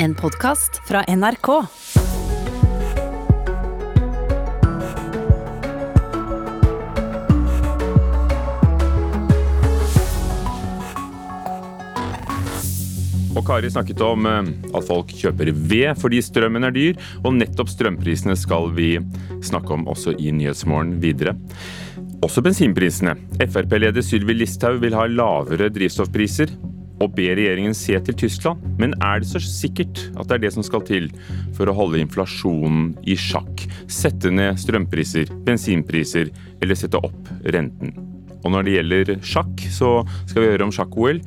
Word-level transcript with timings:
En 0.00 0.12
podkast 0.14 0.76
fra 0.86 1.00
NRK. 1.10 1.48
Og 13.34 13.42
Kari 13.42 13.70
snakket 13.72 13.98
om 14.06 14.28
eh, 14.30 14.38
at 14.70 14.86
folk 14.86 15.10
kjøper 15.10 15.50
ved 15.50 15.98
fordi 15.98 16.22
strømmen 16.22 16.68
er 16.68 16.78
dyr, 16.78 16.94
og 17.24 17.34
nettopp 17.40 17.74
strømprisene 17.74 18.38
skal 18.38 18.70
vi 18.78 19.00
snakke 19.42 19.74
om 19.74 19.90
også 19.90 20.14
i 20.14 20.30
Nyhetsmorgen 20.30 21.00
videre. 21.02 21.34
Også 22.22 22.46
bensinprisene. 22.46 23.18
Frp-leder 23.50 24.06
Sylvi 24.06 24.38
Listhaug 24.38 24.78
vil 24.86 24.94
ha 24.94 25.10
lavere 25.10 25.72
drivstoffpriser 25.74 26.54
og 26.98 27.14
ber 27.16 27.36
regjeringen 27.38 27.76
se 27.76 27.98
til 28.04 28.16
Tyskland. 28.24 28.62
Men 28.80 28.96
er 29.04 29.22
det 29.22 29.30
så 29.30 29.42
sikkert 29.42 30.02
at 30.18 30.28
det 30.28 30.38
er 30.38 30.44
det 30.46 30.52
som 30.56 30.66
skal 30.66 30.84
til 30.88 31.08
for 31.56 31.70
å 31.70 31.76
holde 31.76 32.02
inflasjonen 32.02 32.92
i 33.06 33.16
sjakk? 33.18 33.66
Sette 33.90 34.32
ned 34.34 34.58
strømpriser, 34.60 35.30
bensinpriser 35.46 36.32
eller 36.62 36.78
sette 36.78 37.00
opp 37.00 37.32
renten? 37.46 37.94
Og 38.46 38.52
når 38.54 38.66
det 38.66 38.74
gjelder 38.76 39.08
sjakk, 39.26 39.62
så 39.74 39.92
skal 40.28 40.44
vi 40.44 40.50
høre 40.52 40.66
om 40.68 40.74
sjakk-OL. 40.74 41.18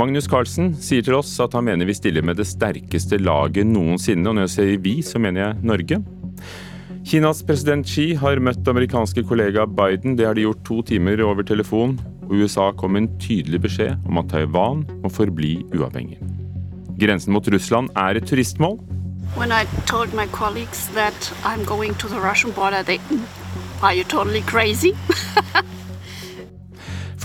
Magnus 0.00 0.28
Carlsen 0.30 0.72
sier 0.80 1.04
til 1.04 1.18
oss 1.18 1.34
at 1.44 1.56
han 1.56 1.66
mener 1.66 1.88
vi 1.88 1.96
stiller 1.96 2.24
med 2.24 2.40
det 2.40 2.48
sterkeste 2.48 3.20
laget 3.20 3.68
noensinne. 3.68 4.26
Og 4.30 4.38
når 4.38 4.48
jeg 4.48 4.54
sier 4.56 4.84
vi, 4.84 4.94
så 5.04 5.20
mener 5.20 5.44
jeg 5.44 5.68
Norge. 5.72 6.00
Kinas 7.04 7.42
president 7.44 7.84
Xi 7.84 8.14
har 8.16 8.40
møtt 8.40 8.64
amerikanske 8.70 9.26
kollega 9.28 9.66
Biden. 9.68 10.16
Det 10.16 10.24
har 10.24 10.38
de 10.38 10.46
gjort 10.46 10.62
to 10.64 10.80
timer 10.88 11.20
over 11.20 11.44
telefon. 11.44 11.98
Og 12.28 12.34
USA 12.40 12.70
kom 12.76 12.94
med 12.96 13.04
en 13.04 13.12
tydelig 13.20 13.60
beskjed 13.66 13.96
om 14.08 14.20
at 14.22 14.30
Taiwan 14.32 14.84
må 15.02 15.10
forbli 15.12 15.58
uavhengig. 15.74 16.18
Grensen 17.00 17.34
mot 17.34 17.48
Russland 17.48 17.90
er 17.96 18.16
et 18.16 18.26
turistmål. 18.28 18.78
When 19.36 19.50
I 19.50 19.64
told 19.86 20.14
my 20.14 20.26
colleagues 20.26 20.88
that 20.94 21.32
I'm 21.44 21.64
going 21.64 21.94
to 21.98 22.08
the 22.08 22.20
Russian 22.20 22.52
border, 22.52 22.82
they, 22.82 23.00
are 23.82 23.94
you 23.94 24.04
totally 24.04 24.42
crazy? 24.42 24.92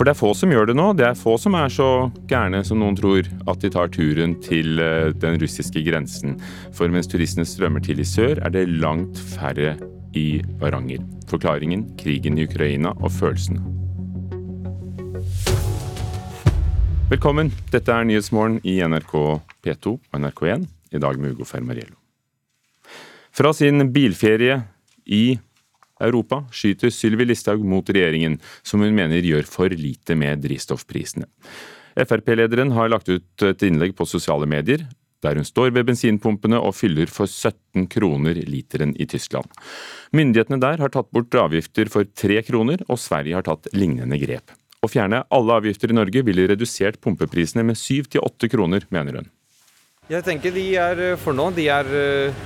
For 0.00 0.08
det 0.08 0.14
er 0.14 0.16
få 0.16 0.30
som 0.32 0.48
gjør 0.48 0.70
det 0.70 0.74
nå. 0.78 0.86
Det 0.96 1.04
er 1.04 1.18
få 1.18 1.34
som 1.36 1.52
er 1.60 1.68
så 1.68 2.08
gærne 2.30 2.62
som 2.64 2.80
noen 2.80 2.96
tror 2.96 3.26
at 3.52 3.60
de 3.60 3.68
tar 3.68 3.90
turen 3.92 4.32
til 4.40 4.80
eh, 4.80 5.10
den 5.12 5.36
russiske 5.42 5.82
grensen. 5.84 6.38
For 6.72 6.88
mens 6.88 7.10
turistene 7.10 7.44
strømmer 7.44 7.84
til 7.84 8.00
i 8.00 8.06
sør, 8.08 8.40
er 8.40 8.54
det 8.54 8.64
langt 8.80 9.20
færre 9.34 9.74
i 10.16 10.40
Varanger. 10.62 11.04
Forklaringen 11.28 11.84
krigen 12.00 12.40
i 12.40 12.48
Ukraina 12.48 12.94
og 12.96 13.12
følelsene. 13.12 13.60
Velkommen. 17.10 17.48
Dette 17.72 17.90
er 17.90 18.04
Nyhetsmorgen 18.06 18.60
i 18.62 18.76
NRK 18.86 19.12
P2 19.66 19.96
og 19.98 20.12
NRK1, 20.14 20.66
i 20.94 21.00
dag 21.02 21.16
med 21.18 21.32
Ugo 21.34 21.42
Fermariello. 21.42 21.96
Fra 23.34 23.50
sin 23.50 23.82
bilferie 23.90 24.60
i 25.10 25.34
Europa 26.06 26.44
skyter 26.54 26.92
Sylvi 26.94 27.26
Listhaug 27.26 27.64
mot 27.66 27.90
regjeringen, 27.90 28.36
som 28.62 28.84
hun 28.86 28.94
mener 28.94 29.26
gjør 29.26 29.42
for 29.50 29.74
lite 29.74 30.14
med 30.14 30.44
drivstoffprisene. 30.46 31.26
Frp-lederen 31.98 32.70
har 32.78 32.94
lagt 32.94 33.10
ut 33.10 33.46
et 33.48 33.66
innlegg 33.66 33.98
på 33.98 34.06
sosiale 34.06 34.46
medier 34.46 34.86
der 35.20 35.36
hun 35.36 35.44
står 35.44 35.74
ved 35.74 35.90
bensinpumpene 35.90 36.62
og 36.62 36.78
fyller 36.78 37.10
for 37.10 37.26
17 37.26 37.90
kroner 37.92 38.38
literen 38.46 38.94
i 38.96 39.10
Tyskland. 39.10 39.50
Myndighetene 40.16 40.62
der 40.62 40.80
har 40.80 40.94
tatt 40.94 41.10
bort 41.10 41.34
avgifter 41.36 41.90
for 41.92 42.06
3 42.06 42.38
kroner, 42.46 42.80
og 42.88 43.02
Sverige 43.02 43.36
har 43.36 43.50
tatt 43.50 43.68
lignende 43.74 44.16
grep. 44.22 44.54
Å 44.80 44.88
fjerne 44.88 45.18
alle 45.28 45.56
avgifter 45.60 45.92
i 45.92 45.94
Norge 45.98 46.22
ville 46.24 46.46
redusert 46.48 46.96
pumpeprisene 47.04 47.60
med 47.68 47.76
7-8 47.76 48.48
kroner, 48.48 48.86
mener 48.88 49.18
hun. 49.20 49.26
Jeg 50.08 50.24
tenker 50.24 50.54
de 50.56 50.62
er 50.80 51.02
for 51.20 51.36
nå. 51.36 51.50
De 51.52 51.66
er 51.68 51.90
eh, 52.00 52.40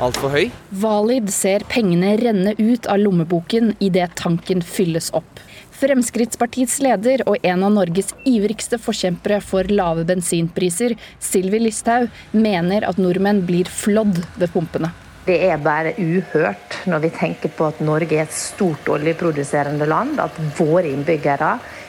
altfor 0.00 0.32
høy. 0.32 0.46
Valid 0.80 1.28
ser 1.36 1.66
pengene 1.68 2.14
renne 2.22 2.56
ut 2.56 2.88
av 2.88 3.02
lommeboken 3.04 3.74
idet 3.84 4.08
tanken 4.16 4.64
fylles 4.64 5.12
opp. 5.20 5.28
Fremskrittspartiets 5.76 6.78
leder 6.80 7.26
og 7.28 7.44
en 7.44 7.68
av 7.68 7.76
Norges 7.76 8.14
ivrigste 8.24 8.80
forkjempere 8.80 9.42
for 9.44 9.68
lave 9.68 10.08
bensinpriser, 10.08 10.96
Sylvi 11.20 11.60
Listhaug, 11.66 12.08
mener 12.32 12.88
at 12.88 12.96
nordmenn 12.96 13.44
blir 13.44 13.68
flådd 13.68 14.24
ved 14.40 14.48
pumpene. 14.56 14.96
Det 15.26 15.40
er 15.42 15.58
bare 15.58 15.90
uhørt 15.98 16.76
når 16.86 17.00
vi 17.02 17.08
tenker 17.10 17.50
på 17.50 17.66
at 17.66 17.80
Norge 17.82 18.14
er 18.14 18.28
et 18.28 18.34
stort 18.34 18.86
oljeproduserende 18.94 19.88
land, 19.90 20.20
at 20.22 20.36
våre 20.54 20.86
innbyggere 20.86 21.48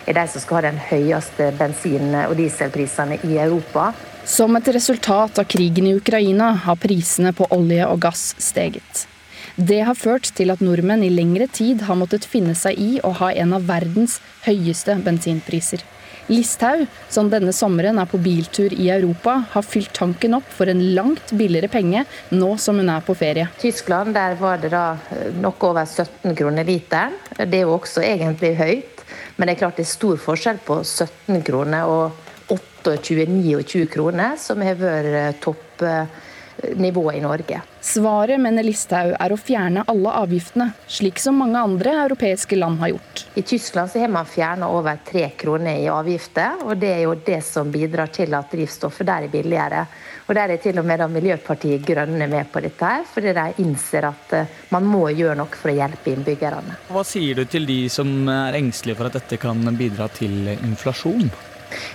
er 0.09 0.17
de 0.17 0.23
som 0.31 0.41
skal 0.41 0.57
ha 0.57 0.63
den 0.71 0.79
høyeste 0.81 1.51
bensin- 1.59 2.15
og 2.23 2.33
dieselprisene 2.39 3.19
i 3.27 3.37
Europa. 3.37 3.91
Som 4.25 4.57
et 4.57 4.71
resultat 4.73 5.37
av 5.37 5.45
krigen 5.53 5.85
i 5.85 5.93
Ukraina 5.99 6.49
har 6.63 6.79
prisene 6.81 7.29
på 7.37 7.45
olje 7.53 7.85
og 7.85 8.01
gass 8.07 8.31
steget. 8.41 9.05
Det 9.53 9.83
har 9.85 9.97
ført 9.97 10.31
til 10.37 10.49
at 10.53 10.63
nordmenn 10.65 11.05
i 11.05 11.13
lengre 11.13 11.45
tid 11.45 11.85
har 11.85 11.97
måttet 11.97 12.25
finne 12.25 12.57
seg 12.57 12.73
i 12.81 12.89
å 13.05 13.13
ha 13.21 13.29
en 13.37 13.53
av 13.53 13.69
verdens 13.69 14.17
høyeste 14.49 14.97
bensinpriser. 15.05 15.85
Listhaug, 16.27 16.85
som 17.09 17.29
denne 17.31 17.53
sommeren 17.55 17.99
er 18.01 18.09
på 18.09 18.19
biltur 18.19 18.73
i 18.75 18.89
Europa, 18.91 19.37
har 19.53 19.63
fylt 19.63 19.93
tanken 19.95 20.35
opp 20.35 20.47
for 20.51 20.67
en 20.67 20.81
langt 20.95 21.31
billigere 21.39 21.71
penge 21.71 22.03
nå 22.35 22.49
som 22.59 22.81
hun 22.81 22.91
er 22.91 23.05
på 23.05 23.15
ferie. 23.15 23.47
Tyskland 23.61 24.15
der 24.17 24.35
var 24.39 24.59
det 24.59 24.73
da 24.75 24.85
eh, 25.15 25.31
noe 25.39 25.55
over 25.69 25.87
17 25.87 26.35
kroner 26.35 26.67
literen. 26.67 27.15
Det 27.37 27.61
er 27.61 27.65
jo 27.65 27.77
også 27.77 28.03
egentlig 28.03 28.55
høyt, 28.59 29.03
men 29.37 29.47
det 29.47 29.55
er 29.55 29.61
klart 29.63 29.79
det 29.79 29.87
er 29.87 29.93
stor 29.93 30.19
forskjell 30.19 30.59
på 30.67 30.81
17 30.83 31.43
kroner 31.47 31.87
og 31.87 32.23
28-29 32.51 33.87
kroner, 33.91 34.35
som 34.39 34.63
har 34.63 34.79
vært 34.79 35.47
eh, 35.83 36.23
toppnivået 36.61 37.15
i 37.15 37.21
Norge. 37.21 37.61
Svaret, 37.81 38.39
mener 38.39 38.63
Listhaug, 38.63 39.15
er 39.19 39.31
å 39.31 39.37
fjerne 39.37 39.83
alle 39.87 40.11
avgiftene, 40.21 40.71
slik 40.87 41.19
som 41.19 41.37
mange 41.39 41.59
andre 41.59 41.93
europeiske 42.03 42.55
land 42.55 42.79
har 42.79 42.89
gjort. 42.95 43.25
I 43.35 43.41
Tyskland 43.41 43.91
så 43.91 43.99
har 43.99 44.11
man 44.11 44.25
fjerna 44.25 44.69
over 44.69 44.99
tre 45.05 45.29
kroner 45.37 45.79
i 45.79 45.87
avgifter, 45.87 46.63
og 46.65 46.77
det 46.77 46.91
er 46.93 47.01
jo 47.05 47.15
det 47.25 47.41
som 47.45 47.71
bidrar 47.71 48.11
til 48.13 48.33
at 48.33 48.51
drivstoffet 48.51 49.07
der 49.07 49.27
er 49.27 49.33
billigere. 49.33 49.87
Og 50.27 50.35
Der 50.35 50.49
er 50.49 50.57
til 50.57 50.77
og 50.79 50.85
med 50.85 50.99
da 50.99 51.07
Miljøpartiet 51.07 51.85
Grønne 51.87 52.27
med 52.27 52.49
på 52.51 52.59
dette, 52.59 52.83
her, 52.83 53.05
fordi 53.07 53.31
de 53.33 53.63
innser 53.63 54.09
at 54.09 54.33
eh, 54.33 54.49
man 54.69 54.83
må 54.83 55.07
gjøre 55.15 55.37
noe 55.39 55.55
for 55.55 55.71
å 55.71 55.77
hjelpe 55.77 56.11
innbyggerne. 56.11 56.75
Hva 56.91 57.03
sier 57.07 57.35
du 57.39 57.45
til 57.45 57.65
de 57.65 57.87
som 57.89 58.27
er 58.27 58.59
engstelige 58.59 58.99
for 58.99 59.07
at 59.07 59.15
dette 59.21 59.39
kan 59.39 59.63
bidra 59.79 60.09
til 60.11 60.51
inflasjon? 60.57 61.31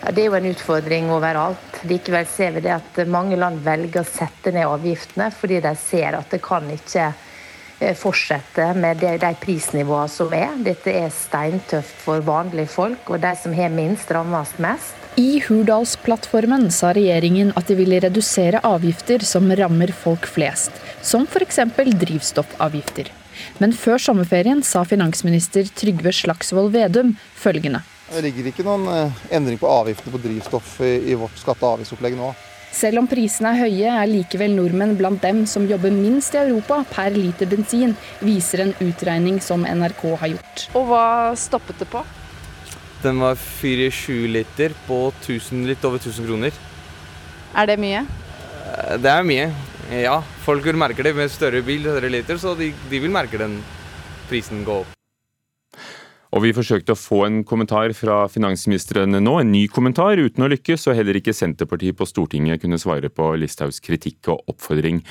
Ja, 0.02 0.12
Det 0.12 0.22
er 0.22 0.30
jo 0.30 0.38
en 0.38 0.50
utfordring 0.52 1.10
overalt. 1.14 1.82
Likevel 1.88 2.26
ser 2.26 2.56
vi 2.56 2.64
det 2.64 2.74
at 2.76 3.02
mange 3.08 3.36
land 3.36 3.62
velger 3.64 4.02
å 4.02 4.08
sette 4.08 4.52
ned 4.54 4.68
avgiftene 4.68 5.30
fordi 5.34 5.60
de 5.64 5.74
ser 5.78 6.18
at 6.18 6.30
det 6.30 6.42
kan 6.44 6.66
ikke 6.70 7.10
eh, 7.10 7.94
fortsette 7.98 8.72
med 8.78 9.02
de, 9.02 9.14
de 9.22 9.32
prisnivåene 9.42 10.10
som 10.10 10.34
er. 10.36 10.56
Dette 10.64 10.94
er 11.04 11.14
steintøft 11.14 12.02
for 12.04 12.24
vanlige 12.26 12.72
folk, 12.74 13.10
og 13.10 13.22
de 13.22 13.32
som 13.38 13.54
har 13.56 13.72
minst, 13.74 14.10
rammes 14.14 14.56
mest. 14.62 14.98
I 15.20 15.42
Hurdalsplattformen 15.44 16.70
sa 16.72 16.94
regjeringen 16.96 17.50
at 17.58 17.68
de 17.68 17.76
ville 17.76 17.98
redusere 18.00 18.62
avgifter 18.64 19.20
som 19.28 19.50
rammer 19.52 19.92
folk 19.92 20.24
flest, 20.24 20.72
som 21.04 21.26
f.eks. 21.28 21.60
drivstoffavgifter. 21.76 23.12
Men 23.60 23.74
før 23.76 24.00
sommerferien 24.00 24.62
sa 24.64 24.86
finansminister 24.88 25.68
Trygve 25.76 26.14
Slagsvold 26.16 26.72
Vedum 26.72 27.16
følgende. 27.36 27.82
Det 28.12 28.22
ligger 28.26 28.50
ikke 28.50 28.64
noen 28.66 28.88
eh, 28.92 29.20
endring 29.32 29.56
på 29.60 29.68
avgiftene 29.72 30.12
på 30.12 30.20
drivstoff 30.20 30.80
i, 30.84 31.14
vårt 31.16 31.38
skatte- 31.40 31.64
og 31.64 31.78
avgiftsopplegg 31.78 32.16
nå. 32.18 32.32
Selv 32.72 33.02
om 33.02 33.06
prisene 33.08 33.50
er 33.52 33.66
høye, 33.66 33.88
er 34.00 34.08
likevel 34.08 34.54
nordmenn 34.56 34.94
blant 34.96 35.20
dem 35.24 35.42
som 35.48 35.66
jobber 35.68 35.92
minst 35.92 36.32
i 36.36 36.40
Europa 36.40 36.78
per 36.88 37.12
liter 37.12 37.48
bensin, 37.50 37.92
viser 38.24 38.64
en 38.64 38.72
utregning 38.80 39.40
som 39.44 39.66
NRK 39.68 40.04
har 40.22 40.32
gjort. 40.32 40.64
Og 40.76 40.88
hva 40.88 41.04
stoppet 41.36 41.82
det 41.84 41.88
på? 41.92 42.00
Den 43.02 43.20
var 43.20 43.36
4-7 43.36 44.28
liter 44.32 44.72
på 44.86 45.02
1000, 45.20 45.66
litt 45.68 45.84
over 45.84 46.00
1000 46.00 46.28
kroner. 46.28 46.56
Er 47.52 47.68
det 47.68 47.76
mye? 47.82 48.06
Eh, 48.06 48.96
Det 48.96 49.10
er 49.10 49.22
mye. 49.26 49.52
Ja, 49.92 50.22
folk 50.44 50.64
vil 50.64 50.78
merke 50.80 51.04
det 51.04 51.12
med 51.16 51.28
større 51.30 51.60
bil, 51.66 51.82
større 51.84 52.08
liter, 52.08 52.38
så 52.40 52.56
de, 52.56 52.72
de 52.88 53.00
vil 53.02 53.12
merke 53.12 53.36
den 53.40 53.58
prisen 54.30 54.64
gå 54.64 54.80
opp. 54.84 55.01
Og 56.32 56.40
vi 56.46 56.54
forsøkte 56.56 56.94
å 56.94 56.98
få 56.98 57.18
en 57.26 57.42
kommentar 57.44 57.92
fra 57.92 58.22
finansministeren 58.32 59.18
nå, 59.20 59.34
en 59.36 59.50
ny 59.52 59.66
kommentar, 59.68 60.16
uten 60.16 60.46
å 60.46 60.48
lykkes, 60.48 60.86
og 60.88 60.96
heller 60.96 61.18
ikke 61.18 61.34
Senterpartiet 61.36 61.98
på 61.98 62.08
Stortinget 62.08 62.62
kunne 62.62 62.80
svare 62.80 63.10
på 63.12 63.34
Listhaugs 63.36 63.82
kritikk 63.84 64.30
og 64.32 64.40
oppfordring. 64.48 65.02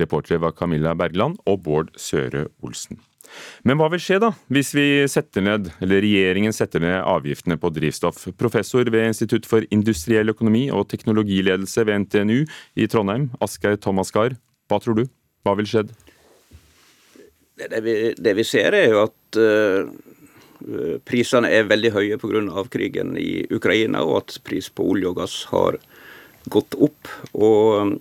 Reportere 0.00 0.40
var 0.40 0.56
Camilla 0.56 0.94
Bergland 0.96 1.36
og 1.44 1.60
Bård 1.66 1.92
Søre 2.00 2.46
Olsen. 2.64 3.02
Men 3.62 3.76
hva 3.78 3.90
vil 3.92 4.00
skje 4.02 4.18
da, 4.24 4.32
hvis 4.50 4.72
vi 4.74 4.86
setter 5.12 5.44
ned, 5.44 5.68
eller 5.84 6.00
regjeringen 6.02 6.56
setter 6.56 6.82
ned 6.82 6.96
avgiftene 7.04 7.60
på 7.60 7.70
drivstoff? 7.76 8.24
Professor 8.40 8.88
ved 8.88 9.12
Institutt 9.12 9.46
for 9.46 9.68
industriell 9.70 10.32
økonomi 10.32 10.64
og 10.72 10.88
teknologiledelse 10.90 11.84
ved 11.86 12.06
NTNU 12.06 12.40
i 12.80 12.88
Trondheim, 12.90 13.28
Asgeir 13.44 13.76
Thomasgaard. 13.76 14.40
Hva 14.72 14.80
tror 14.80 15.02
du? 15.02 15.04
Hva 15.44 15.54
vil 15.60 15.68
skje? 15.68 15.84
Det 17.60 17.84
vi, 17.84 17.94
det 18.16 18.32
vi 18.38 18.48
ser 18.48 18.72
er 18.72 18.94
jo 18.94 19.04
at 19.04 19.36
uh, 19.36 19.92
prisene 21.08 21.50
er 21.50 21.68
veldig 21.70 21.92
høye 21.94 22.18
pga. 22.20 22.64
krigen 22.70 23.16
i 23.18 23.46
Ukraina, 23.50 24.02
og 24.04 24.16
at 24.16 24.38
pris 24.44 24.68
på 24.68 24.90
olje 24.92 25.08
og 25.08 25.16
gass 25.16 25.44
har 25.50 25.78
gått 26.48 26.74
opp. 26.78 27.08
Og 27.32 28.00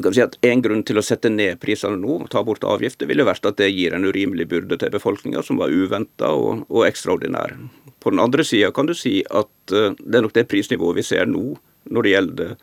du 0.00 0.08
kan 0.08 0.14
si 0.16 0.22
at 0.24 0.38
En 0.42 0.62
grunn 0.62 0.82
til 0.86 0.98
å 0.98 1.04
sette 1.04 1.28
ned 1.28 1.60
prisene 1.60 1.98
nå, 2.00 2.26
ta 2.32 2.42
bort 2.46 2.64
avgifter, 2.64 3.08
ville 3.10 3.26
vært 3.26 3.46
at 3.46 3.58
det 3.60 3.68
gir 3.72 3.92
en 3.92 4.06
urimelig 4.08 4.48
byrde 4.48 4.78
til 4.80 4.92
befolkninga, 4.94 5.42
som 5.44 5.60
var 5.60 5.72
uventa 5.72 6.32
og, 6.32 6.64
og, 6.70 6.86
ekstraordinær. 6.88 7.56
På 8.00 8.12
den 8.14 8.22
andre 8.22 8.44
sida 8.46 8.70
kan 8.72 8.88
du 8.88 8.94
si 8.96 9.20
at 9.28 9.74
uh, 9.74 9.92
det 10.00 10.16
er 10.16 10.24
nok 10.24 10.36
det 10.36 10.48
prisnivået 10.48 11.02
vi 11.02 11.04
ser 11.04 11.28
nå 11.28 11.58
når 11.90 12.06
det 12.06 12.14
gjelder 12.14 12.54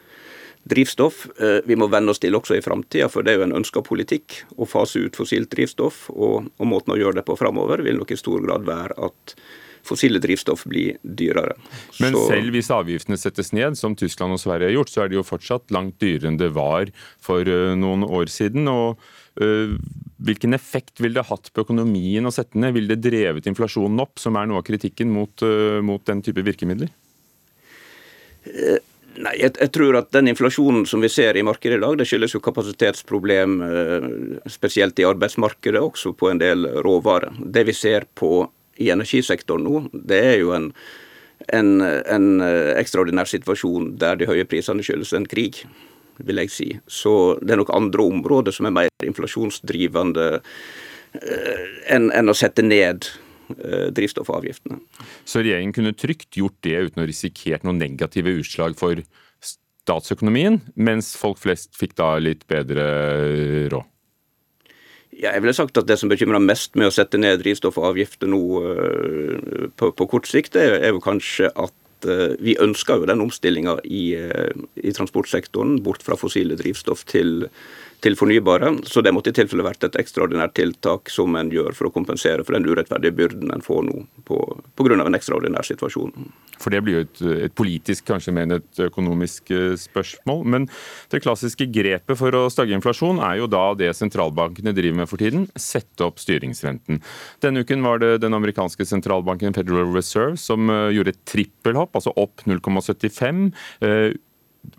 drivstoff. 0.70 1.26
Uh, 1.42 1.60
vi 1.68 1.78
må 1.80 1.90
venne 1.92 2.14
oss 2.14 2.22
til 2.24 2.36
også 2.38 2.58
i 2.58 2.64
framtida, 2.66 3.10
for 3.12 3.26
det 3.26 3.34
er 3.34 3.42
jo 3.42 3.48
en 3.48 3.58
ønska 3.62 3.84
politikk 3.86 4.42
å 4.58 4.68
fase 4.70 5.06
ut 5.06 5.18
fossilt 5.20 5.52
drivstoff. 5.54 6.08
Og, 6.14 6.50
og 6.58 6.70
måten 6.70 6.96
å 6.96 7.00
gjøre 7.00 7.20
det 7.20 7.28
på 7.28 7.38
framover 7.40 7.86
vil 7.86 8.00
nok 8.02 8.14
i 8.14 8.20
stor 8.20 8.44
grad 8.44 8.68
være 8.68 8.98
at 9.08 9.38
fossile 9.88 10.20
drivstoff 10.20 10.66
blir 10.68 10.98
dyrere. 11.02 11.56
Men 12.02 12.16
så... 12.16 12.26
selv 12.34 12.56
hvis 12.56 12.72
avgiftene 12.74 13.20
settes 13.20 13.54
ned, 13.56 13.78
som 13.80 13.96
Tyskland 13.98 14.36
og 14.36 14.42
Sverige 14.42 14.72
har 14.72 14.76
gjort, 14.76 14.92
så 14.92 15.04
er 15.04 15.12
det 15.12 15.20
jo 15.20 15.28
fortsatt 15.28 15.72
langt 15.76 15.96
dyrere 16.04 16.32
enn 16.32 16.42
det 16.42 16.52
var 16.58 16.92
for 17.24 17.48
uh, 17.48 17.72
noen 17.80 18.04
år 18.04 18.32
siden. 18.34 18.68
og 18.68 19.00
uh, 19.40 19.78
Hvilken 20.28 20.58
effekt 20.58 21.00
ville 21.00 21.22
det 21.22 21.30
hatt 21.30 21.52
på 21.54 21.64
økonomien 21.64 22.28
å 22.28 22.34
sette 22.34 22.60
ned? 22.60 22.76
Ville 22.76 22.96
det 22.96 23.06
drevet 23.06 23.48
inflasjonen 23.48 24.04
opp, 24.04 24.18
som 24.20 24.36
er 24.36 24.50
noe 24.50 24.64
av 24.64 24.68
kritikken 24.68 25.12
mot, 25.14 25.46
mot 25.86 26.04
den 26.10 26.24
type 26.26 26.44
virkemidler? 26.44 26.90
Nei, 29.18 29.34
jeg, 29.40 29.56
jeg, 29.58 29.72
tror 29.74 29.98
at 29.98 30.12
den 30.14 30.30
inflasjonen 30.30 30.84
som 30.86 31.02
vi 31.02 31.10
ser 31.10 31.38
i 31.38 31.46
markedet 31.46 31.80
i 31.80 31.82
dag, 31.82 31.96
det 31.98 32.06
skyldes 32.06 32.36
jo 32.36 32.42
kapasitetsproblem, 32.46 33.56
spesielt 34.52 35.00
i 35.02 35.08
arbeidsmarkedet, 35.10 35.82
også 35.82 36.14
på 36.14 36.30
en 36.30 36.42
del 36.42 36.68
råvarer. 36.86 37.34
Det 37.42 37.66
vi 37.66 37.74
ser 37.74 38.06
på 38.14 38.46
i 38.78 38.92
energisektoren 38.94 39.66
nå, 39.66 39.84
det 39.92 40.20
er 40.32 40.38
jo 40.42 40.54
en, 40.56 40.72
en, 41.54 41.70
en 41.82 42.28
eh, 42.46 42.74
ekstraordinær 42.78 43.30
situasjon 43.30 43.94
der 44.02 44.20
de 44.20 44.30
høye 44.30 44.46
prisene 44.50 44.86
skyldes 44.86 45.16
en 45.18 45.28
krig, 45.30 45.64
vil 46.18 46.42
jeg 46.44 46.54
si. 46.54 46.70
Så 46.90 47.38
det 47.42 47.56
er 47.56 47.62
nok 47.62 47.74
andre 47.76 48.08
områder 48.08 48.56
som 48.56 48.70
er 48.70 48.76
mer 48.76 49.06
inflasjonsdrivende 49.06 50.28
eh, 50.38 51.64
enn, 51.94 52.12
en 52.14 52.34
å 52.34 52.38
sette 52.38 52.66
ned 52.66 53.10
eh, 53.10 53.27
drivstoffavgiftene. 53.98 54.80
Så 55.28 55.44
regjeringen 55.44 55.76
kunne 55.76 55.96
trygt 55.96 56.38
gjort 56.40 56.58
det 56.66 56.76
uten 56.90 57.04
å 57.04 57.08
risikere 57.08 57.64
noen 57.64 57.80
negative 57.82 58.34
utslag 58.40 58.78
for 58.80 59.02
statsøkonomien, 59.88 60.62
mens 60.76 61.14
folk 61.20 61.40
flest 61.40 61.78
fikk 61.80 61.96
da 62.00 62.16
litt 62.22 62.44
bedre 62.52 62.88
råd? 63.72 63.88
Ja, 65.18 65.32
jeg 65.32 65.42
ville 65.42 65.56
sagt 65.56 65.78
at 65.80 65.88
Det 65.90 65.98
som 65.98 66.12
bekymrer 66.12 66.44
mest 66.44 66.76
med 66.78 66.92
å 66.92 66.94
sette 66.94 67.18
ned 67.18 67.40
drivstoffavgifter 67.42 68.30
nå 68.30 68.42
uh, 68.62 69.68
på, 69.80 69.90
på, 69.90 70.08
kort 70.12 70.30
sikt, 70.30 70.58
er, 70.60 70.92
jo 70.92 71.02
kanskje 71.04 71.50
at 71.56 71.74
vi 72.38 72.54
ønsker 72.62 73.00
jo 73.02 73.08
den 73.10 73.24
omstillinga 73.24 73.80
i, 73.90 74.12
i, 74.14 74.92
transportsektoren, 74.94 75.80
bort 75.82 76.04
fra 76.06 76.14
fossile 76.20 76.54
drivstoff 76.60 77.02
til 77.10 77.48
til 78.04 78.18
fornybare. 78.18 78.72
Så 78.86 79.02
det 79.02 79.14
måtte 79.16 79.32
i 79.32 79.38
tilfelle 79.38 79.66
vært 79.66 79.86
et 79.88 79.98
ekstraordinært 80.00 80.56
tiltak 80.58 81.12
som 81.14 81.36
en 81.40 81.50
gjør 81.54 81.76
for 81.78 81.90
å 81.90 81.94
kompensere 81.94 82.46
for 82.46 82.58
den 82.58 82.68
urettferdige 82.68 83.16
byrden 83.18 83.54
en 83.54 83.64
får 83.66 83.88
nå 83.88 84.04
pga. 84.28 84.98
en 84.98 85.18
ekstraordinær 85.18 85.66
situasjon. 85.66 86.14
For 86.58 86.74
det 86.74 86.82
blir 86.84 86.98
jo 86.98 87.06
et, 87.06 87.22
et, 87.48 87.56
politisk, 87.58 88.06
kanskje 88.10 88.34
mer 88.34 88.48
enn 88.48 88.58
et 88.58 88.82
økonomisk 88.88 89.52
eh, 89.54 89.76
spørsmål. 89.78 90.44
Men 90.46 90.68
det 91.12 91.22
klassiske 91.26 91.68
grepet 91.74 92.18
for 92.18 92.34
å 92.38 92.48
stagge 92.54 92.76
inflasjon 92.78 93.22
er 93.22 93.42
jo 93.42 93.50
da 93.52 93.66
det 93.78 93.92
sentralbankene 93.98 94.74
driver 94.78 95.02
med 95.02 95.10
for 95.10 95.22
tiden, 95.22 95.48
sette 95.58 96.06
opp 96.06 96.22
styringsrenten. 96.22 97.02
Denne 97.44 97.66
uken 97.66 97.86
var 97.86 98.02
det 98.02 98.14
den 98.26 98.38
amerikanske 98.38 98.86
sentralbanken 98.90 99.56
Federal 99.58 99.94
Reserve 99.94 100.38
som 100.42 100.70
eh, 100.70 100.94
gjorde 100.98 101.16
et 101.16 101.26
trippelhopp, 101.30 101.98
altså 101.98 102.14
opp 102.18 102.46
0,75 102.46 103.52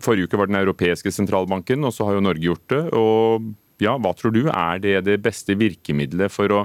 Forrige 0.03 0.29
uke 0.29 0.39
var 0.39 0.49
den 0.49 0.59
europeiske 0.59 1.11
sentralbanken, 1.13 1.83
og 1.87 1.95
så 1.95 2.07
har 2.07 2.17
jo 2.17 2.23
Norge 2.23 2.45
gjort 2.45 2.67
det. 2.71 2.83
og 2.93 3.49
ja, 3.83 3.95
Hva 3.97 4.13
tror 4.17 4.33
du 4.35 4.45
er 4.47 4.81
det 4.83 4.95
det 5.07 5.19
beste 5.23 5.55
virkemidlet 5.57 6.31
for 6.33 6.51
å, 6.51 6.63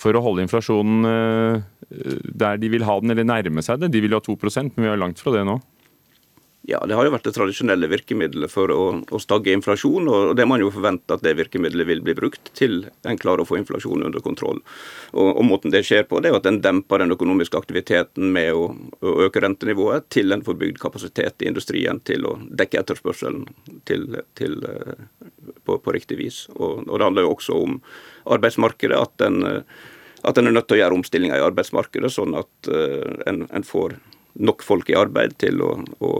for 0.00 0.14
å 0.14 0.22
holde 0.24 0.44
inflasjonen 0.44 1.08
eh, 1.08 1.62
der 2.44 2.60
de 2.60 2.70
vil 2.72 2.86
ha 2.88 2.98
den, 3.00 3.14
eller 3.14 3.28
nærme 3.28 3.64
seg 3.64 3.82
det? 3.82 3.92
De 3.94 4.02
vil 4.04 4.14
ha 4.16 4.22
2% 4.22 4.76
men 4.76 4.86
vi 4.86 4.92
er 4.92 5.00
langt 5.00 5.22
fra 5.22 5.34
det 5.34 5.46
nå. 5.48 5.58
Ja, 6.64 6.86
Det 6.86 6.94
har 6.94 7.04
jo 7.04 7.10
vært 7.10 7.24
det 7.26 7.32
tradisjonelle 7.34 7.88
virkemidlet 7.90 8.50
for 8.52 8.70
å, 8.70 8.82
å 9.02 9.18
stagge 9.18 9.50
inflasjon. 9.50 10.06
og 10.06 10.36
Det 10.38 10.44
man 10.46 10.62
jo 10.62 10.70
forvente 10.70 11.16
at 11.16 11.24
det 11.24 11.34
virkemidlet 11.34 11.88
vil 11.88 12.02
bli 12.06 12.14
brukt 12.14 12.52
til 12.54 12.84
en 13.02 13.18
klarer 13.18 13.42
å 13.42 13.48
få 13.48 13.58
inflasjonen 13.58 14.06
under 14.06 14.22
kontroll. 14.22 14.60
Og, 15.10 15.30
og 15.32 15.42
Måten 15.48 15.74
det 15.74 15.82
skjer 15.88 16.06
på, 16.06 16.20
det 16.22 16.30
er 16.30 16.36
jo 16.36 16.38
at 16.38 16.46
den 16.46 16.60
demper 16.62 17.02
den 17.02 17.14
økonomiske 17.16 17.58
aktiviteten 17.58 18.30
med 18.36 18.52
å, 18.54 18.68
å 19.02 19.16
øke 19.26 19.42
rentenivået 19.42 20.06
til 20.14 20.30
en 20.30 20.44
får 20.46 20.60
bygd 20.60 20.78
kapasitet 20.84 21.42
i 21.42 21.50
industrien 21.50 21.98
til 22.06 22.30
å 22.30 22.36
dekke 22.46 22.84
etterspørselen 22.84 23.42
til, 23.90 24.06
til, 24.38 24.56
eh, 24.62 25.26
på, 25.66 25.80
på, 25.82 25.96
riktig 25.98 26.20
vis. 26.22 26.44
Og, 26.54 26.86
og, 26.86 26.94
Det 26.94 27.08
handler 27.08 27.26
jo 27.26 27.34
også 27.34 27.58
om 27.58 27.80
arbeidsmarkedet. 28.38 29.02
at 29.02 29.18
den 29.18 29.42
at 30.22 30.38
en 30.38 30.46
er 30.46 30.54
nødt 30.54 30.68
til 30.70 30.76
å 30.76 30.84
gjøre 30.84 30.94
omstillinger 30.94 31.40
i 31.40 31.42
arbeidsmarkedet, 31.42 32.06
sånn 32.14 32.36
at 32.38 32.68
uh, 32.70 33.10
en, 33.26 33.40
en 33.50 33.64
får 33.66 33.96
nok 34.34 34.64
folk 34.64 34.90
i 34.90 34.96
arbeid 34.98 35.36
til 35.42 35.60
å, 35.64 35.74
å 36.00 36.12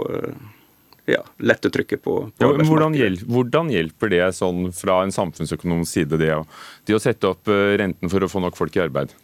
ja, 1.05 1.23
lette 1.39 1.71
trykket 1.71 2.03
på, 2.03 2.19
på 2.39 2.47
ja, 2.47 2.53
hvordan, 2.69 2.95
hjelper, 2.95 3.27
hvordan, 3.33 3.73
hjelper 3.73 4.13
det 4.13 4.23
sånn 4.39 4.69
fra 4.77 5.03
en 5.03 5.15
samfunnsøkonomisk 5.15 5.99
side, 5.99 6.21
det 6.23 6.37
det 6.87 6.97
å 6.97 7.03
sette 7.03 7.33
opp 7.33 7.51
eh, 7.51 7.75
renten 7.81 8.13
for 8.13 8.23
å 8.23 8.31
få 8.31 8.43
nok 8.45 8.59
folk 8.59 8.79
i 8.79 8.85
arbeid? 8.85 9.15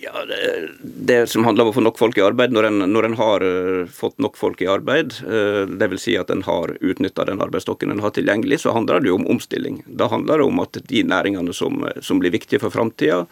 Ja, 0.00 0.24
det, 0.24 0.68
det, 0.82 1.26
som 1.26 1.44
handler 1.44 1.66
om 1.66 1.72
å 1.72 1.74
få 1.74 1.82
nok 1.82 1.98
folk 1.98 2.16
i 2.20 2.22
arbeid, 2.22 2.52
når 2.54 2.68
en, 2.68 2.84
når 2.86 3.08
en 3.08 3.16
har 3.18 3.44
uh, 3.44 3.88
fått 3.90 4.14
nok 4.22 4.38
folk 4.38 4.62
i 4.62 4.68
arbeid, 4.70 5.16
uh, 5.26 5.64
eh, 5.66 5.72
dvs. 5.74 6.04
Si 6.04 6.14
at 6.16 6.30
en 6.30 6.44
har 6.46 6.72
utnytta 6.78 7.26
den 7.26 7.42
arbeidsstokken 7.42 7.90
en 7.90 8.04
har 8.04 8.14
tilgjengelig, 8.14 8.60
så 8.62 8.72
handler 8.76 9.02
det 9.02 9.10
jo 9.10 9.18
om 9.18 9.26
omstilling. 9.34 9.82
Da 9.90 10.06
handler 10.08 10.38
det 10.38 10.46
om 10.46 10.62
at 10.62 10.78
de 10.88 11.02
næringene 11.02 11.52
som, 11.52 11.82
som 11.98 12.22
blir 12.22 12.32
viktige 12.32 12.62
for 12.62 12.72
framtida, 12.72 13.24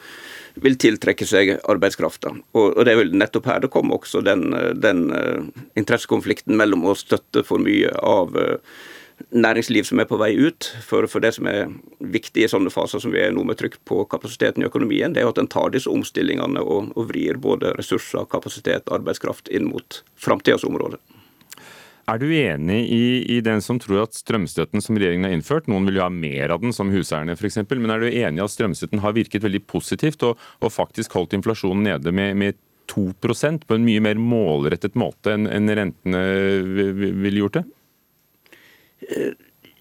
vil 0.62 0.76
tiltrekke 0.80 1.26
seg 1.28 1.54
arbeidskrafta. 1.68 2.32
Og, 2.56 2.82
det 2.84 2.92
er 2.92 3.00
vel 3.00 3.14
nettopp 3.16 3.48
her 3.50 3.62
det 3.64 3.72
kommer 3.72 3.98
også 3.98 4.22
den, 4.24 4.48
den 4.80 5.08
uh, 5.12 5.64
interessekonflikten 5.78 6.56
mellom 6.58 6.86
å 6.88 6.96
støtte 6.96 7.44
for 7.46 7.62
mye 7.62 7.92
av 8.00 8.36
uh, 8.36 8.78
næringsliv 9.30 9.86
som 9.88 10.00
er 10.00 10.08
på 10.08 10.18
vei 10.20 10.32
ut. 10.36 10.70
For, 10.84 11.08
for, 11.10 11.24
det 11.24 11.34
som 11.36 11.48
er 11.50 11.72
viktig 12.00 12.44
i 12.44 12.50
sånne 12.50 12.72
faser 12.72 13.02
som 13.02 13.14
vi 13.14 13.22
er 13.24 13.34
nå 13.34 13.44
med 13.48 13.60
trykk 13.60 13.78
på 13.88 14.02
kapasiteten 14.12 14.64
i 14.64 14.68
økonomien, 14.68 15.14
det 15.14 15.24
er 15.24 15.30
at 15.30 15.40
en 15.40 15.50
tar 15.50 15.72
disse 15.74 15.90
omstillingene 15.92 16.62
og, 16.62 16.92
og 16.96 17.10
vrir 17.10 17.40
både 17.40 17.74
ressurser, 17.78 18.28
kapasitet, 18.32 18.88
arbeidskraft 18.92 19.52
inn 19.52 19.70
mot 19.72 20.02
framtidas 20.20 20.66
områder. 20.68 21.00
Er 22.06 22.20
du 22.22 22.28
enig 22.30 22.78
i, 22.94 23.06
i, 23.34 23.40
den 23.42 23.58
som 23.64 23.80
tror 23.82 24.04
at 24.04 24.14
strømstøtten 24.14 24.82
som 24.84 24.94
regjeringen 24.94 25.26
har 25.26 25.34
innført, 25.34 25.66
noen 25.66 25.88
vil 25.88 25.98
jo 25.98 26.04
ha 26.04 26.12
mer 26.12 26.54
av 26.54 26.62
den, 26.62 26.74
som 26.74 26.92
huseierne 26.94 27.34
f.eks., 27.34 27.58
men 27.72 27.90
er 27.90 28.04
du 28.04 28.06
enig 28.12 28.38
i 28.38 28.44
at 28.44 28.52
strømstøtten 28.52 29.02
har 29.02 29.16
virket 29.16 29.42
veldig 29.42 29.64
positivt 29.66 30.22
og, 30.28 30.38
og 30.62 30.70
faktisk 30.70 31.16
holdt 31.18 31.34
inflasjonen 31.34 31.82
nede 31.88 32.14
med, 32.14 32.38
med 32.38 32.60
2% 32.86 33.66
på 33.66 33.74
en 33.74 33.86
mye 33.88 34.04
mer 34.06 34.20
målrettet 34.22 34.94
måte 34.94 35.34
enn, 35.34 35.48
en 35.50 35.74
rentene 35.80 36.22
ville 36.94 37.42
gjort 37.42 37.58
det? 37.58 37.66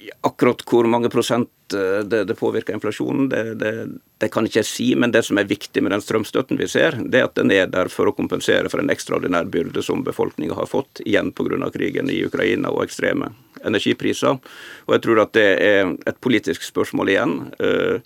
Eh, 0.05 0.17
akkurat 0.21 0.61
hvor 0.69 0.87
mange 0.89 1.09
prosent 1.09 1.73
eh, 1.73 2.03
det, 2.03 2.23
det 2.29 2.35
påvirker 2.35 2.73
inflasjonen, 2.73 3.29
det, 3.29 3.43
det, 3.61 3.71
det, 4.17 4.29
kan 4.33 4.45
ikke 4.45 4.61
jeg 4.61 4.69
si. 4.69 4.87
Men 4.95 5.11
det 5.11 5.25
som 5.27 5.37
er 5.37 5.49
viktig 5.49 5.83
med 5.83 5.93
den 5.95 6.03
strømstøtten 6.03 6.59
vi 6.59 6.67
ser, 6.71 6.97
det 6.99 7.21
er 7.21 7.29
at 7.29 7.35
den 7.39 7.53
er 7.53 7.69
der 7.71 7.91
for 7.93 8.09
å 8.09 8.15
kompensere 8.15 8.71
for 8.71 8.83
en 8.83 8.91
ekstraordinær 8.93 9.49
byrde 9.51 9.83
som 9.85 10.03
befolkninga 10.05 10.57
har 10.57 10.69
fått, 10.69 11.03
igjen 11.05 11.33
pga. 11.35 11.69
krigen 11.73 12.09
i 12.09 12.23
Ukraina 12.25 12.71
og 12.71 12.85
ekstreme 12.85 13.31
energipriser. 13.65 14.39
Og 14.85 14.97
jeg 14.97 15.05
tror 15.05 15.23
at 15.25 15.33
det 15.37 15.49
er 15.61 15.95
et 16.05 16.21
politisk 16.21 16.63
spørsmål 16.63 17.13
igjen. 17.13 17.37
Eh, 17.59 18.01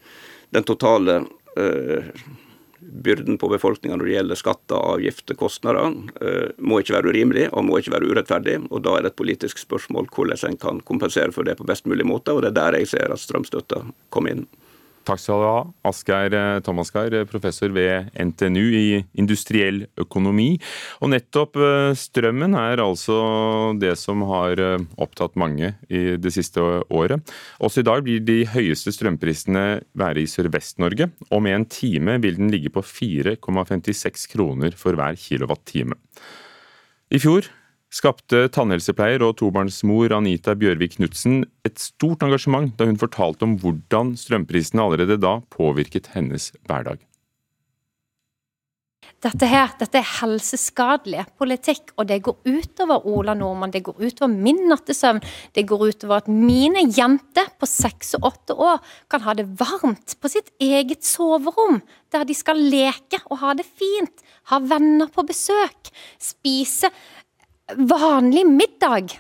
den 0.50 0.66
totale 0.66 1.24
byrden 2.90 3.38
på 3.38 3.50
befolkninga 3.52 3.98
når 3.98 4.10
det 4.10 4.16
gjelder 4.16 4.40
skatter, 4.40 4.78
avgifter, 4.94 5.38
kostnader, 5.40 5.94
eh, 6.22 6.50
må 6.58 6.80
ikke 6.82 6.98
være 6.98 7.14
urimelig 7.14 7.50
og 7.54 7.66
må 7.68 7.80
ikke 7.80 7.94
være 7.96 8.10
urettferdig. 8.10 8.58
og 8.70 8.84
Da 8.84 8.98
er 8.98 9.06
det 9.06 9.14
et 9.14 9.22
politisk 9.22 9.62
spørsmål 9.62 10.10
hvordan 10.14 10.50
en 10.50 10.58
kan 10.58 10.82
kompensere 10.82 11.32
for 11.32 11.44
det 11.44 11.58
på 11.58 11.68
best 11.68 11.86
mulig 11.86 12.06
måte. 12.06 12.34
og 12.34 12.42
Det 12.42 12.50
er 12.50 12.60
der 12.60 12.80
jeg 12.80 12.88
ser 12.88 13.12
at 13.12 13.20
strømstøtta 13.20 13.84
kommer 14.10 14.32
inn. 14.32 14.48
Takk 15.10 15.22
skal 15.24 15.42
du 15.42 15.46
ha, 15.48 15.62
Asgeir 15.90 16.36
Thomasgeir, 16.62 17.16
eh, 17.18 17.26
professor 17.26 17.72
ved 17.74 18.12
NTNU 18.14 18.66
i 18.78 19.04
industriell 19.18 19.88
økonomi. 19.98 20.52
Og 21.02 21.10
nettopp 21.16 21.58
eh, 21.58 21.94
strømmen 21.98 22.54
er 22.54 22.84
altså 22.84 23.18
det 23.82 23.96
som 23.98 24.22
har 24.30 24.62
opptatt 25.02 25.38
mange 25.40 25.74
i 25.90 26.04
det 26.22 26.34
siste 26.36 26.62
året. 26.62 27.34
Også 27.58 27.82
i 27.82 27.88
dag 27.90 28.04
blir 28.06 28.22
de 28.22 28.44
høyeste 28.54 28.94
strømprisene 28.94 29.82
være 29.98 30.22
i 30.22 30.30
Sørvest-Norge. 30.30 31.10
Om 31.34 31.50
en 31.50 31.66
time 31.66 32.20
vil 32.22 32.38
den 32.38 32.54
ligge 32.54 32.70
på 32.74 32.86
4,56 32.86 34.30
kroner 34.36 34.78
for 34.78 34.94
hver 34.94 35.18
kilowattime. 35.18 35.98
I 37.10 37.18
fjor 37.18 37.50
skapte 37.94 38.46
tannhelsepleier 38.54 39.24
og 39.26 39.38
tobarnsmor 39.42 40.14
Anita 40.16 40.56
Bjørvik 40.58 40.98
Knutsen 40.98 41.44
et 41.68 41.82
stort 41.82 42.24
engasjement 42.26 42.72
da 42.78 42.88
hun 42.90 43.00
fortalte 43.02 43.48
om 43.48 43.58
hvordan 43.62 44.16
strømprisene 44.20 44.86
allerede 44.86 45.20
da 45.22 45.40
påvirket 45.54 46.12
hennes 46.16 46.52
hverdag. 46.70 47.02
dette 49.20 49.48
her, 49.52 49.72
dette 49.80 50.00
er 50.00 50.12
helseskadelig 50.22 51.26
politikk, 51.40 51.92
og 52.00 52.08
det 52.08 52.22
går 52.24 52.38
utover 52.48 53.04
Ola 53.10 53.34
Nordmann, 53.36 53.74
det 53.74 53.82
går 53.84 53.98
utover 54.00 54.32
min 54.32 54.62
nattesøvn, 54.70 55.20
det 55.56 55.66
går 55.68 55.84
utover 55.90 56.22
at 56.22 56.30
mine 56.32 56.86
jenter 56.96 57.50
på 57.60 57.68
seks 57.68 58.16
og 58.16 58.30
åtte 58.32 58.56
år 58.56 58.80
kan 59.12 59.26
ha 59.26 59.36
det 59.36 59.50
varmt 59.60 60.16
på 60.22 60.32
sitt 60.32 60.54
eget 60.64 61.04
soverom, 61.04 61.82
der 62.14 62.24
de 62.24 62.38
skal 62.38 62.62
leke 62.72 63.20
og 63.28 63.42
ha 63.44 63.54
det 63.60 63.68
fint, 63.68 64.24
ha 64.54 64.62
venner 64.64 65.12
på 65.12 65.26
besøk, 65.28 65.92
spise 66.16 66.92
vanlig 67.78 68.46
middag. 68.48 69.16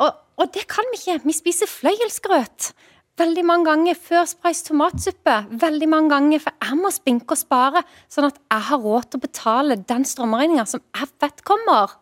Og, 0.00 0.10
og 0.40 0.50
det 0.54 0.66
kan 0.70 0.88
vi 0.92 1.00
ikke. 1.00 1.24
Vi 1.28 1.36
spiser 1.36 1.70
fløyelsgrøt. 1.70 2.72
Veldig 3.14 3.44
mange 3.46 3.68
ganger 3.68 3.98
før 3.98 4.24
Spice 4.26 4.66
tomatsuppe. 4.66 5.36
Veldig 5.62 5.88
mange 5.90 6.10
ganger, 6.10 6.42
for 6.42 6.56
jeg 6.58 6.78
må 6.80 6.90
spinke 6.94 7.36
og 7.36 7.38
spare, 7.38 7.84
sånn 8.10 8.26
at 8.26 8.40
jeg 8.42 8.66
har 8.70 8.82
råd 8.82 9.10
til 9.10 9.20
å 9.20 9.26
betale 9.26 9.76
den 9.78 10.06
strømregninga 10.08 10.66
som 10.66 10.82
jeg 10.82 11.12
vet 11.22 11.44
kommer. 11.46 11.94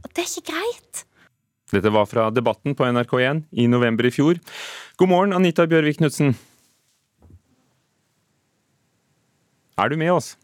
Og 0.00 0.08
det 0.14 0.24
er 0.24 0.30
ikke 0.30 0.54
greit. 0.54 1.04
Dette 1.74 1.90
var 1.92 2.06
fra 2.08 2.28
Debatten 2.30 2.76
på 2.78 2.86
NRK1 2.86 3.42
i 3.58 3.66
november 3.68 4.06
i 4.06 4.14
fjor. 4.14 4.40
God 4.96 5.10
morgen, 5.10 5.36
Anita 5.36 5.66
Bjørvik 5.68 5.98
Knutsen. 6.00 6.32
Er 9.76 9.92
du 9.92 9.98
med 10.00 10.14
oss? 10.14 10.36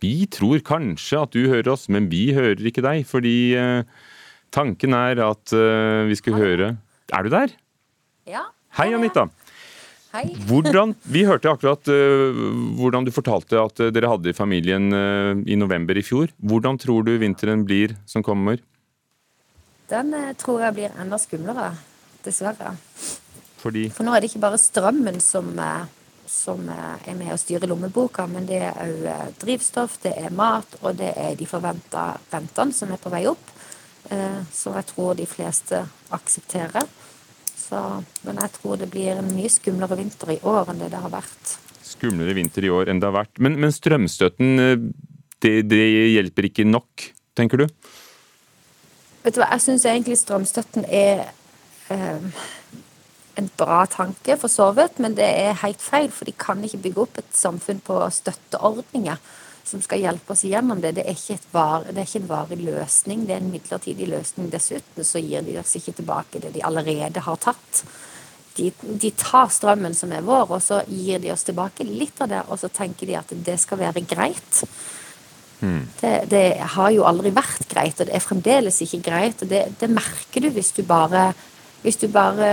Vi 0.00 0.26
tror 0.32 0.62
kanskje 0.64 1.20
at 1.20 1.34
du 1.36 1.44
hører 1.50 1.72
oss, 1.74 1.88
men 1.92 2.08
vi 2.12 2.30
hører 2.36 2.60
ikke 2.70 2.84
deg, 2.84 3.04
fordi 3.08 3.52
eh, 3.58 3.82
tanken 4.54 4.96
er 4.96 5.20
at 5.24 5.52
eh, 5.56 6.08
vi 6.08 6.16
skal 6.18 6.38
høre 6.38 6.70
Er 7.12 7.26
du 7.26 7.30
der? 7.32 7.52
Ja. 8.28 8.46
Hei, 8.78 8.88
Anita. 8.94 9.26
Hei. 10.14 10.24
Hvordan, 10.48 10.94
vi 11.14 11.24
hørte 11.26 11.52
akkurat 11.52 11.90
uh, 11.90 12.40
hvordan 12.78 13.06
du 13.06 13.12
fortalte 13.14 13.58
at 13.60 13.82
dere 13.94 14.10
hadde 14.10 14.32
i 14.32 14.36
familien 14.36 14.90
uh, 14.94 15.38
i 15.46 15.58
november 15.58 15.98
i 15.98 16.04
fjor. 16.06 16.30
Hvordan 16.38 16.78
tror 16.82 17.06
du 17.06 17.16
vinteren 17.18 17.64
blir 17.66 17.94
som 18.10 18.24
kommer? 18.26 18.62
Den 19.90 20.14
uh, 20.14 20.30
tror 20.38 20.64
jeg 20.66 20.78
blir 20.78 20.98
enda 21.02 21.18
skumlere, 21.18 21.72
dessverre. 22.26 22.76
Fordi 23.60 23.88
For 23.92 24.06
nå 24.06 24.14
er 24.14 24.22
det 24.22 24.30
ikke 24.30 24.42
bare 24.42 24.60
strømmen 24.60 25.20
som, 25.22 25.50
eh, 25.58 25.88
som 26.30 26.62
eh, 26.70 27.08
er 27.10 27.16
med 27.18 27.32
å 27.34 27.38
styre 27.40 27.66
lommeboka, 27.66 28.26
men 28.30 28.46
det 28.46 28.60
er 28.62 28.76
òg 28.84 29.34
drivstoff, 29.42 29.98
det 30.04 30.12
er 30.20 30.30
mat, 30.30 30.76
og 30.80 30.94
det 31.00 31.10
er 31.18 31.34
de 31.38 31.48
forventa 31.50 32.12
rentene 32.32 32.72
som 32.76 32.92
er 32.94 33.00
på 33.02 33.10
vei 33.12 33.24
opp. 33.30 33.50
eh, 34.10 34.40
Som 34.54 34.76
jeg 34.78 34.86
tror 34.92 35.16
de 35.18 35.26
fleste 35.26 35.82
aksepterer. 36.14 36.86
Så, 37.56 37.80
men 38.26 38.38
jeg 38.42 38.50
tror 38.56 38.78
det 38.80 38.88
blir 38.90 39.18
en 39.18 39.28
mye 39.34 39.50
skumlere 39.50 39.98
vinter 39.98 40.32
i 40.34 40.40
år 40.42 40.70
enn 40.72 40.80
det 40.80 40.90
det 40.94 41.02
har 41.02 41.10
vært. 41.12 41.56
skumlere 41.90 42.34
vinter 42.34 42.64
i 42.64 42.70
år 42.70 42.88
enn 42.90 43.00
det 43.02 43.06
har 43.10 43.14
vært. 43.18 43.38
Men, 43.42 43.58
men 43.60 43.74
strømstøtten, 43.74 44.58
eh, 44.62 44.78
det, 45.42 45.54
det 45.70 45.82
hjelper 46.14 46.46
ikke 46.48 46.64
nok, 46.66 47.10
tenker 47.38 47.62
du? 47.62 47.66
Vet 49.24 49.34
du 49.36 49.42
hva, 49.42 49.50
jeg 49.52 49.62
syns 49.66 49.84
egentlig 49.84 50.16
strømstøtten 50.20 50.86
er 50.86 51.26
eh, 51.92 52.22
en 53.38 53.50
bra 53.56 53.84
tanke, 53.90 54.36
for 54.40 54.52
så 54.52 54.70
vidt, 54.76 54.98
men 55.02 55.14
det 55.18 55.26
er 55.26 55.60
helt 55.62 55.82
feil. 55.82 56.10
For 56.14 56.28
de 56.28 56.34
kan 56.36 56.62
ikke 56.64 56.82
bygge 56.86 57.04
opp 57.04 57.20
et 57.22 57.30
samfunn 57.36 57.82
på 57.84 58.00
støtteordninger 58.14 59.20
som 59.70 59.82
skal 59.84 60.02
hjelpe 60.02 60.34
oss 60.34 60.44
gjennom 60.48 60.80
det. 60.82 60.96
Det 60.98 61.04
er 61.06 61.16
ikke, 61.16 61.38
var, 61.54 61.86
det 61.86 62.02
er 62.02 62.08
ikke 62.08 62.22
en 62.24 62.30
varig 62.30 62.60
løsning, 62.64 63.26
det 63.26 63.36
er 63.36 63.42
en 63.42 63.52
midlertidig 63.52 64.08
løsning. 64.10 64.48
Dessuten 64.50 65.06
så 65.06 65.22
gir 65.22 65.44
de 65.46 65.58
oss 65.60 65.76
ikke 65.78 65.94
tilbake 66.00 66.42
det 66.42 66.54
de 66.56 66.64
allerede 66.66 67.22
har 67.26 67.42
tatt. 67.42 67.82
De, 68.56 68.72
de 68.82 69.12
tar 69.14 69.52
strømmen 69.52 69.94
som 69.94 70.10
er 70.12 70.26
vår, 70.26 70.48
og 70.56 70.64
så 70.64 70.80
gir 70.90 71.22
de 71.22 71.30
oss 71.32 71.46
tilbake 71.46 71.86
litt 71.86 72.18
av 72.24 72.32
det, 72.32 72.40
og 72.48 72.58
så 72.60 72.72
tenker 72.72 73.06
de 73.06 73.20
at 73.20 73.30
det 73.46 73.60
skal 73.62 73.78
være 73.84 74.02
greit. 74.10 74.64
Det, 75.60 76.12
det 76.32 76.44
har 76.72 76.90
jo 76.90 77.04
aldri 77.04 77.30
vært 77.36 77.68
greit, 77.68 78.00
og 78.00 78.08
det 78.08 78.16
er 78.16 78.24
fremdeles 78.24 78.80
ikke 78.82 79.02
greit. 79.04 79.42
og 79.44 79.52
Det, 79.52 79.66
det 79.78 79.90
merker 79.92 80.46
du 80.46 80.50
hvis 80.56 80.72
du 80.72 80.82
bare 80.88 81.30
hvis 81.82 82.00
du 82.00 82.08
bare 82.12 82.48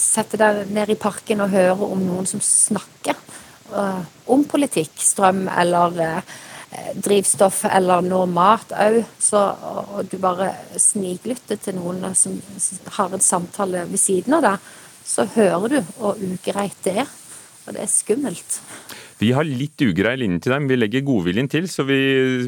setter 0.00 0.40
deg 0.40 0.72
ned 0.74 0.90
i 0.92 0.98
parken 1.00 1.44
og 1.44 1.52
høre 1.54 1.88
om 1.88 2.02
noen 2.04 2.26
som 2.28 2.42
snakker 2.42 3.16
uh, 3.72 4.02
om 4.30 4.44
politikk, 4.48 4.92
strøm 5.00 5.46
eller 5.48 6.00
uh, 6.00 6.34
drivstoff 6.98 7.64
eller 7.70 8.02
noe 8.02 8.26
mat 8.26 8.72
òg, 8.74 9.00
og 9.38 10.00
du 10.10 10.16
bare 10.18 10.50
sniklytter 10.80 11.60
til 11.62 11.76
noen 11.78 12.02
som 12.18 12.34
har 12.96 13.14
en 13.14 13.22
samtale 13.22 13.84
ved 13.90 14.00
siden 14.02 14.34
av 14.40 14.42
deg, 14.48 14.72
så 15.06 15.28
hører 15.36 15.76
du 15.76 15.78
hvor 16.00 16.18
ugreit 16.18 16.80
det 16.82 16.96
er. 17.04 17.12
Og 17.64 17.72
det 17.72 17.80
er 17.80 17.88
skummelt. 17.88 18.58
Vi 19.16 19.30
har 19.32 19.46
litt 19.46 19.80
ugrei 19.80 20.16
linje 20.20 20.42
til 20.44 20.52
deg, 20.52 20.60
men 20.64 20.68
vi 20.68 20.76
legger 20.76 21.04
godviljen 21.06 21.46
til, 21.48 21.64
så 21.70 21.86
vi, 21.88 21.96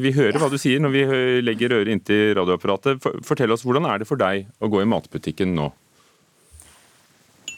vi 0.03 0.11
hører 0.13 0.37
hva 0.37 0.49
du 0.51 0.59
sier 0.61 0.83
når 0.83 0.93
vi 0.93 1.05
legger 1.47 1.73
øret 1.79 1.89
inntil 1.95 2.35
radioapparatet. 2.37 2.99
For- 3.01 3.23
Fortell 3.25 3.55
oss, 3.55 3.63
hvordan 3.65 3.87
er 3.89 4.03
det 4.03 4.09
for 4.09 4.19
deg 4.21 4.45
å 4.61 4.69
gå 4.69 4.83
i 4.83 4.89
matbutikken 4.91 5.55
nå? 5.57 5.71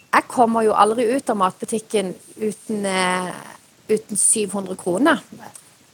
Jeg 0.09 0.25
kommer 0.27 0.65
jo 0.65 0.73
aldri 0.73 1.05
ut 1.13 1.29
av 1.29 1.37
matbutikken 1.37 2.13
uten, 2.37 2.85
eh, 2.85 3.29
uten 3.89 4.17
700 4.17 4.75
kroner. 4.75 5.21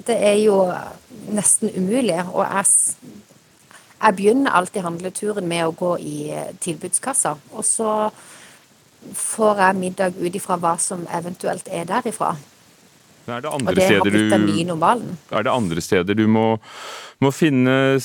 Det 0.06 0.16
er 0.16 0.38
jo 0.40 0.74
nesten 1.32 1.72
umulig. 1.76 2.22
Og 2.32 2.46
jeg, 2.46 2.66
jeg 4.02 4.16
begynner 4.16 4.56
alltid 4.56 4.88
handleturen 4.88 5.48
med 5.48 5.66
å 5.66 5.76
gå 5.76 5.98
i 6.00 6.18
eh, 6.32 6.54
tilbudskassa. 6.64 7.36
Og 7.52 7.68
så 7.68 8.10
får 9.14 9.64
jeg 9.66 9.82
middag 9.84 10.20
ut 10.20 10.36
ifra 10.36 10.58
hva 10.58 10.78
som 10.82 11.06
eventuelt 11.12 11.68
er 11.68 11.88
derifra. 11.90 12.36
Er 13.26 13.42
det 13.42 13.50
Og 13.50 13.76
det 13.76 13.86
har 13.90 14.06
blitt 14.06 14.32
den 14.32 14.46
nye 14.46 14.66
normalen. 14.66 15.18
er 15.32 15.44
det 15.44 15.52
andre 15.52 15.82
steder 15.82 16.14
du 16.14 16.28
må, 16.28 16.60
må 17.20 17.32
finne 17.32 17.98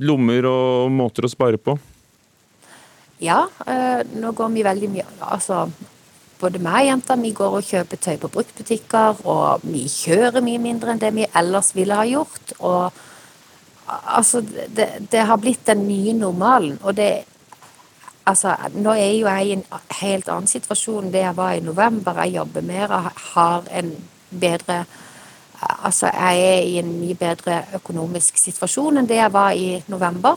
lommer 0.00 0.44
og 0.44 0.90
måter 0.92 1.24
å 1.24 1.30
spare 1.32 1.56
på? 1.56 1.78
Ja, 3.18 3.48
eh, 3.66 4.04
nå 4.14 4.32
går 4.32 4.50
vi 4.54 4.62
veldig 4.62 4.88
mye 4.92 5.04
Altså, 5.20 5.64
både 6.38 6.60
meg 6.62 6.84
og 6.84 6.90
jenta 6.92 7.16
vi 7.18 7.32
går 7.34 7.56
og 7.58 7.66
kjøper 7.66 7.98
tøy 7.98 8.16
på 8.22 8.30
bruktbutikker, 8.30 9.24
og 9.26 9.64
vi 9.66 9.88
kjører 9.90 10.44
mye 10.44 10.60
mindre 10.62 10.94
enn 10.94 11.02
det 11.02 11.10
vi 11.16 11.26
ellers 11.34 11.72
ville 11.74 11.98
ha 11.98 12.06
gjort. 12.06 12.54
Og 12.58 12.92
altså, 13.88 14.42
det, 14.42 14.88
det 15.10 15.26
har 15.26 15.40
blitt 15.42 15.66
den 15.66 15.86
nye 15.88 16.14
normalen. 16.14 16.78
Og 16.82 16.96
det 16.96 17.24
Altså, 18.28 18.52
nå 18.76 18.92
er 18.92 19.12
jo 19.16 19.24
jeg 19.24 19.46
i 19.46 19.52
en 19.54 19.62
helt 20.02 20.26
annen 20.28 20.50
situasjon 20.50 21.06
enn 21.06 21.12
det 21.14 21.22
jeg 21.22 21.36
var 21.38 21.54
i 21.56 21.62
november. 21.64 22.18
Jeg 22.26 22.34
jobber 22.34 22.66
mer 22.66 22.90
og 22.92 23.06
har 23.32 23.70
en 23.72 23.94
bedre 24.28 24.82
Altså, 25.58 26.06
jeg 26.06 26.42
er 26.44 26.60
i 26.62 26.76
en 26.78 26.90
mye 27.00 27.16
bedre 27.18 27.62
økonomisk 27.74 28.36
situasjon 28.38 29.00
enn 29.00 29.08
det 29.08 29.16
jeg 29.16 29.32
var 29.34 29.56
i 29.58 29.82
november. 29.90 30.36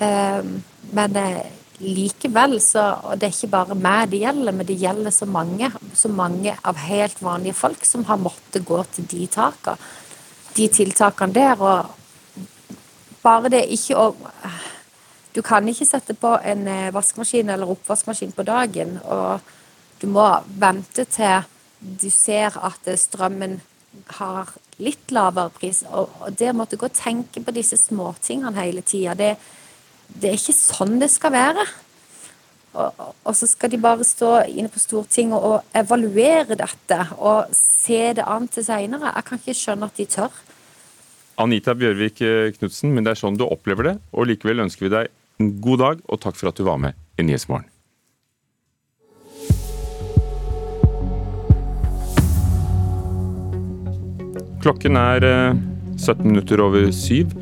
Um, 0.00 0.62
men 0.96 1.16
eh, 1.16 1.42
likevel 1.80 2.56
så 2.62 2.84
Og 3.04 3.18
det 3.20 3.28
er 3.28 3.34
ikke 3.34 3.52
bare 3.52 3.76
meg 3.76 4.10
det 4.10 4.22
gjelder, 4.22 4.52
men 4.52 4.66
det 4.66 4.78
gjelder 4.80 5.12
så 5.12 5.26
mange, 5.26 5.70
så 5.94 6.08
mange 6.08 6.56
av 6.64 6.76
helt 6.80 7.22
vanlige 7.22 7.58
folk 7.58 7.84
som 7.84 8.04
har 8.08 8.20
måttet 8.20 8.64
gå 8.64 8.82
til 8.94 9.08
de 9.10 9.26
takene. 9.26 9.76
De 10.56 10.68
tiltakene 10.72 11.36
der. 11.36 11.60
Og 11.60 12.46
bare 13.22 13.52
det 13.52 13.66
ikke 13.68 13.98
å 13.98 14.14
Du 15.36 15.42
kan 15.44 15.68
ikke 15.68 15.84
sette 15.84 16.14
på 16.16 16.30
en 16.40 16.62
eh, 16.66 16.92
vaskemaskin 16.94 17.50
eller 17.52 17.68
oppvaskmaskin 17.68 18.30
på 18.32 18.42
dagen, 18.42 18.94
og 19.04 19.40
du 20.00 20.06
må 20.08 20.24
vente 20.48 21.04
til 21.04 21.44
du 21.80 22.08
ser 22.10 22.56
at 22.56 22.88
eh, 22.88 22.96
strømmen 22.96 23.60
har 24.18 24.52
litt 24.82 25.12
lavere 25.12 25.52
pris. 25.52 25.82
Og, 25.88 26.08
og 26.20 26.36
det 26.38 26.50
å 26.52 26.56
måtte 26.56 26.78
gå 26.80 26.88
og 26.88 26.96
tenke 26.96 27.42
på 27.44 27.54
disse 27.54 27.78
småtingene 27.80 28.56
hele 28.58 28.84
tida, 28.86 29.16
det, 29.18 29.34
det 30.08 30.30
er 30.30 30.38
ikke 30.38 30.56
sånn 30.56 30.96
det 31.02 31.10
skal 31.12 31.34
være. 31.34 31.66
Og, 32.76 33.04
og 33.24 33.36
så 33.36 33.48
skal 33.48 33.72
de 33.72 33.80
bare 33.80 34.04
stå 34.04 34.32
inne 34.52 34.68
på 34.72 34.80
Stortinget 34.82 35.40
og 35.40 35.76
evaluere 35.76 36.58
dette 36.58 36.98
og 37.16 37.52
se 37.56 38.12
det 38.18 38.26
an 38.26 38.48
til 38.52 38.66
seinere. 38.66 39.14
Jeg 39.14 39.28
kan 39.28 39.40
ikke 39.40 39.56
skjønne 39.56 39.88
at 39.88 39.96
de 39.96 40.08
tør. 40.16 40.42
Anita 41.40 41.74
Bjørvik 41.76 42.20
eh, 42.24 42.50
Knutsen, 42.56 42.92
men 42.96 43.04
det 43.04 43.12
er 43.12 43.20
sånn 43.20 43.36
du 43.36 43.44
opplever 43.44 43.90
det, 43.90 43.96
og 44.12 44.28
likevel 44.28 44.64
ønsker 44.64 44.88
vi 44.88 44.92
deg 44.92 45.12
en 45.40 45.56
god 45.60 45.82
dag, 45.82 46.04
og 46.08 46.20
takk 46.22 46.36
for 46.38 46.48
at 46.48 46.56
du 46.56 46.64
var 46.64 46.80
med 46.80 46.96
i 47.20 47.26
Nyhetsmorgen. 47.26 47.68
Klokken 54.64 54.96
er 54.98 55.24
eh, 55.28 55.58
17 56.00 56.24
minutter 56.26 56.60
over 56.64 56.88
syv. 56.92 57.36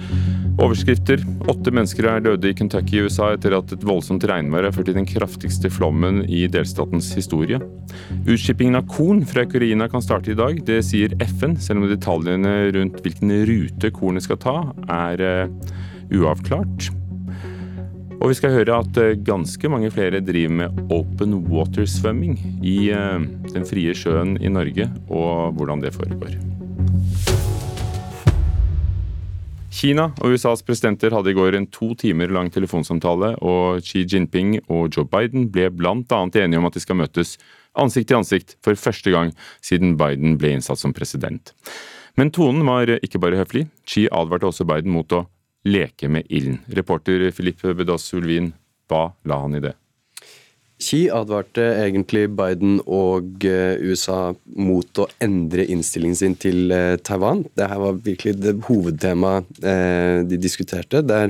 Overskrifter. 0.65 1.21
Åtte 1.51 1.73
mennesker 1.75 2.07
er 2.09 2.23
døde 2.25 2.49
i 2.49 2.55
Kentucky 2.57 2.97
i 2.97 3.03
USA 3.05 3.35
etter 3.35 3.53
at 3.57 3.73
et 3.75 3.83
voldsomt 3.85 4.25
regnvær 4.29 4.65
har 4.65 4.73
ført 4.73 4.89
til 4.89 4.97
den 4.97 5.09
kraftigste 5.09 5.69
flommen 5.73 6.23
i 6.25 6.47
delstatens 6.49 7.11
historie. 7.19 7.59
Utskippingen 8.25 8.79
av 8.79 8.87
korn 8.89 9.21
fra 9.29 9.45
Ukraina 9.45 9.91
kan 9.93 10.05
starte 10.05 10.33
i 10.33 10.39
dag, 10.39 10.63
det 10.65 10.81
sier 10.89 11.13
FN, 11.21 11.59
selv 11.61 11.83
om 11.83 11.91
detaljene 11.91 12.55
rundt 12.79 13.03
hvilken 13.05 13.35
rute 13.51 13.93
kornet 13.93 14.25
skal 14.25 14.41
ta, 14.41 14.57
er 14.89 15.25
eh, 15.25 15.75
uavklart. 16.17 16.89
Og 18.23 18.31
vi 18.31 18.39
skal 18.39 18.57
høre 18.57 18.81
at 18.81 19.03
eh, 19.03 19.19
ganske 19.21 19.69
mange 19.69 19.93
flere 19.93 20.25
driver 20.25 20.59
med 20.63 20.93
open 20.95 21.43
water 21.51 21.85
swimming 21.85 22.39
i 22.65 22.89
eh, 22.89 23.21
den 23.53 23.69
frie 23.69 23.93
sjøen 23.93 24.39
i 24.41 24.53
Norge, 24.53 24.89
og 25.13 25.59
hvordan 25.59 25.85
det 25.85 25.93
foregår. 25.99 26.39
Kina 29.75 30.07
og 30.23 30.37
USAs 30.37 30.63
presidenter 30.63 31.11
hadde 31.17 31.33
i 31.33 31.37
går 31.37 31.57
en 31.59 31.67
to 31.73 31.91
timer 31.99 32.31
lang 32.31 32.51
telefonsamtale, 32.55 33.33
og 33.43 33.83
Xi 33.83 34.05
Jinping 34.07 34.61
og 34.69 34.95
Joe 34.95 35.09
Biden 35.11 35.49
ble 35.51 35.67
bl.a. 35.75 35.95
enige 35.99 36.61
om 36.61 36.69
at 36.69 36.77
de 36.77 36.83
skal 36.85 37.01
møtes 37.01 37.35
ansikt 37.75 38.13
til 38.13 38.21
ansikt 38.21 38.55
for 38.63 38.79
første 38.79 39.11
gang 39.11 39.33
siden 39.65 39.97
Biden 39.99 40.39
ble 40.39 40.55
innsatt 40.55 40.79
som 40.79 40.95
president. 40.95 41.51
Men 42.15 42.31
tonen 42.31 42.63
var 42.69 42.93
ikke 43.01 43.19
bare 43.19 43.41
høflig. 43.41 43.67
Xi 43.83 44.07
advarte 44.15 44.47
også 44.47 44.67
Biden 44.69 44.95
mot 44.95 45.11
å 45.11 45.25
leke 45.67 46.07
med 46.13 46.31
ilden. 46.31 46.61
Reporter 46.71 47.27
Filip 47.35 47.65
Bedaas 47.75 48.07
Ulvin, 48.15 48.53
hva 48.87 49.09
la 49.27 49.43
han 49.43 49.59
i 49.59 49.65
det? 49.65 49.75
Xi 50.85 51.07
advarte 51.13 51.65
egentlig 51.81 52.27
Biden 52.37 52.77
og 52.85 53.45
eh, 53.49 53.81
USA 53.81 54.35
mot 54.59 55.01
å 55.01 55.07
endre 55.23 55.65
innstillingen 55.73 56.19
sin 56.19 56.37
til 56.41 56.73
eh, 56.75 56.97
Taiwan. 57.01 57.45
Dette 57.57 57.79
var 57.81 58.01
virkelig 58.05 58.35
det 58.43 58.57
hovedtemaet 58.67 59.63
eh, 59.65 60.19
de 60.29 60.41
diskuterte. 60.41 61.01
Det 61.07 61.21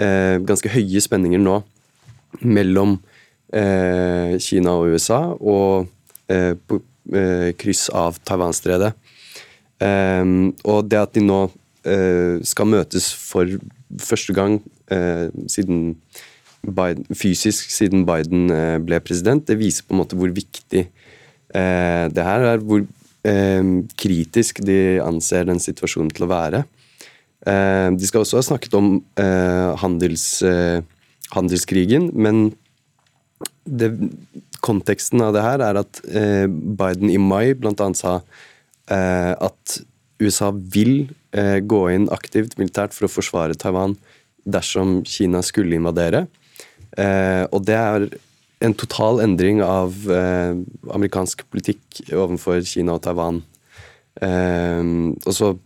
er 0.00 0.40
ganske 0.48 0.70
høye 0.72 1.02
spenninger 1.04 1.42
nå 1.42 1.58
mellom 2.40 3.00
Kina 3.50 4.72
og 4.78 4.94
USA 4.94 5.18
og 5.34 5.90
på 6.70 6.78
kryss 7.60 7.82
av 7.92 8.16
Taiwanstredet. 8.24 8.92
Og 9.82 10.78
det 10.86 11.00
at 11.02 11.12
de 11.18 11.24
nå 11.26 11.40
skal 12.46 12.70
møtes 12.70 13.10
for 13.12 13.50
første 14.06 14.36
gang 14.38 14.56
siden 15.50 15.98
Biden, 16.60 17.06
fysisk 17.16 17.70
siden 17.72 18.04
Biden 18.08 18.50
eh, 18.52 18.78
ble 18.84 19.00
president. 19.04 19.46
Det 19.46 19.58
viser 19.60 19.86
på 19.86 19.94
en 19.94 20.02
måte 20.02 20.18
hvor 20.18 20.32
viktig 20.34 20.84
eh, 20.86 22.04
det 22.12 22.26
her 22.26 22.46
er. 22.54 22.60
Hvor 22.64 22.84
eh, 22.84 23.72
kritisk 24.00 24.62
de 24.66 25.00
anser 25.04 25.48
den 25.48 25.62
situasjonen 25.62 26.12
til 26.14 26.28
å 26.28 26.32
være. 26.34 26.64
Eh, 27.48 27.88
de 27.96 28.08
skal 28.08 28.24
også 28.24 28.40
ha 28.40 28.46
snakket 28.50 28.74
om 28.76 28.98
eh, 29.20 29.70
handels, 29.80 30.42
eh, 30.44 30.82
handelskrigen, 31.32 32.10
men 32.12 32.50
det, 33.64 33.94
konteksten 34.60 35.22
av 35.24 35.32
det 35.32 35.44
her 35.44 35.62
er 35.64 35.78
at 35.80 36.00
Biden 36.04 37.08
i 37.08 37.16
mai 37.22 37.54
bl.a. 37.56 37.86
sa 37.96 38.18
at 38.90 39.76
USA 40.20 40.50
vil 40.52 41.06
gå 41.64 41.78
inn 41.94 42.08
aktivt 42.12 42.58
militært 42.58 42.92
for 42.92 43.06
å 43.06 43.12
forsvare 43.12 43.56
Taiwan 43.56 43.94
dersom 44.44 44.98
Kina 45.08 45.40
skulle 45.46 45.78
invadere. 45.78 46.26
Eh, 46.98 47.44
og 47.54 47.64
det 47.68 47.76
er 47.78 48.08
en 48.60 48.74
total 48.76 49.22
endring 49.24 49.62
av 49.64 49.94
eh, 50.10 50.52
amerikansk 50.92 51.46
politikk 51.52 52.02
overfor 52.12 52.60
Kina 52.66 52.98
og 52.98 53.04
Taiwan. 53.06 53.42
Eh, 54.20 54.82
og 55.24 55.34
så 55.36 55.56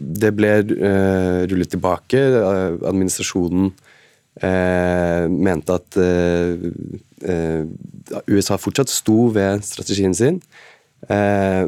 Det 0.00 0.30
ble 0.32 0.48
eh, 0.64 1.40
rullet 1.50 1.70
tilbake. 1.74 2.16
Eh, 2.16 2.78
administrasjonen 2.88 3.72
eh, 4.40 5.26
mente 5.28 5.76
at 5.76 5.98
USA 8.30 8.56
fortsatt 8.56 8.88
sto 8.88 9.28
ved 9.34 9.60
strategien 9.66 10.14
sin, 10.16 10.38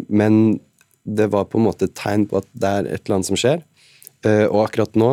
men 0.08 0.60
det 1.04 1.26
var 1.32 1.44
på 1.50 1.58
en 1.58 1.66
måte 1.66 1.84
et 1.90 1.94
tegn 1.98 2.24
på 2.30 2.38
at 2.40 2.48
det 2.56 2.70
er 2.70 2.88
et 2.88 3.02
eller 3.04 3.18
annet 3.18 3.28
som 3.28 3.36
skjer. 3.36 3.60
og 4.48 4.58
akkurat 4.62 4.96
nå 4.96 5.10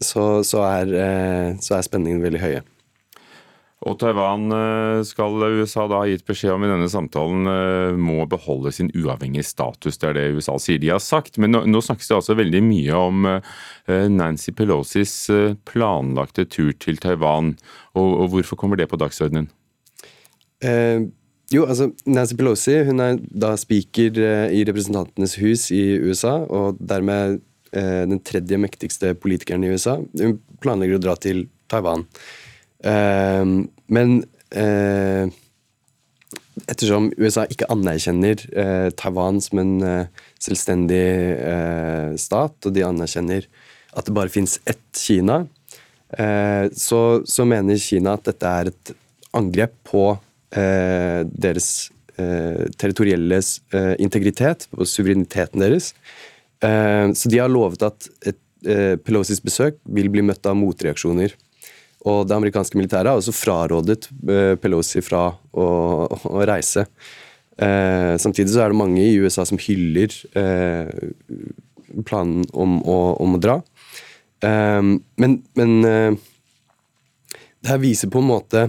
så, 0.00 0.42
så, 0.46 0.64
er, 0.64 0.92
eh, 0.96 1.56
så 1.60 1.76
er 1.76 1.86
spenningen 1.86 2.22
veldig 2.24 2.40
høye. 2.42 2.62
Og 3.88 3.96
Taiwan 3.96 4.52
eh, 4.52 5.02
skal 5.08 5.40
USA 5.56 5.86
da 5.88 6.02
ha 6.02 6.08
gitt 6.08 6.26
beskjed 6.28 6.52
om 6.52 6.64
i 6.66 6.68
denne 6.68 6.88
samtalen 6.92 7.48
eh, 7.48 7.94
må 7.96 8.26
beholde 8.28 8.72
sin 8.76 8.90
uavhengige 8.92 9.46
status. 9.48 9.96
Det 10.00 10.10
er 10.10 10.18
det 10.18 10.26
USA 10.36 10.58
sier 10.60 10.80
de 10.80 10.92
har 10.92 11.00
sagt. 11.04 11.38
Men 11.40 11.54
nå, 11.54 11.62
nå 11.68 11.80
snakkes 11.84 12.10
det 12.10 12.18
altså 12.18 12.36
veldig 12.36 12.64
mye 12.66 12.98
om 12.98 13.30
Nancy 13.88 14.52
Pelosis 14.56 15.14
planlagte 15.68 16.44
tur 16.48 16.74
til 16.76 17.00
Taiwan. 17.00 17.54
Og, 17.96 18.10
og 18.24 18.34
hvorfor 18.34 18.60
kommer 18.60 18.80
det 18.80 18.90
på 18.92 19.00
dagsordenen? 19.00 19.48
Eh, 20.60 21.08
jo, 21.50 21.64
altså 21.64 21.88
Nancy 22.04 22.36
Pelosi 22.36 22.76
hun 22.86 23.00
er 23.00 23.16
da 23.32 23.54
speaker 23.58 24.20
i 24.52 24.60
Representantenes 24.68 25.38
hus 25.40 25.70
i 25.74 25.82
USA, 26.04 26.36
og 26.44 26.76
dermed 26.78 27.40
den 27.70 28.18
tredje 28.26 28.58
mektigste 28.58 29.12
politikeren 29.14 29.62
i 29.62 29.70
USA. 29.70 29.96
Hun 30.18 30.38
planlegger 30.62 30.98
å 30.98 31.02
dra 31.04 31.14
til 31.22 31.44
Taiwan. 31.70 32.02
Eh, 32.82 33.44
men 33.94 34.16
eh, 34.50 35.30
ettersom 36.66 37.10
USA 37.16 37.46
ikke 37.48 37.68
anerkjenner 37.72 38.42
Taiwan 38.98 39.38
som 39.44 39.60
en 39.62 39.74
selvstendig 40.42 41.04
stat, 42.20 42.56
og 42.66 42.74
de 42.76 42.84
anerkjenner 42.84 43.46
at 43.96 44.06
det 44.06 44.14
bare 44.14 44.32
fins 44.32 44.58
ett 44.68 44.82
Kina, 44.98 45.44
så, 46.10 47.00
så, 47.24 47.46
mener 47.48 47.80
Kina 47.80 48.16
at 48.18 48.26
dette 48.28 48.52
er 48.60 48.70
et 48.70 48.92
angrep 49.36 49.72
på 49.88 50.04
deres 50.50 51.70
territorielle 52.82 53.40
integritet, 54.02 54.66
på 54.74 54.86
suvereniteten 54.86 55.64
deres. 55.64 55.94
Eh, 56.64 57.12
så 57.12 57.28
de 57.28 57.40
har 57.40 57.50
lovet 57.52 57.82
at 57.86 58.08
eh, 58.26 58.96
Pelosis 59.00 59.40
besøk 59.42 59.78
vil 59.88 60.10
bli 60.12 60.24
møtt 60.26 60.46
av 60.48 60.58
motreaksjoner. 60.58 61.34
Og 62.08 62.24
det 62.28 62.36
amerikanske 62.36 62.78
militæret 62.80 63.12
har 63.12 63.20
også 63.20 63.36
frarådet 63.36 64.08
eh, 64.28 64.54
Pelosi 64.60 65.02
fra 65.04 65.28
å, 65.52 65.66
å 66.08 66.46
reise. 66.48 66.86
samtidig 67.60 68.54
så 68.54 68.62
er 68.64 68.72
det 68.72 68.78
mange 68.80 69.02
i 69.04 69.18
USA 69.20 69.44
som 69.44 69.58
hyller 69.60 70.14
planen 72.08 72.46
om 72.56 72.78
å, 72.88 72.94
om 73.20 73.34
å 73.36 73.40
dra. 73.42 73.58
men, 74.40 75.34
men 75.60 75.74
det 75.84 77.68
her 77.68 77.82
viser 77.82 78.08
på 78.08 78.22
en 78.22 78.30
måte 78.30 78.62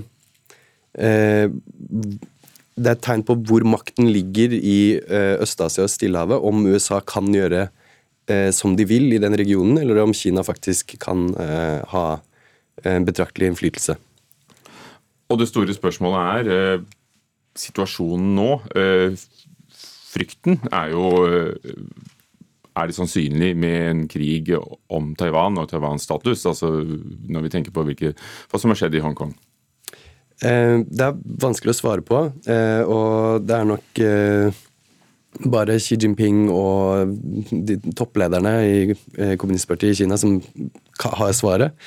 det 0.92 2.84
er 2.84 2.98
et 2.98 3.06
tegn 3.08 3.24
på 3.24 3.38
hvor 3.48 3.64
makten 3.64 4.12
ligger 4.12 4.58
i 4.60 5.00
Øst-Asia 5.40 5.88
og 5.88 5.94
Stillehavet, 5.94 6.44
om 6.44 6.68
USA 6.68 7.00
kan 7.00 7.32
gjøre 7.32 7.70
eh, 7.70 7.81
som 8.56 8.76
de 8.78 8.86
vil 8.88 9.10
i 9.12 9.20
den 9.20 9.34
regionen, 9.36 9.80
eller 9.82 9.98
om 10.04 10.14
Kina 10.16 10.44
faktisk 10.46 10.94
kan 11.02 11.26
eh, 11.36 11.82
ha 11.92 12.06
en 12.88 13.06
betraktelig 13.06 13.52
innflytelse. 13.52 13.98
Og 15.32 15.40
det 15.40 15.48
store 15.50 15.76
spørsmålet 15.76 16.48
er 16.48 16.56
eh, 16.56 16.88
situasjonen 17.58 18.34
nå. 18.36 18.50
Eh, 18.76 19.20
frykten 20.12 20.60
er 20.72 20.92
jo 20.96 21.06
eh, 21.28 21.78
Er 22.72 22.88
det 22.88 22.96
sannsynlig 22.96 23.52
med 23.60 23.90
en 23.90 24.02
krig 24.08 24.48
om 24.88 25.10
Taiwan 25.20 25.58
og 25.60 25.68
Taiwans 25.68 26.06
status? 26.08 26.46
Altså 26.46 26.70
når 27.28 27.42
vi 27.44 27.50
tenker 27.52 27.72
på 27.76 27.84
hvilke, 27.84 28.14
hva 28.48 28.60
som 28.60 28.72
har 28.72 28.80
skjedd 28.80 28.96
i 28.96 29.04
Hongkong? 29.04 29.34
Eh, 30.42 30.80
det 30.88 31.08
er 31.10 31.20
vanskelig 31.20 31.76
å 31.76 31.80
svare 31.82 32.06
på, 32.08 32.22
og 32.88 33.44
det 33.44 33.58
er 33.58 33.68
nok 33.68 34.02
bare 35.40 35.80
Xi 35.80 35.96
Jinping 36.00 36.50
og 36.52 37.14
de 37.52 37.78
topplederne 37.98 38.54
i 38.68 38.80
eh, 38.92 39.36
kommunistpartiet 39.40 39.96
i 39.96 40.00
Kina 40.02 40.18
som 40.20 40.40
har 41.00 41.32
svaret. 41.36 41.78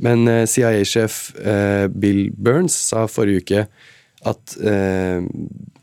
Men 0.00 0.26
eh, 0.30 0.44
CIA-sjef 0.48 1.34
eh, 1.38 1.86
Bill 1.92 2.30
Burns 2.32 2.76
sa 2.88 3.04
forrige 3.10 3.44
uke 3.44 3.66
at 4.24 4.54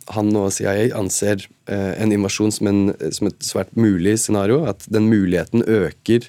han 0.10 0.30
og 0.34 0.48
CIA 0.50 0.88
anser 0.98 1.44
en 1.70 2.10
invasjon 2.10 2.50
som, 2.50 2.70
en, 2.72 2.80
som, 3.14 3.28
et 3.30 3.44
svært 3.46 3.76
mulig 3.78 4.16
scenario. 4.18 4.64
At 4.66 4.88
den 4.90 5.06
muligheten 5.12 5.62
øker 5.62 6.26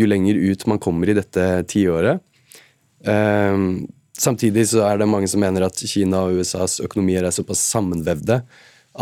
jo 0.00 0.08
lenger 0.08 0.40
ut 0.40 0.64
man 0.72 0.80
kommer 0.80 1.12
i 1.12 1.16
dette 1.18 1.44
tiåret. 1.68 2.24
Samtidig 4.16 4.64
så 4.72 4.86
er 4.88 5.02
det 5.02 5.10
mange 5.12 5.28
som 5.28 5.44
mener 5.44 5.68
at 5.68 5.76
Kina 5.76 6.22
og 6.24 6.40
USAs 6.40 6.78
økonomier 6.88 7.28
er 7.28 7.36
såpass 7.36 7.66
sammenvevde 7.68 8.40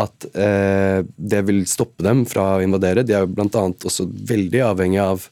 at 0.00 0.26
eh, 0.34 1.04
det 1.16 1.44
vil 1.48 1.62
stoppe 1.70 2.04
dem 2.06 2.24
fra 2.26 2.56
å 2.56 2.64
invadere. 2.64 3.04
De 3.06 3.14
er 3.14 3.24
jo 3.24 3.32
bl.a. 3.34 3.64
også 3.70 4.08
veldig 4.30 4.62
avhengig 4.66 5.00
av 5.02 5.28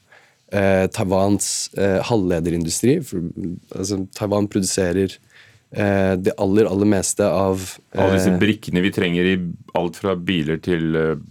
eh, 0.55 0.87
Taiwans 0.94 1.48
eh, 1.79 1.98
halvlederindustri. 2.07 3.01
For, 3.07 3.27
altså, 3.75 4.03
Taiwan 4.18 4.48
produserer 4.53 5.16
eh, 5.16 6.14
det 6.20 6.37
aller, 6.38 6.70
aller 6.70 6.92
meste 6.94 7.27
av 7.27 7.66
Alle 7.96 8.18
disse 8.18 8.35
eh, 8.35 8.40
brikkene 8.42 8.85
vi 8.85 8.94
trenger 8.94 9.33
i 9.33 9.37
alt 9.79 9.98
fra 9.98 10.14
biler 10.14 10.62
til 10.62 10.94
eh, 10.98 11.27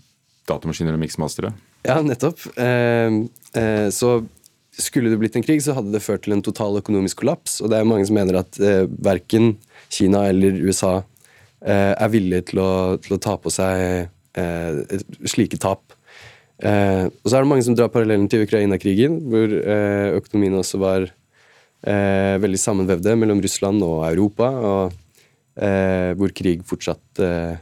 datamaskiner 0.51 0.97
og 0.97 1.03
miksmastere? 1.05 1.55
Ja, 1.87 1.97
nettopp. 2.05 2.43
så 3.95 4.09
skulle 4.77 5.09
det 5.09 5.17
blitt 5.17 5.35
en 5.35 5.43
krig, 5.43 5.63
så 5.63 5.75
hadde 5.75 5.93
det 5.93 6.03
ført 6.03 6.25
til 6.25 6.35
en 6.35 6.43
total 6.45 6.79
økonomisk 6.79 7.21
kollaps. 7.21 7.59
Og 7.61 7.71
det 7.71 7.79
er 7.79 7.87
mange 7.87 8.07
som 8.07 8.17
mener 8.17 8.41
at 8.41 8.59
eh, 8.61 8.85
verken 9.03 9.55
Kina 9.91 10.25
eller 10.31 10.59
USA 10.63 11.01
er 11.61 12.09
villig 12.09 12.45
til 12.49 12.61
å, 12.63 12.71
til 12.97 13.13
å 13.13 13.21
ta 13.21 13.35
på 13.37 13.51
seg 13.53 14.07
eh, 14.33 15.01
slike 15.29 15.59
tap. 15.61 15.93
Eh, 16.61 17.05
og 17.05 17.25
så 17.27 17.37
er 17.37 17.43
det 17.43 17.51
mange 17.51 17.65
som 17.65 17.77
drar 17.77 17.91
parallellen 17.93 18.25
til 18.31 18.47
Ukraina-krigen, 18.47 19.19
hvor 19.29 19.53
økonomien 20.17 20.57
også 20.57 20.81
var 20.81 21.05
eh, 21.85 22.37
veldig 22.41 22.59
sammenvevde 22.59 23.15
mellom 23.19 23.41
Russland 23.43 23.83
og 23.85 24.05
Europa, 24.09 24.49
og 24.49 25.61
eh, 25.61 26.13
hvor 26.17 26.33
krig 26.35 26.65
fortsatt 26.67 27.21
eh, 27.21 27.59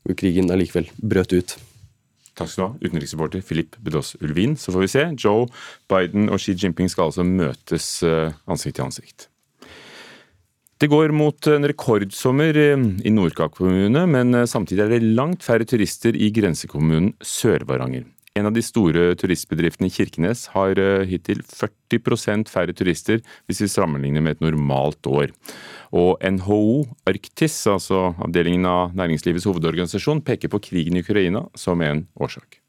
Hvor 0.00 0.16
krigen 0.16 0.48
allikevel 0.48 0.86
brøt 0.96 1.32
ut. 1.36 1.58
Takk 2.38 2.48
skal 2.48 2.62
du 2.62 2.66
ha, 2.70 2.88
utenriksreporter 2.88 3.42
Philip 3.44 3.76
Bedås 3.84 4.14
Ulvin. 4.24 4.54
Så 4.56 4.72
får 4.72 4.80
vi 4.80 4.88
se. 4.88 5.02
Joe 5.12 5.44
Biden 5.92 6.30
og 6.32 6.40
Xi 6.40 6.54
Jinping 6.56 6.88
skal 6.88 7.10
altså 7.10 7.26
møtes 7.26 8.02
eh, 8.02 8.32
ansikt 8.48 8.78
til 8.78 8.86
ansikt. 8.86 9.26
Det 10.80 10.88
går 10.88 11.12
mot 11.12 11.46
en 11.52 11.68
rekordsommer 11.68 12.56
eh, 12.56 12.84
i 13.04 13.10
Nordkapp 13.12 13.52
kommune, 13.58 14.06
men 14.08 14.32
eh, 14.32 14.46
samtidig 14.48 14.86
er 14.86 14.94
det 14.94 15.10
langt 15.18 15.44
færre 15.44 15.66
turister 15.68 16.16
i 16.16 16.30
grensekommunen 16.32 17.10
Sør-Varanger. 17.20 18.06
En 18.38 18.48
av 18.48 18.54
de 18.56 18.62
store 18.64 19.10
turistbedriftene 19.20 19.90
i 19.90 19.92
Kirkenes 19.92 20.46
har 20.54 20.80
eh, 20.80 21.04
hittil 21.10 21.42
40% 21.44 22.48
færre 22.48 22.72
turister 22.72 23.20
hvis 23.44 23.60
vi 23.60 23.68
sammenligner 23.68 24.24
med 24.24 24.38
et 24.38 24.46
normalt 24.46 25.04
år. 25.04 25.36
Og 25.92 26.16
NHO 26.24 26.86
Arktis, 27.12 27.60
altså 27.68 28.14
avdelingen 28.16 28.64
av 28.64 28.96
næringslivets 28.96 29.50
hovedorganisasjon, 29.50 30.24
peker 30.24 30.48
på 30.48 30.64
krigen 30.70 30.96
i 30.96 31.04
Ukraina 31.04 31.44
som 31.60 31.84
en 31.84 32.06
årsak. 32.16 32.62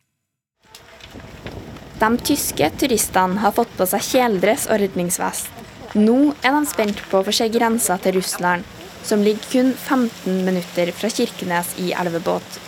De 2.01 2.13
tyske 2.27 2.73
turistene 2.81 3.39
har 3.39 3.55
fått 3.55 3.71
på 3.79 3.87
seg 3.87 4.03
kjeledress 4.03 4.67
og 4.67 4.83
redningsvest. 4.83 5.70
Nå 5.91 6.31
er 6.39 6.53
de 6.55 6.67
spent 6.69 7.01
på 7.11 7.19
å 7.19 7.25
få 7.27 7.33
se 7.35 7.49
grensa 7.51 7.97
til 7.99 8.15
Russland, 8.15 8.63
som 9.03 9.23
ligger 9.25 9.47
kun 9.51 9.71
15 9.73 10.45
minutter 10.45 10.91
fra 10.95 11.09
Kirkenes 11.11 11.73
i 11.83 11.89
elvebåt. 11.91 12.59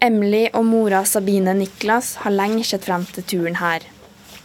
Emily 0.00 0.46
og 0.56 0.64
mora 0.64 1.02
Sabine 1.04 1.52
Niklas 1.58 2.14
har 2.22 2.32
lenge 2.32 2.64
sett 2.64 2.88
frem 2.88 3.04
til 3.12 3.26
turen 3.28 3.60
her. 3.60 3.84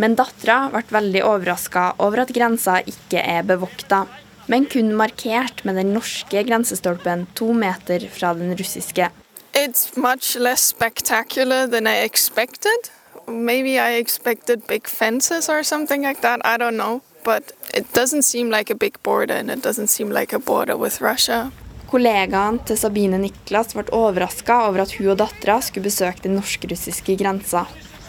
Men 0.04 0.18
dattera 0.20 0.66
ble 0.74 0.84
veldig 0.92 1.24
overraska 1.28 1.88
over 2.04 2.26
at 2.26 2.36
grensa 2.36 2.82
ikke 2.84 3.24
er 3.24 3.48
bevokta, 3.48 4.04
men 4.52 4.68
kun 4.68 4.92
markert 4.98 5.64
med 5.64 5.80
den 5.80 5.94
norske 5.96 6.44
grensestolpen 6.44 7.28
to 7.40 7.54
meter 7.56 8.04
fra 8.12 8.34
den 8.36 8.52
russiske. 8.60 9.12
It's 9.56 9.96
much 9.96 10.36
less 10.36 10.74
spectacular 10.74 11.68
than 11.68 11.88
I 11.88 12.04
expected. 12.04 12.92
Maybe 13.28 13.80
I 13.80 14.00
expected 14.00 14.68
big 14.68 14.88
fences 14.88 15.50
or 15.50 15.64
something 15.64 16.04
like 16.04 16.22
that. 16.22 16.40
I 16.46 16.58
don't 16.58 16.78
know. 16.78 17.02
But 17.24 17.52
it 17.74 17.94
doesn't 17.94 18.24
seem 18.24 18.50
like 18.50 18.70
a 18.72 18.76
big 18.76 19.02
border, 19.04 19.36
and 19.36 19.52
it 19.52 19.62
doesn't 19.62 19.88
seem 19.88 20.10
like 20.10 20.34
a 20.34 20.40
border 20.40 20.76
with 20.76 21.02
Russia. 21.02 21.52
Kollegaen 21.92 22.60
til 22.66 22.78
Sabine 22.78 23.18
Niklas 23.20 23.74
ble 23.76 23.84
overraska 23.94 24.56
over 24.68 24.82
at 24.82 24.94
hun 24.96 25.12
og 25.12 25.18
dattera 25.20 25.60
skulle 25.62 25.90
besøke 25.90 26.24
den 26.24 26.38
norsk-russiske 26.40 27.18
grensa. 27.20 27.66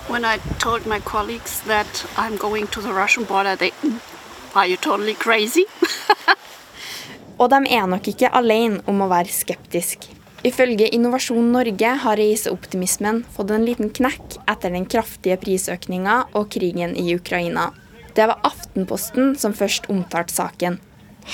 When 0.08 0.24
I 0.24 0.38
told 0.58 0.86
my 0.86 1.00
colleagues 1.00 1.60
that 1.66 2.06
I'm 2.16 2.36
going 2.38 2.66
to 2.68 2.80
the 2.80 2.92
Russian 2.92 3.24
border, 3.24 3.56
they 3.56 3.72
Are 4.54 4.66
you 4.66 4.76
totally 4.76 5.14
crazy? 5.14 5.64
og 7.40 7.50
de 7.50 7.60
er 7.70 7.86
nok 7.86 8.08
ikke 8.08 8.28
alene 8.36 8.82
om 8.86 9.00
å 9.00 9.08
være 9.08 9.32
skeptisk. 9.32 10.10
Ifølge 10.42 10.88
Innovasjon 10.90 11.52
Norge 11.54 11.90
har 12.02 12.18
reiseoptimismen 12.18 13.20
fått 13.30 13.52
en 13.54 13.62
liten 13.62 13.92
knekk 13.94 14.40
etter 14.50 14.72
den 14.74 14.88
kraftige 14.90 15.36
prisøkninga 15.38 16.16
og 16.34 16.48
krigen 16.50 16.96
i 16.98 17.12
Ukraina. 17.14 17.68
Det 18.16 18.26
var 18.26 18.42
Aftenposten 18.48 19.36
som 19.38 19.54
først 19.54 19.86
omtalte 19.92 20.34
saken. 20.34 20.80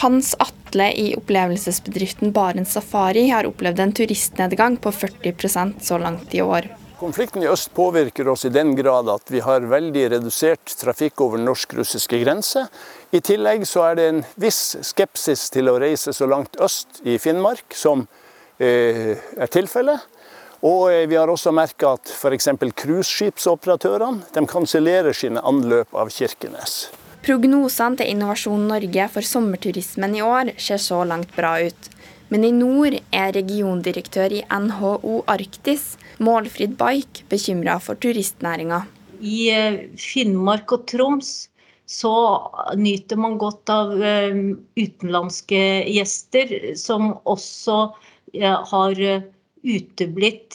Hans 0.02 0.34
Atle 0.44 0.90
i 0.92 1.06
opplevelsesbedriften 1.16 2.34
Barents 2.36 2.76
Safari 2.76 3.30
har 3.32 3.48
opplevd 3.48 3.80
en 3.80 3.96
turistnedgang 3.96 4.76
på 4.76 4.92
40% 4.92 5.80
så 5.88 5.98
langt 6.04 6.36
i 6.36 6.44
år. 6.44 6.68
Konflikten 7.00 7.42
i 7.42 7.48
øst 7.48 7.72
påvirker 7.72 8.28
oss 8.28 8.44
i 8.44 8.52
den 8.52 8.74
grad 8.76 9.08
at 9.08 9.32
vi 9.32 9.40
har 9.40 9.64
veldig 9.70 10.04
redusert 10.18 10.76
trafikk 10.82 11.22
over 11.24 11.40
norsk-russiske 11.40 12.20
grense. 12.26 12.66
I 13.14 13.24
tillegg 13.24 13.64
så 13.70 13.86
er 13.88 13.96
det 13.96 14.08
en 14.12 14.24
viss 14.36 14.76
skepsis 14.84 15.48
til 15.54 15.72
å 15.72 15.78
reise 15.80 16.12
så 16.12 16.28
langt 16.28 16.60
øst 16.60 17.00
i 17.08 17.16
Finnmark 17.22 17.72
som 17.72 18.04
er 18.66 19.50
tilfellet. 19.52 20.06
Og 20.66 20.88
eh, 20.92 21.06
vi 21.06 21.18
har 21.18 21.30
også 21.30 21.52
merka 21.54 21.94
at 21.98 22.10
f.eks. 22.10 22.48
cruiseskipsoperatørene 22.82 24.46
kansellerer 24.50 25.14
sine 25.14 25.42
anløp 25.46 25.94
av 25.94 26.10
Kirkenes. 26.10 26.88
Prognosene 27.22 27.98
til 27.98 28.10
Innovasjon 28.14 28.66
Norge 28.70 29.06
for 29.12 29.26
sommerturismen 29.26 30.16
i 30.18 30.24
år 30.24 30.54
ser 30.58 30.80
så 30.82 31.02
langt 31.06 31.34
bra 31.36 31.58
ut. 31.62 31.90
Men 32.28 32.44
i 32.44 32.52
nord 32.52 32.98
er 33.14 33.32
regiondirektør 33.32 34.34
i 34.36 34.42
NHO 34.50 35.22
Arktis, 35.30 35.94
Målfrid 36.20 36.74
Baik, 36.80 37.22
bekymra 37.30 37.78
for 37.80 37.98
turistnæringa. 38.00 38.82
I 39.22 39.38
eh, 39.54 39.78
Finnmark 39.98 40.74
og 40.74 40.84
Troms 40.90 41.48
så 41.88 42.12
nyter 42.76 43.16
man 43.16 43.38
godt 43.40 43.70
av 43.72 43.94
eh, 44.02 44.42
utenlandske 44.76 45.62
gjester, 45.88 46.52
som 46.76 47.14
også 47.24 47.80
eh, 47.86 48.07
har 48.42 49.00
uteblitt. 49.62 50.54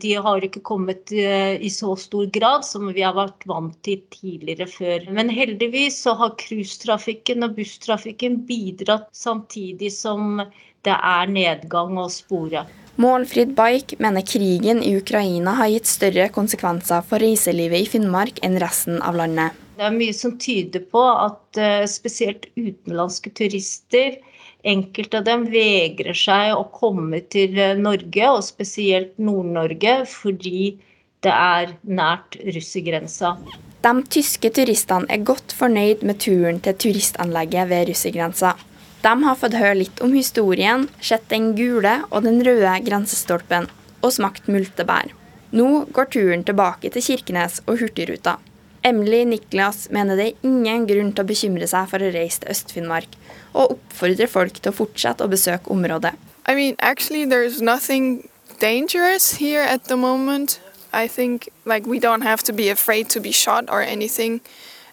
De 0.00 0.14
har 0.24 0.44
ikke 0.44 0.60
kommet 0.64 1.12
i 1.12 1.70
så 1.72 1.94
stor 1.96 2.26
grad 2.34 2.66
som 2.66 2.90
vi 2.92 3.04
har 3.04 3.16
vært 3.16 3.46
vant 3.48 3.78
til 3.86 4.02
tidligere 4.12 4.68
før. 4.68 5.08
Men 5.14 5.32
heldigvis 5.32 6.02
så 6.04 6.14
har 6.20 6.36
cruisetrafikken 6.40 7.46
og 7.46 7.56
busstrafikken 7.56 8.42
bidratt 8.48 9.08
samtidig 9.16 9.92
som 9.94 10.42
det 10.82 10.94
er 10.94 11.30
nedgang 11.30 11.98
å 12.02 12.08
spore. 12.12 12.66
Målfrid 13.00 13.54
Baik 13.56 13.94
mener 14.04 14.24
krigen 14.26 14.82
i 14.84 14.92
Ukraina 14.98 15.54
har 15.56 15.70
gitt 15.72 15.88
større 15.88 16.26
konsekvenser 16.34 17.00
for 17.08 17.22
reiselivet 17.24 17.86
i 17.86 17.88
Finnmark 17.88 18.42
enn 18.44 18.58
resten 18.60 19.00
av 19.00 19.16
landet. 19.16 19.56
Det 19.78 19.86
er 19.88 19.94
mye 19.96 20.12
som 20.14 20.34
tyder 20.38 20.84
på 20.92 21.00
at 21.00 21.58
spesielt 21.88 22.50
utenlandske 22.52 23.32
turister, 23.32 24.18
enkelte 24.62 25.20
av 25.20 25.26
dem 25.26 25.44
vegrer 25.50 26.16
seg 26.16 26.54
å 26.56 26.64
komme 26.74 27.22
til 27.32 27.58
uh, 27.58 27.74
Norge, 27.78 28.30
og 28.30 28.42
spesielt 28.46 29.14
Nord-Norge, 29.18 30.02
fordi 30.10 30.76
det 31.22 31.32
er 31.32 31.76
nært 31.86 32.38
russergrensa. 32.42 33.36
De 33.82 33.92
tyske 34.14 34.50
turistene 34.54 35.10
er 35.10 35.24
godt 35.26 35.54
fornøyd 35.58 36.04
med 36.06 36.20
turen 36.22 36.60
til 36.62 36.76
turistanlegget 36.84 37.70
ved 37.70 37.88
russergrensa. 37.90 38.54
De 39.02 39.12
har 39.24 39.38
fått 39.38 39.58
høre 39.58 39.80
litt 39.80 40.02
om 40.04 40.14
historien, 40.14 40.86
sett 41.02 41.26
den 41.32 41.52
gule 41.58 41.96
og 42.10 42.22
den 42.26 42.38
røde 42.46 42.76
grensestolpen, 42.86 43.66
og 44.02 44.14
smakt 44.14 44.46
multebær. 44.50 45.10
Nå 45.52 45.68
går 45.92 46.10
turen 46.14 46.46
tilbake 46.46 46.90
til 46.94 47.04
Kirkenes 47.04 47.58
og 47.66 47.82
Hurtigruta. 47.82 48.38
Emily 48.84 49.22
Niklas 49.24 49.88
mener 49.90 50.16
det 50.18 50.26
er 50.26 50.48
ingen 50.48 50.86
grunn 50.88 51.12
til 51.14 51.22
å 51.22 51.28
bekymre 51.28 51.68
seg 51.70 51.86
for 51.90 52.02
å 52.02 52.10
reise 52.14 52.42
til 52.42 52.50
Øst-Finnmark, 52.50 53.14
og 53.54 53.76
oppfordrer 53.76 54.30
folk 54.30 54.58
til 54.58 54.72
å 54.72 54.76
fortsette 54.76 55.22
å 55.22 55.30
besøke 55.30 55.70
området. 55.70 56.16
I 56.48 56.54
mean, 56.54 56.74
actually, 56.80 57.24
there's 57.24 57.62
nothing 57.62 58.28
dangerous 58.58 59.38
here 59.38 59.62
at 59.62 59.84
the 59.84 59.96
moment. 59.96 60.60
I 60.92 61.06
think 61.06 61.48
like 61.64 61.86
we 61.86 62.00
don't 62.00 62.22
have 62.22 62.42
to 62.44 62.52
be 62.52 62.68
afraid 62.68 63.08
to 63.10 63.20
be 63.20 63.32
shot 63.32 63.70
or 63.70 63.80
anything. 63.80 64.40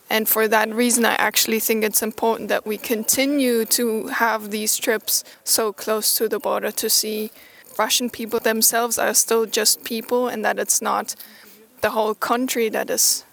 And 0.10 0.28
for 0.28 0.47
that 0.47 0.69
reason, 0.73 1.06
I 1.06 1.15
actually 1.15 1.60
think 1.60 1.84
it's 1.84 2.02
important 2.02 2.49
that 2.49 2.65
we 2.65 2.78
continue 2.78 3.65
to 3.65 4.08
have 4.08 4.49
these 4.49 4.78
trips 4.78 5.23
so 5.43 5.71
close 5.71 6.15
to 6.15 6.28
the 6.28 6.39
border 6.39 6.71
to 6.71 6.89
see 6.89 7.32
Russian 7.78 8.10
people 8.10 8.39
themselves 8.39 8.97
are 8.97 9.13
still 9.13 9.45
just 9.45 9.84
people 9.84 10.28
and 10.28 10.43
that 10.43 10.58
it's 10.60 10.82
not 10.82 11.15
the 11.82 11.91
whole 11.91 12.15
country 12.15 12.69
that 12.69 12.89
is 12.89 13.23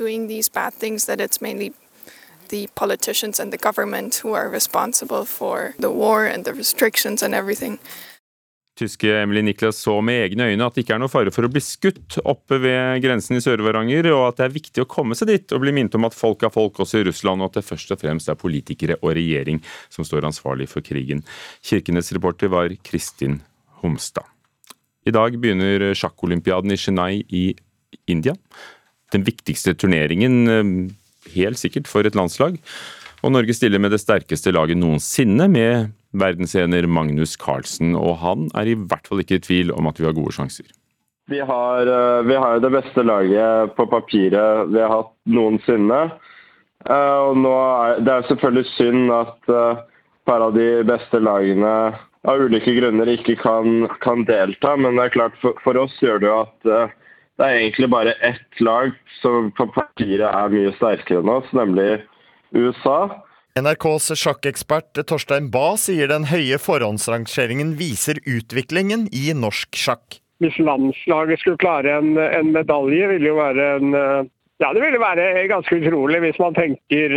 doing 0.00 0.28
these 0.28 0.48
bad 0.48 0.72
things, 0.72 1.04
that 1.06 1.20
it's 1.20 1.40
mainly 1.40 1.72
the 2.48 2.66
politicians 2.74 3.40
and 3.40 3.52
the 3.52 3.58
government 3.68 4.22
who 4.24 4.34
are 4.34 4.48
responsible 4.48 5.24
for 5.24 5.74
the 5.78 5.90
war 5.90 6.26
and 6.26 6.44
the 6.44 6.52
restrictions 6.52 7.22
and 7.22 7.34
everything. 7.34 7.78
Tyske 8.80 9.22
Emily 9.22 9.42
Niklas 9.42 9.76
så 9.76 10.00
med 10.00 10.22
egne 10.24 10.46
øyne 10.48 10.64
at 10.64 10.74
det 10.74 10.86
ikke 10.86 10.94
er 10.96 11.00
noe 11.02 11.12
fare 11.12 11.32
for 11.34 11.44
å 11.44 11.50
bli 11.52 11.60
skutt 11.60 12.16
oppe 12.24 12.56
ved 12.62 13.02
grensen 13.04 13.36
i 13.36 13.42
Sør-Varanger, 13.44 14.08
og 14.14 14.22
at 14.30 14.38
det 14.38 14.46
er 14.46 14.54
viktig 14.54 14.84
å 14.84 14.88
komme 14.88 15.18
seg 15.18 15.28
dit 15.28 15.52
og 15.52 15.60
bli 15.60 15.74
minnet 15.76 15.98
om 15.98 16.08
at 16.08 16.16
folk 16.16 16.46
er 16.46 16.54
folk 16.54 16.80
også 16.80 17.02
i 17.02 17.06
Russland, 17.10 17.42
og 17.42 17.50
at 17.50 17.60
det 17.60 17.66
først 17.66 17.92
og 17.92 18.00
fremst 18.00 18.32
er 18.32 18.40
politikere 18.40 18.96
og 19.02 19.12
regjering 19.18 19.60
som 19.92 20.06
står 20.08 20.30
ansvarlig 20.30 20.70
for 20.72 20.86
krigen. 20.86 21.20
Kirkenes-reporter 21.66 22.48
var 22.54 22.72
Kristin 22.86 23.42
Homstad. 23.82 24.24
I 25.04 25.12
dag 25.12 25.36
begynner 25.40 25.90
sjakkolympiaden 25.96 26.72
i 26.72 26.80
Chennai 26.80 27.14
i 27.28 27.44
India. 28.08 28.32
Den 29.14 29.26
viktigste 29.26 29.74
turneringen, 29.74 30.36
eh, 30.48 31.32
helt 31.34 31.60
sikkert, 31.60 31.88
for 31.90 32.06
et 32.06 32.14
landslag. 32.18 32.58
Og 33.22 33.32
Norge 33.32 33.54
stiller 33.54 33.78
med 33.82 33.92
det 33.92 34.00
sterkeste 34.00 34.52
laget 34.52 34.78
noensinne, 34.80 35.48
med 35.50 35.90
verdensener 36.12 36.86
Magnus 36.86 37.36
Carlsen. 37.36 37.94
Og 37.94 38.16
han 38.22 38.48
er 38.54 38.70
i 38.70 38.74
hvert 38.78 39.06
fall 39.06 39.20
ikke 39.22 39.38
i 39.38 39.44
tvil 39.44 39.74
om 39.76 39.86
at 39.90 40.00
vi 40.00 40.08
har 40.08 40.16
gode 40.16 40.32
sjanser. 40.34 40.66
Vi 41.30 41.38
har, 41.38 41.86
eh, 41.86 42.22
vi 42.26 42.34
har 42.34 42.58
det 42.58 42.72
beste 42.72 43.04
laget 43.06 43.76
på 43.76 43.86
papiret 43.86 44.72
vi 44.72 44.80
har 44.80 44.90
hatt 44.90 45.14
noensinne. 45.26 46.10
Eh, 46.88 47.18
og 47.28 47.36
nå 47.36 47.52
er, 47.54 48.00
det 48.00 48.12
er 48.14 48.28
selvfølgelig 48.30 48.66
synd 48.74 49.12
at 49.12 49.86
par 50.30 50.40
av 50.40 50.54
de 50.54 50.82
beste 50.86 51.18
lagene 51.18 51.92
av 52.28 52.42
ulike 52.44 52.74
grunner 52.76 53.08
ikke 53.10 53.34
kan, 53.40 53.86
kan 54.04 54.24
delta, 54.28 54.76
men 54.76 54.98
det 54.98 55.08
er 55.08 55.14
klart 55.16 55.38
for, 55.42 55.56
for 55.64 55.78
oss 55.80 55.96
gjør 56.02 56.20
det 56.22 56.28
jo 56.28 56.36
at 56.44 56.68
det 57.40 57.48
er 57.48 57.58
egentlig 57.62 57.88
bare 57.88 58.12
ett 58.20 58.60
lag 58.60 58.92
som 59.22 59.48
på 59.56 59.64
papiret 59.72 60.28
er 60.28 60.52
mye 60.52 60.72
sterkere 60.76 61.22
enn 61.22 61.32
oss, 61.32 61.48
nemlig 61.56 62.02
USA. 62.52 63.08
NRKs 63.56 64.12
sjakkekspert 64.20 65.00
Torstein 65.08 65.48
Bae 65.52 65.78
sier 65.80 66.10
den 66.10 66.28
høye 66.30 66.58
forhåndsrangeringen 66.60 67.72
viser 67.80 68.20
utviklingen 68.28 69.08
i 69.16 69.32
norsk 69.34 69.72
sjakk. 69.76 70.20
Hvis 70.44 70.56
landslaget 70.60 71.40
skulle 71.40 71.60
klare 71.60 71.96
en, 71.98 72.12
en 72.20 72.52
medalje, 72.52 73.08
ville 73.10 73.32
jo 73.32 73.40
være 73.40 73.72
en 73.78 73.96
eh, 73.96 74.28
Ja, 74.60 74.74
det 74.76 74.82
ville 74.84 75.00
være 75.00 75.46
ganske 75.48 75.78
utrolig 75.80 76.18
hvis 76.20 76.38
man 76.40 76.52
tenker 76.52 77.14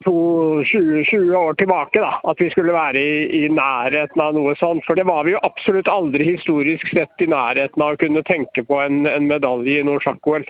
eh, 0.00 0.04
to, 0.04 0.64
20, 0.64 1.04
20 1.04 1.36
år 1.36 1.54
tilbake, 1.54 2.00
da, 2.00 2.20
at 2.30 2.40
vi 2.40 2.50
skulle 2.50 2.72
være 2.72 2.98
i, 2.98 3.44
i, 3.44 3.48
nærheten 3.48 4.22
av 4.22 4.34
noe 4.34 4.54
sånt. 4.60 4.84
For 4.86 4.98
det 4.98 5.06
var 5.08 5.24
vi 5.24 5.34
jo 5.34 5.42
absolutt 5.42 5.88
aldri 5.88 6.24
historisk 6.32 6.88
sett 6.92 7.24
i 7.24 7.30
nærheten 7.30 7.82
av 7.82 7.96
å 7.96 8.00
kunne 8.00 8.22
tenke 8.22 8.64
på 8.64 8.80
en, 8.84 9.06
en 9.06 9.28
medalje 9.28 9.80
i 9.80 9.86
noe 9.86 10.02
sjakk-OL. 10.04 10.46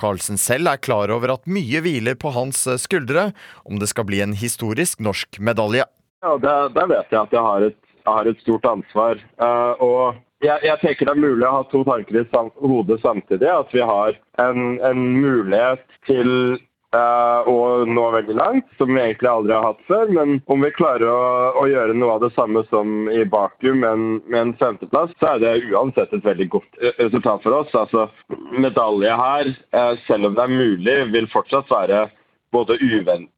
Carlsen 0.00 0.38
selv 0.40 0.70
er 0.72 0.80
klar 0.80 1.12
over 1.12 1.34
at 1.34 1.44
mye 1.46 1.82
hviler 1.84 2.16
på 2.16 2.32
hans 2.32 2.64
skuldre 2.80 3.30
om 3.68 3.78
det 3.78 3.90
skal 3.92 4.06
bli 4.08 4.22
en 4.24 4.32
historisk 4.32 5.02
norsk 5.04 5.36
medalje. 5.38 5.84
Ja, 6.22 6.36
Der 6.38 6.86
vet 6.86 7.10
jeg 7.10 7.20
at 7.20 7.32
jeg 7.34 7.42
har 7.42 7.64
et, 7.66 7.78
jeg 8.02 8.12
har 8.12 8.26
et 8.30 8.40
stort 8.40 8.66
ansvar. 8.66 9.20
Uh, 9.42 9.74
og 9.82 10.20
jeg, 10.42 10.58
jeg, 10.66 10.78
tenker 10.82 11.06
det 11.06 11.14
er 11.14 11.22
mulig 11.22 11.46
å 11.46 11.54
ha 11.58 11.62
to 11.70 11.82
tanker 11.86 12.20
i 12.20 12.26
sam 12.32 12.50
hodet 12.62 13.00
samtidig. 13.02 13.48
At 13.50 13.74
vi 13.74 13.82
har 13.86 14.16
en, 14.42 14.78
en 14.82 15.02
mulighet 15.22 15.84
til 16.08 16.58
uh, 16.96 17.48
å 17.48 17.84
nå 17.88 18.04
veldig 18.14 18.36
langt, 18.38 18.68
som 18.78 18.92
vi 18.92 19.00
egentlig 19.00 19.30
aldri 19.30 19.54
har 19.56 19.68
hatt 19.70 19.82
før. 19.88 20.12
Men 20.14 20.38
om 20.52 20.64
vi 20.64 20.72
klarer 20.76 21.08
å, 21.08 21.26
å 21.62 21.66
gjøre 21.70 21.96
noe 21.96 22.16
av 22.16 22.24
det 22.24 22.32
samme 22.36 22.64
som 22.70 23.10
i 23.12 23.24
Baku 23.28 23.72
med 23.72 23.88
en, 23.90 24.06
med 24.26 24.40
en 24.40 24.54
femteplass, 24.60 25.14
så 25.20 25.34
er 25.34 25.44
det 25.44 25.54
uansett 25.72 26.12
et 26.12 26.26
veldig 26.26 26.48
godt 26.56 26.82
resultat 27.00 27.44
for 27.46 27.60
oss. 27.62 27.76
Altså, 27.78 28.08
Medalje 28.52 29.20
her, 29.22 29.54
uh, 29.76 29.94
selv 30.08 30.30
om 30.30 30.38
det 30.38 30.46
er 30.46 30.58
mulig, 30.58 30.98
vil 31.14 31.30
fortsatt 31.32 31.70
være 31.72 32.06
både 32.52 32.76
uventet 32.82 33.32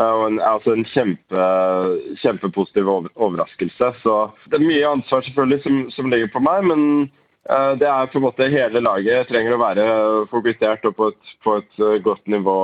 en, 0.00 0.38
altså 0.40 0.72
en 0.72 0.84
kjempe, 0.92 1.48
kjempepositiv 2.22 2.88
overraskelse. 2.88 3.90
Så 4.04 4.14
det 4.48 4.58
er 4.58 4.64
mye 4.64 4.92
ansvar 4.94 5.24
selvfølgelig 5.26 5.64
som, 5.64 5.82
som 5.96 6.12
ligger 6.12 6.32
på 6.32 6.40
meg, 6.44 6.68
men 6.70 7.10
det 7.42 7.88
er 7.88 8.10
på 8.10 8.20
en 8.20 8.26
måte 8.28 8.46
hele 8.52 8.82
laget 8.84 9.26
trenger 9.26 9.56
å 9.56 9.62
være 9.62 9.86
fokusert 10.30 10.84
og 10.86 10.94
på 10.98 11.08
et, 11.10 11.32
på 11.42 11.56
et 11.58 11.80
godt 12.04 12.28
nivå 12.30 12.58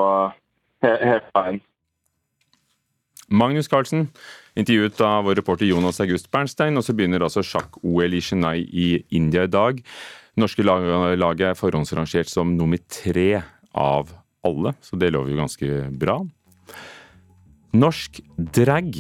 he, 0.84 0.92
hele 0.92 1.32
veien. 1.34 1.58
Magnus 3.28 3.68
Carlsen, 3.68 4.06
intervjuet 4.56 5.00
av 5.04 5.26
vår 5.26 5.36
reporter 5.42 5.68
Jonas 5.68 6.00
August 6.00 6.30
Bernstein. 6.32 6.78
Og 6.80 6.86
så 6.86 6.94
begynner 6.96 7.24
altså 7.26 7.44
sjakk-OL 7.44 8.16
i 8.16 8.22
Chennai 8.24 8.62
i 8.64 8.88
India 9.14 9.44
i 9.44 9.52
dag. 9.52 9.82
Norske 10.38 10.64
laget 10.64 11.46
er 11.50 11.58
forhåndsrangert 11.58 12.30
som 12.30 12.54
nummer 12.56 12.80
tre 12.88 13.42
av 13.76 14.14
alle, 14.46 14.72
så 14.80 14.96
det 14.96 15.10
lover 15.12 15.34
jo 15.34 15.40
ganske 15.42 15.78
bra. 15.98 16.20
Norsk 17.76 18.22
drag 18.54 18.94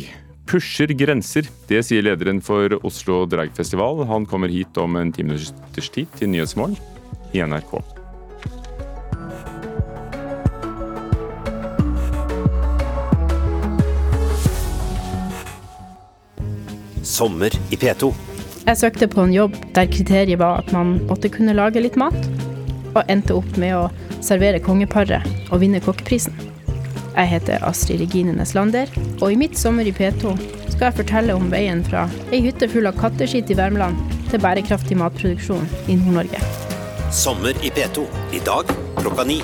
pusher 0.48 0.92
grenser. 0.96 1.48
Det 1.68 1.82
sier 1.84 2.04
lederen 2.06 2.40
for 2.44 2.72
Oslo 2.86 3.24
Dragfestival. 3.28 4.06
Han 4.08 4.26
kommer 4.26 4.48
hit 4.48 4.76
om 4.80 4.96
en 4.96 5.12
ti 5.12 5.24
minutters 5.26 5.92
tid 5.92 6.08
til 6.18 6.32
Nyhetsmorgen 6.32 6.78
i 7.36 7.44
NRK. 7.44 7.76
Sommer 17.08 17.54
i 17.72 17.76
P2. 17.76 18.12
Jeg 18.68 18.76
søkte 18.76 19.08
på 19.08 19.24
en 19.24 19.32
jobb 19.32 19.56
der 19.74 19.88
kriteriet 19.88 20.38
var 20.40 20.60
at 20.60 20.72
man 20.76 20.98
måtte 21.08 21.30
kunne 21.32 21.56
lage 21.56 21.80
litt 21.80 21.96
mat, 21.96 22.16
og 22.94 23.02
endte 23.08 23.36
opp 23.36 23.56
med 23.60 23.74
å 23.76 23.88
servere 24.24 24.60
kongeparet 24.64 25.24
og 25.48 25.62
vinne 25.62 25.80
kokkeprisen. 25.84 26.36
Jeg 27.18 27.32
heter 27.32 27.64
Astrid 27.66 27.98
Regine 27.98 28.30
Neslander, 28.36 28.86
og 29.18 29.32
i 29.32 29.36
mitt 29.40 29.56
sommer 29.58 29.88
i 29.88 29.90
P2 29.90 30.36
skal 30.70 30.84
jeg 30.84 30.96
fortelle 31.00 31.34
om 31.34 31.48
veien 31.50 31.80
fra 31.82 32.04
ei 32.30 32.38
hytte 32.44 32.68
full 32.70 32.86
av 32.86 32.94
katteskitt 33.00 33.50
i 33.50 33.56
Värmland 33.58 33.98
til 34.30 34.38
bærekraftig 34.44 35.00
matproduksjon 35.00 35.66
i 35.90 35.96
Nord-Norge. 35.98 36.38
Sommer 37.10 37.58
i 37.66 37.72
P2. 37.74 38.06
I 38.38 38.42
dag 38.46 38.70
klokka 39.00 39.26
ni. 39.26 39.40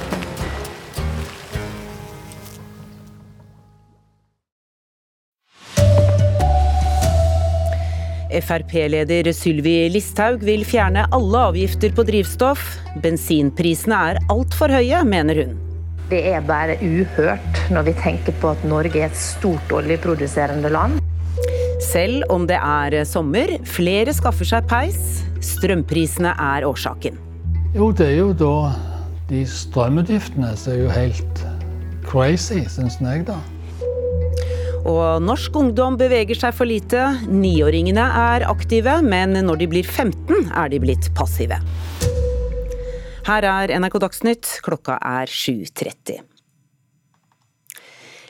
Frp-leder 8.35 9.33
Sylvi 9.35 9.77
Listhaug 9.91 10.47
vil 10.47 10.63
fjerne 10.67 11.09
alle 11.11 11.45
avgifter 11.51 11.91
på 11.95 12.07
drivstoff. 12.07 12.77
Bensinprisene 13.03 14.03
er 14.13 14.27
altfor 14.31 14.71
høye, 14.79 15.03
mener 15.11 15.43
hun. 15.43 15.64
Det 16.11 16.21
er 16.29 16.43
bare 16.45 16.77
uhørt 16.85 17.61
når 17.73 17.87
vi 17.87 17.95
tenker 17.97 18.35
på 18.43 18.51
at 18.53 18.65
Norge 18.69 19.01
er 19.01 19.09
et 19.09 19.17
stort 19.17 19.71
oljeproduserende 19.73 20.69
land. 20.69 20.99
Selv 21.81 22.27
om 22.33 22.45
det 22.49 22.59
er 22.61 23.01
sommer, 23.09 23.55
flere 23.65 24.13
skaffer 24.17 24.49
seg 24.49 24.69
peis. 24.69 25.23
Strømprisene 25.45 26.35
er 26.37 26.67
årsaken. 26.69 27.17
Jo, 27.75 27.89
det 27.97 28.11
er 28.11 28.19
jo 28.19 28.29
da 28.37 28.55
de 29.31 29.43
strømutgiftene 29.49 30.53
som 30.61 30.75
er 30.75 30.83
jo 30.83 30.93
helt 30.93 31.43
crazy, 32.05 32.61
syns 32.69 33.01
jeg, 33.01 33.25
da. 33.29 33.41
Og 34.85 35.25
norsk 35.25 35.57
ungdom 35.57 35.97
beveger 35.97 36.37
seg 36.37 36.53
for 36.53 36.69
lite. 36.69 37.01
Niåringene 37.33 38.05
er 38.05 38.45
aktive, 38.51 38.99
men 39.01 39.33
når 39.47 39.63
de 39.63 39.71
blir 39.73 39.89
15 39.89 40.53
er 40.53 40.69
de 40.69 40.83
blitt 40.85 41.09
passive. 41.17 41.63
Her 43.25 43.41
er 43.49 43.71
NRK 43.81 43.95
Dagsnytt, 44.03 44.49
klokka 44.61 44.99
er 45.01 45.31
7.30. 45.33 46.19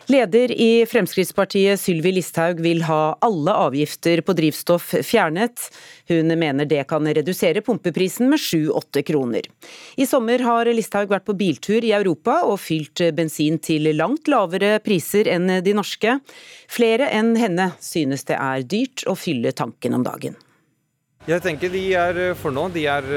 Leder 0.06 0.52
i 0.54 0.84
Fremskrittspartiet 0.86 1.80
Sylvi 1.80 2.12
Listhaug 2.14 2.60
vil 2.62 2.84
ha 2.86 3.16
alle 3.24 3.56
avgifter 3.64 4.22
på 4.22 4.36
drivstoff 4.38 4.92
fjernet. 5.02 5.64
Hun 6.12 6.30
mener 6.38 6.68
det 6.70 6.84
kan 6.92 7.08
redusere 7.08 7.64
pumpeprisen 7.66 8.30
med 8.30 8.38
7-8 8.38 9.02
kroner. 9.10 9.50
I 9.98 10.06
sommer 10.06 10.46
har 10.46 10.70
Listhaug 10.70 11.10
vært 11.10 11.26
på 11.26 11.34
biltur 11.42 11.82
i 11.82 11.90
Europa 11.96 12.44
og 12.46 12.60
fylt 12.62 13.02
bensin 13.18 13.58
til 13.58 13.90
langt 13.98 14.30
lavere 14.30 14.76
priser 14.84 15.26
enn 15.34 15.56
de 15.64 15.74
norske. 15.74 16.20
Flere 16.70 17.10
enn 17.10 17.34
henne 17.40 17.72
synes 17.82 18.28
det 18.30 18.38
er 18.38 18.62
dyrt 18.62 19.08
å 19.10 19.18
fylle 19.18 19.56
tanken 19.58 19.98
om 19.98 20.06
dagen. 20.06 20.38
Jeg 21.26 21.42
tenker 21.42 21.72
de 21.72 21.88
er 21.98 22.26
for 22.38 22.54
nå, 22.54 22.68
de 22.70 22.86
er 22.86 23.14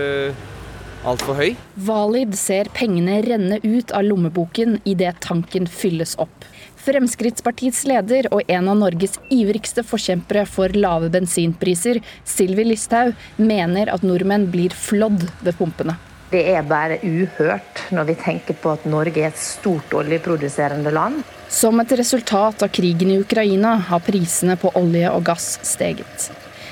altfor 1.05 1.37
høy. 1.37 1.51
Valid 1.87 2.33
ser 2.39 2.69
pengene 2.73 3.19
renne 3.25 3.59
ut 3.63 3.91
av 3.91 4.07
lommeboken 4.07 4.79
idet 4.85 5.19
tanken 5.25 5.67
fylles 5.69 6.15
opp. 6.21 6.47
Fremskrittspartiets 6.87 7.83
leder 7.89 8.29
og 8.31 8.47
en 8.47 8.69
av 8.71 8.77
Norges 8.79 9.17
ivrigste 9.33 9.83
forkjempere 9.83 10.45
for 10.47 10.71
lave 10.71 11.09
bensinpriser, 11.11 11.99
Sylvi 12.23 12.69
Listhaug, 12.69 13.11
mener 13.35 13.91
at 13.91 14.05
nordmenn 14.07 14.47
blir 14.53 14.71
flådd 14.71 15.27
ved 15.43 15.57
pumpene. 15.59 15.97
Det 16.31 16.41
er 16.51 16.63
bare 16.67 16.97
uhørt 17.07 17.85
når 17.95 18.09
vi 18.09 18.15
tenker 18.19 18.57
på 18.59 18.73
at 18.75 18.87
Norge 18.87 19.21
er 19.21 19.29
et 19.29 19.39
stort 19.39 19.93
oljeproduserende 19.95 20.91
land. 20.91 21.21
Som 21.47 21.79
et 21.79 21.93
resultat 21.95 22.65
av 22.65 22.71
krigen 22.75 23.13
i 23.13 23.21
Ukraina 23.23 23.77
har 23.87 24.03
prisene 24.03 24.57
på 24.59 24.73
olje 24.75 25.11
og 25.13 25.23
gass 25.29 25.53
steget. 25.63 26.27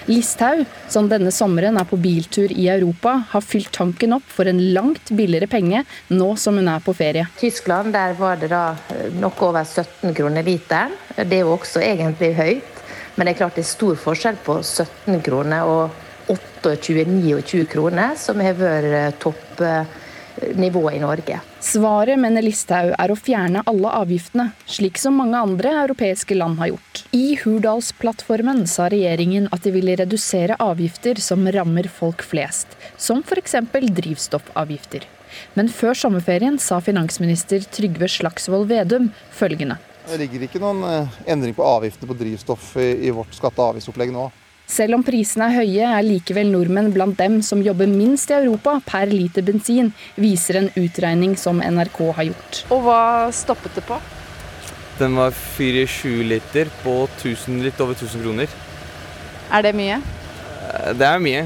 Listhaug, 0.06 0.66
som 0.92 1.08
denne 1.10 1.32
sommeren 1.34 1.80
er 1.82 1.88
på 1.90 1.98
biltur 1.98 2.52
i 2.54 2.68
Europa, 2.70 3.16
har 3.32 3.42
fylt 3.42 3.72
tanken 3.74 4.14
opp 4.18 4.28
for 4.30 4.46
en 4.50 4.62
langt 4.76 5.10
billigere 5.18 5.50
penge 5.50 5.82
nå 6.14 6.28
som 6.38 6.60
hun 6.60 6.70
er 6.70 6.84
på 6.86 6.94
ferie. 6.94 7.26
Tyskland 7.40 7.94
der 7.96 8.14
var 8.20 8.38
det 8.42 8.52
da 8.54 8.76
noe 9.18 9.34
over 9.48 9.66
17 9.66 10.14
kroner 10.18 10.46
literen. 10.46 10.94
Det 11.18 11.40
er 11.40 11.46
jo 11.46 11.56
også 11.56 11.82
egentlig 11.82 12.36
høyt, 12.38 12.84
men 13.16 13.26
det 13.26 13.34
er 13.34 13.42
klart 13.42 13.58
det 13.58 13.66
er 13.66 13.72
stor 13.72 13.98
forskjell 13.98 14.38
på 14.46 14.60
17 14.62 15.24
kroner 15.26 15.66
og 15.66 16.02
28-29 16.30 17.66
kroner, 17.70 18.16
som 18.18 18.42
har 18.42 18.58
vært 18.58 19.20
toppnivået 19.22 20.98
i 20.98 21.04
Norge. 21.04 21.42
Svaret, 21.66 22.20
mener 22.22 22.44
Listhaug, 22.46 22.92
er 22.94 23.10
å 23.10 23.16
fjerne 23.18 23.64
alle 23.66 23.90
avgiftene, 23.98 24.52
slik 24.70 25.00
som 25.02 25.16
mange 25.18 25.40
andre 25.42 25.72
europeiske 25.82 26.38
land 26.38 26.60
har 26.62 26.70
gjort. 26.76 27.02
I 27.10 27.40
Hurdalsplattformen 27.42 28.68
sa 28.70 28.86
regjeringen 28.94 29.48
at 29.50 29.66
de 29.66 29.74
ville 29.74 29.96
redusere 29.98 30.60
avgifter 30.62 31.18
som 31.26 31.42
rammer 31.58 31.90
folk 31.90 32.22
flest, 32.22 32.78
som 33.02 33.26
f.eks. 33.26 33.58
drivstoffavgifter. 33.74 35.10
Men 35.58 35.74
før 35.74 35.98
sommerferien 35.98 36.62
sa 36.62 36.78
finansminister 36.86 37.66
Trygve 37.74 38.12
Slagsvold 38.14 38.70
Vedum 38.70 39.10
følgende. 39.34 39.82
Det 40.06 40.22
ligger 40.22 40.46
ikke 40.46 40.62
noen 40.62 41.10
endring 41.26 41.58
på 41.58 41.66
avgiftene 41.66 42.14
på 42.14 42.22
drivstoff 42.22 42.76
i 42.78 43.10
vårt 43.10 43.34
skatte- 43.34 43.58
og 43.58 43.74
avgiftsopplegg 43.74 44.14
nå. 44.14 44.30
Selv 44.66 44.98
om 44.98 45.04
prisene 45.06 45.46
er 45.50 45.60
høye, 45.60 45.90
er 45.94 46.06
likevel 46.06 46.50
nordmenn 46.50 46.90
blant 46.94 47.18
dem 47.20 47.38
som 47.46 47.62
jobber 47.62 47.90
minst 47.90 48.32
i 48.32 48.38
Europa 48.40 48.80
per 48.86 49.12
liter 49.14 49.46
bensin, 49.46 49.92
viser 50.18 50.58
en 50.60 50.72
utregning 50.82 51.36
som 51.38 51.62
NRK 51.62 52.00
har 52.18 52.30
gjort. 52.32 52.62
Og 52.74 52.82
hva 52.88 53.02
stoppet 53.36 53.78
det 53.78 53.86
på? 53.86 54.00
Den 54.98 55.18
var 55.20 55.36
4-7 55.36 56.24
liter 56.32 56.72
på 56.82 57.04
1000, 57.20 57.62
litt 57.66 57.82
over 57.84 57.94
1000 57.94 58.26
kroner. 58.26 58.58
Er 59.54 59.68
det 59.68 59.76
mye? 59.78 60.00
Det 60.98 61.08
er 61.08 61.22
mye. 61.22 61.46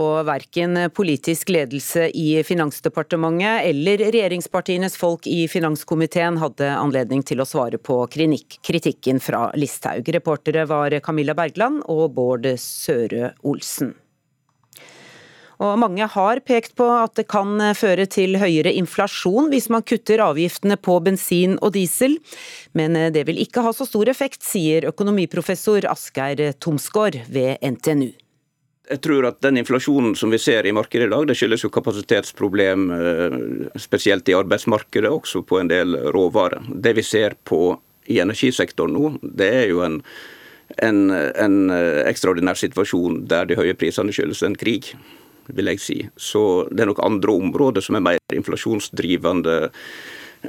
Og 0.00 0.24
verken 0.24 0.78
politisk 0.96 1.50
ledelse 1.52 2.06
i 2.16 2.40
Finansdepartementet 2.46 3.66
eller 3.68 4.00
regjeringspartienes 4.06 4.96
folk 4.96 5.26
i 5.28 5.44
finanskomiteen 5.50 6.38
hadde 6.40 6.70
anledning 6.72 7.24
til 7.26 7.42
å 7.42 7.48
svare 7.48 7.76
på 7.76 7.98
kritikken 8.08 9.20
fra 9.20 9.50
Listhaug. 9.60 10.08
Reportere 10.16 10.64
var 10.70 10.96
Camilla 11.04 11.36
Bergland 11.36 11.82
og 11.92 12.14
Bård 12.16 12.48
Søre 12.62 13.34
Olsen. 13.44 13.92
Og 15.60 15.76
mange 15.76 16.06
har 16.08 16.40
pekt 16.48 16.72
på 16.80 16.86
at 16.88 17.18
det 17.18 17.26
kan 17.28 17.60
føre 17.76 18.06
til 18.08 18.38
høyere 18.40 18.72
inflasjon 18.80 19.50
hvis 19.52 19.68
man 19.68 19.84
kutter 19.84 20.22
avgiftene 20.24 20.78
på 20.80 20.96
bensin 21.04 21.58
og 21.60 21.74
diesel, 21.76 22.16
men 22.72 22.96
det 23.12 23.26
vil 23.28 23.42
ikke 23.44 23.66
ha 23.66 23.74
så 23.76 23.84
stor 23.84 24.08
effekt, 24.08 24.40
sier 24.40 24.88
økonomiprofessor 24.88 25.84
Asgeir 25.92 26.54
Tomsgaard 26.56 27.20
ved 27.28 27.60
NTNU. 27.60 28.14
Jeg 28.90 28.98
tror 29.04 29.28
at 29.28 29.38
den 29.44 29.60
inflasjonen 29.60 30.16
som 30.18 30.32
vi 30.34 30.38
ser 30.42 30.66
i 30.66 30.72
markedet 30.74 31.06
i 31.06 31.12
dag, 31.12 31.28
det 31.28 31.36
skyldes 31.38 31.62
jo 31.62 31.70
kapasitetsproblem, 31.70 32.88
eh, 32.90 33.36
spesielt 33.78 34.28
i 34.28 34.34
arbeidsmarkedet, 34.34 35.10
også 35.10 35.44
på 35.46 35.60
en 35.60 35.70
del 35.70 35.94
råvarer. 36.10 36.66
Det 36.74 36.96
vi 36.98 37.04
ser 37.06 37.36
på 37.44 37.78
i 38.10 38.18
energisektoren 38.18 38.96
nå, 38.96 39.12
det 39.22 39.50
er 39.60 39.66
jo 39.70 39.84
en, 39.86 40.00
en, 40.82 41.00
en 41.14 41.56
eh, 41.70 42.02
ekstraordinær 42.10 42.58
situasjon 42.58 43.22
der 43.30 43.46
de 43.46 43.60
høye 43.60 43.78
prisene 43.78 44.14
skyldes 44.14 44.42
en 44.42 44.58
krig 44.58 44.90
vil 45.50 45.70
jeg 45.70 45.82
si. 45.82 46.00
Så 46.18 46.66
det 46.70 46.82
er 46.82 46.90
nok 46.90 47.02
andre 47.06 47.38
områder 47.38 47.82
som 47.82 47.98
er 47.98 48.06
mer 48.08 48.18
inflasjonsdrivende 48.34 49.58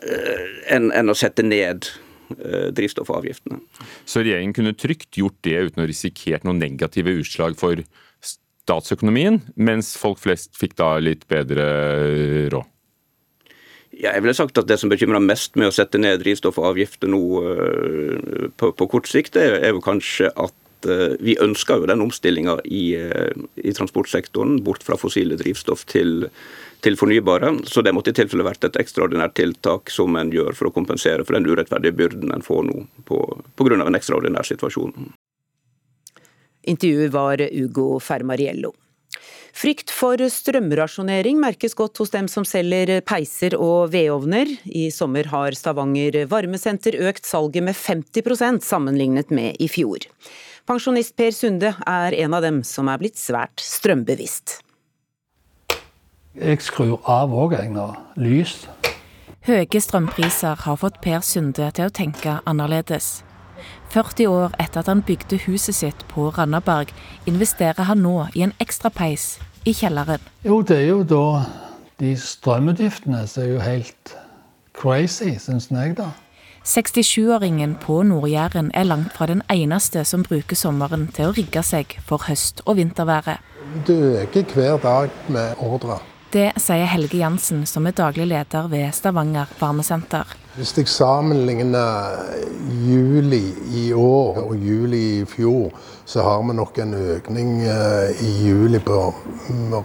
eh, 0.01 0.45
enn, 0.73 0.89
en 0.89 1.13
å 1.13 1.17
sette 1.17 1.45
ned 1.45 1.93
drivstoffavgiftene. 2.31 3.57
Så 4.07 4.21
regjeringen 4.23 4.53
kunne 4.55 4.71
trygt 4.79 5.17
gjort 5.19 5.35
det 5.43 5.65
uten 5.67 5.81
å 5.83 5.87
risikere 5.89 6.39
noen 6.47 6.61
negative 6.63 7.11
utslag 7.19 7.57
for 7.59 7.81
statsøkonomien, 8.61 9.41
mens 9.55 9.95
folk 9.99 10.21
flest 10.21 10.55
fikk 10.59 10.77
da 10.79 10.95
litt 11.01 11.27
bedre 11.31 11.65
råd? 12.53 12.67
Ja, 13.91 14.13
jeg 14.15 14.23
ville 14.23 14.33
sagt 14.33 14.57
at 14.57 14.69
Det 14.69 14.77
som 14.79 14.89
bekymrer 14.89 15.21
mest 15.21 15.57
med 15.59 15.67
å 15.67 15.73
sette 15.75 15.99
ned 15.99 16.21
drivstoffavgifter 16.23 17.11
nå 17.11 17.21
eh, 17.43 18.47
på, 18.57 18.71
på 18.71 18.87
kort 18.89 19.09
sikt, 19.11 19.35
er, 19.37 19.67
jo 19.75 19.83
kanskje 19.83 20.31
at 20.39 20.55
Eh, 20.85 21.13
vi 21.19 21.37
ønsker 21.41 21.81
jo 21.81 21.89
den 21.89 22.01
omstillinga 22.01 22.57
i, 22.65 22.95
eh, 22.95 23.31
i, 23.55 23.73
transportsektoren, 23.73 24.63
bort 24.63 24.83
fra 24.83 24.97
fossile 24.97 25.37
drivstoff 25.37 25.85
til, 25.85 26.27
til, 26.81 26.97
fornybare. 26.97 27.53
Så 27.69 27.83
det 27.85 27.93
måtte 27.93 28.13
i 28.13 28.17
tilfelle 28.17 28.45
vært 28.47 28.65
et 28.65 28.79
ekstraordinært 28.81 29.35
tiltak 29.37 29.93
som 29.93 30.15
en 30.17 30.31
gjør 30.33 30.57
for 30.57 30.69
å 30.69 30.75
kompensere 30.75 31.25
for 31.25 31.37
den 31.37 31.49
urettferdige 31.49 31.97
byrden 31.97 32.33
en 32.33 32.45
får 32.45 32.63
nå 32.69 32.85
pga. 33.05 33.81
en 33.81 33.99
ekstraordinær 33.99 34.47
situasjon. 34.47 35.13
Intervjuet 36.67 37.11
var 37.13 37.41
Ugo 37.51 37.99
Fermariello. 38.03 38.73
Frykt 39.51 39.91
for 39.91 40.21
strømrasjonering 40.31 41.39
merkes 41.41 41.75
godt 41.75 41.99
hos 41.99 42.13
dem 42.13 42.29
som 42.31 42.45
selger 42.47 43.01
peiser 43.03 43.57
og 43.59 43.91
vedovner. 43.91 44.47
I 44.65 44.87
sommer 44.95 45.27
har 45.31 45.57
Stavanger 45.57 46.23
varmesenter 46.31 46.95
økt 47.09 47.27
salget 47.27 47.65
med 47.67 47.75
50% 47.75 48.63
sammenlignet 48.63 49.33
med 49.33 49.59
i 49.59 49.67
fjor. 49.71 50.07
Pensjonist 50.69 51.17
Per 51.19 51.33
Sunde 51.35 51.73
er 51.89 52.15
en 52.23 52.37
av 52.37 52.45
dem 52.45 52.61
som 52.63 52.87
er 52.87 53.01
blitt 53.01 53.19
svært 53.19 53.59
strømbevisst. 53.59 54.61
Jeg 56.37 56.61
skrur 56.63 57.01
av 57.09 57.33
òg, 57.35 57.57
jeg, 57.57 57.73
nå. 57.75 57.89
Lys. 58.21 58.61
Høye 59.43 59.81
strømpriser 59.83 60.63
har 60.63 60.79
fått 60.79 61.01
Per 61.03 61.19
Sunde 61.25 61.67
til 61.75 61.89
å 61.89 61.93
tenke 61.93 62.37
annerledes. 62.47 63.19
40 63.91 64.27
år 64.31 64.55
etter 64.59 64.81
at 64.81 64.87
han 64.87 65.03
bygde 65.03 65.41
huset 65.45 65.75
sitt 65.75 66.05
på 66.07 66.29
Randaberg, 66.37 66.93
investerer 67.27 67.83
han 67.89 68.03
nå 68.05 68.27
i 68.33 68.45
en 68.45 68.55
ekstra 68.63 68.89
peis 68.89 69.35
i 69.67 69.73
kjelleren. 69.75 70.23
Jo, 70.47 70.61
det 70.63 70.77
er 70.79 70.89
jo 70.93 71.03
da 71.03 71.25
de 72.01 72.15
strømutgiftene 72.17 73.25
som 73.27 73.43
er 73.43 73.49
jo 73.51 73.63
helt 73.63 74.13
crazy, 74.77 75.35
syns 75.39 75.69
jeg, 75.71 75.97
da. 75.99 76.11
67-åringen 76.61 77.75
på 77.81 78.03
Nord-Jæren 78.05 78.69
er 78.77 78.85
langt 78.85 79.15
fra 79.17 79.25
den 79.25 79.41
eneste 79.49 80.03
som 80.05 80.23
bruker 80.23 80.55
sommeren 80.55 81.07
til 81.13 81.31
å 81.31 81.33
rigge 81.33 81.63
seg 81.65 81.97
for 82.05 82.21
høst- 82.29 82.61
og 82.65 82.77
vinterværet. 82.77 83.41
Det 83.87 83.97
øker 84.23 84.53
hver 84.53 84.77
dag 84.83 85.09
med 85.27 85.57
ordre. 85.57 85.97
Det 86.31 86.51
sier 86.61 86.85
Helge 86.87 87.17
Jansen, 87.17 87.65
som 87.65 87.87
er 87.89 87.97
daglig 87.97 88.29
leder 88.29 88.69
ved 88.71 88.93
Stavanger 88.95 89.49
varmesenter. 89.59 90.29
Hvis 90.51 90.73
jeg 90.75 90.87
sammenligner 90.91 92.11
juli 92.83 93.53
i 93.71 93.93
år 93.95 94.41
og 94.41 94.57
juli 94.59 94.99
i 95.21 95.25
fjor, 95.25 95.71
så 96.05 96.25
har 96.25 96.41
vi 96.43 96.57
nok 96.57 96.81
en 96.83 96.91
økning 96.93 97.61
eh, 97.63 98.19
i 98.19 98.31
juli 98.49 98.81
på 98.83 98.97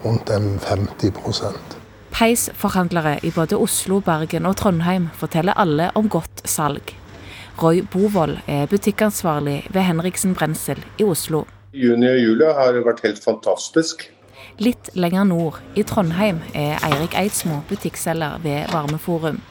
rundt 0.02 0.32
50% 0.34 1.78
Peisforhandlere 2.10 3.14
i 3.22 3.30
både 3.30 3.60
Oslo, 3.62 4.00
Bergen 4.00 4.50
og 4.50 4.56
Trondheim 4.58 5.06
forteller 5.14 5.54
alle 5.54 5.92
om 5.94 6.10
godt 6.10 6.42
salg. 6.50 6.96
Roy 7.62 7.84
Bovold 7.92 8.38
er 8.50 8.66
butikkansvarlig 8.66 9.68
ved 9.70 9.82
Henriksen 9.86 10.34
Brensel 10.34 10.82
i 10.98 11.06
Oslo. 11.06 11.44
Juni 11.72 12.10
og 12.10 12.18
juli 12.18 12.54
har 12.58 12.82
vært 12.82 13.06
helt 13.06 13.22
fantastisk. 13.22 14.08
Litt 14.58 14.90
lenger 14.98 15.30
nord, 15.30 15.62
i 15.76 15.86
Trondheim, 15.86 16.42
er 16.54 16.80
Eirik 16.82 17.14
Eidsmo 17.14 17.62
butikkselger 17.68 18.40
ved 18.42 18.72
Varmeforum. 18.72 19.44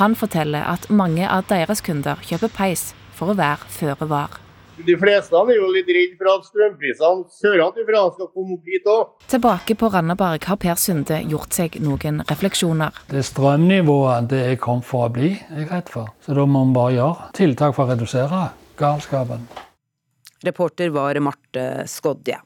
Han 0.00 0.14
forteller 0.18 0.66
at 0.66 0.88
mange 0.90 1.26
av 1.28 1.48
deres 1.50 1.82
kunder 1.84 2.20
kjøper 2.26 2.52
peis 2.56 2.90
for 3.16 3.32
å 3.32 3.38
være 3.38 3.68
føre 3.74 4.08
var. 4.10 4.38
De 4.86 4.94
fleste 4.96 5.36
er 5.36 5.58
jo 5.58 5.68
litt 5.74 5.88
redd 5.92 6.14
for 6.16 6.30
at 6.32 6.46
strømprisene 6.48 7.26
sørenfra 7.36 8.02
skal 8.14 8.28
komme 8.32 8.56
opp 8.56 8.68
hit 8.70 8.86
òg. 8.88 9.10
Tilbake 9.28 9.76
på 9.76 9.90
Randaberg 9.92 10.46
har 10.48 10.58
Per 10.62 10.80
Sunde 10.80 11.20
gjort 11.28 11.56
seg 11.56 11.76
noen 11.84 12.22
refleksjoner. 12.30 13.02
Det 13.10 13.24
strømnivået 13.28 14.30
det 14.32 14.42
er 14.54 14.60
kommet 14.62 14.88
for 14.88 15.08
å 15.08 15.12
bli, 15.12 15.34
er 15.50 15.64
jeg 15.64 15.72
redd 15.72 15.92
for. 15.92 16.12
Så 16.24 16.36
da 16.38 16.46
må 16.48 16.64
vi 16.68 16.76
bare 16.78 16.96
gjøre 16.96 17.32
tiltak 17.36 17.76
for 17.76 17.84
å 17.84 17.92
redusere 17.92 18.44
galskapen. 18.80 19.44
Reporter 20.46 20.88
var 20.94 21.20
Marte 21.20 21.66
Skodje. 21.90 22.40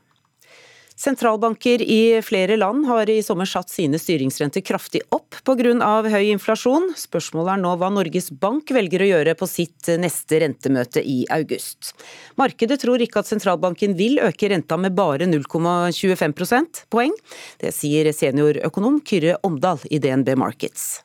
Sentralbanker 1.04 1.82
i 1.82 2.22
flere 2.24 2.56
land 2.56 2.86
har 2.88 3.10
i 3.12 3.18
sommer 3.22 3.44
satt 3.44 3.68
sine 3.68 3.98
styringsrenter 4.00 4.62
kraftig 4.64 5.02
opp 5.12 5.36
pga. 5.44 5.74
høy 6.08 6.30
inflasjon. 6.32 6.94
Spørsmålet 6.96 7.52
er 7.52 7.60
nå 7.60 7.74
hva 7.76 7.90
Norges 7.92 8.30
Bank 8.32 8.72
velger 8.72 9.04
å 9.04 9.08
gjøre 9.10 9.34
på 9.36 9.48
sitt 9.50 9.90
neste 10.00 10.40
rentemøte 10.40 11.02
i 11.04 11.26
august. 11.28 11.92
Markedet 12.40 12.80
tror 12.80 13.04
ikke 13.04 13.20
at 13.20 13.28
sentralbanken 13.28 13.98
vil 13.98 14.16
øke 14.16 14.48
renta 14.48 14.78
med 14.80 14.96
bare 14.96 15.28
0,25 15.28 16.32
prosentpoeng. 16.38 17.12
Det 17.60 17.74
sier 17.76 18.08
seniorøkonom 18.08 19.02
Kyrre 19.04 19.36
Omdal 19.44 19.84
i 19.92 20.00
DNB 20.00 20.38
Markets. 20.40 21.02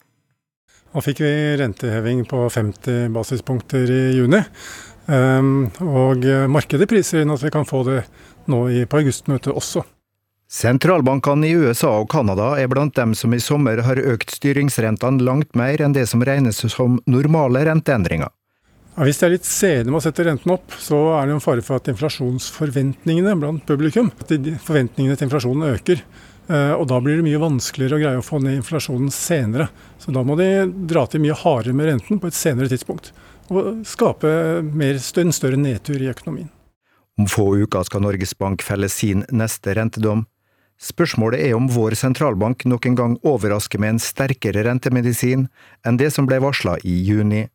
Nå 0.94 1.04
fikk 1.04 1.26
vi 1.26 1.34
renteheving 1.60 2.24
på 2.30 2.46
50 2.48 3.12
basispunkter 3.20 3.92
i 3.92 4.02
juni. 4.16 4.40
Ehm, 5.12 5.68
og 5.84 6.24
markedet 6.48 6.88
priser 6.88 7.24
inn 7.24 7.36
at 7.36 7.44
vi 7.44 7.52
kan 7.54 7.68
få 7.68 7.84
det 7.88 8.04
nå 8.52 8.66
på 8.90 9.02
augustmøtet 9.02 9.54
også. 9.54 9.86
Sentralbankene 10.50 11.46
i 11.46 11.54
USA 11.54 11.92
og 12.02 12.08
Canada 12.10 12.56
er 12.58 12.70
blant 12.72 12.96
dem 12.98 13.14
som 13.14 13.36
i 13.38 13.42
sommer 13.44 13.84
har 13.86 14.02
økt 14.02 14.34
styringsrentene 14.34 15.22
langt 15.22 15.54
mer 15.54 15.82
enn 15.86 15.94
det 15.94 16.08
som 16.10 16.26
regnes 16.26 16.64
som 16.74 16.98
normale 17.06 17.62
renteendringer. 17.68 18.34
Ja, 18.96 19.06
hvis 19.06 19.22
de 19.22 19.28
er 19.28 19.36
litt 19.36 19.46
sene 19.46 19.92
med 19.92 20.00
å 20.00 20.04
sette 20.04 20.26
renten 20.26 20.52
opp, 20.56 20.74
så 20.82 20.98
er 21.20 21.30
det 21.30 21.38
en 21.38 21.44
fare 21.44 21.62
for 21.64 21.78
at 21.78 21.92
inflasjonsforventningene 21.94 23.38
blant 23.38 23.64
publikum, 23.70 24.10
at 24.20 24.34
forventningene 24.66 25.16
til 25.16 25.30
inflasjonen 25.30 25.70
øker. 25.70 26.02
Eh, 26.50 26.74
og 26.74 26.88
da 26.90 26.98
blir 27.00 27.20
det 27.20 27.28
mye 27.30 27.40
vanskeligere 27.40 28.00
å 28.00 28.02
greie 28.02 28.20
å 28.20 28.26
få 28.26 28.42
ned 28.42 28.58
inflasjonen 28.58 29.14
senere. 29.14 29.70
Så 30.02 30.12
da 30.16 30.26
må 30.26 30.36
de 30.40 30.50
dra 30.90 31.06
til 31.08 31.22
mye 31.24 31.38
hardere 31.38 31.78
med 31.78 31.94
renten 31.94 32.20
på 32.20 32.28
et 32.28 32.38
senere 32.38 32.72
tidspunkt. 32.72 33.14
Og 33.54 33.86
skape 33.88 34.32
mer, 34.66 34.98
en 34.98 35.36
større 35.36 35.62
nedtur 35.62 36.02
i 36.02 36.10
økonomien. 36.10 36.50
Om 37.20 37.28
få 37.28 37.58
uker 37.60 37.84
skal 37.84 38.06
Norges 38.06 38.32
Bank 38.40 38.62
felle 38.64 38.88
sin 38.88 39.26
neste 39.36 39.74
rentedom. 39.76 40.22
Spørsmålet 40.80 41.42
er 41.50 41.58
om 41.58 41.66
vår 41.68 41.98
sentralbank 42.00 42.64
nok 42.64 42.86
en 42.88 42.96
gang 42.96 43.18
overrasker 43.28 43.82
med 43.84 43.98
en 43.98 44.00
sterkere 44.00 44.64
rentemedisin 44.64 45.50
enn 45.84 46.00
det 46.00 46.14
som 46.16 46.30
ble 46.30 46.40
varsla 46.40 46.78
i 46.88 46.96
juni. 47.04 47.50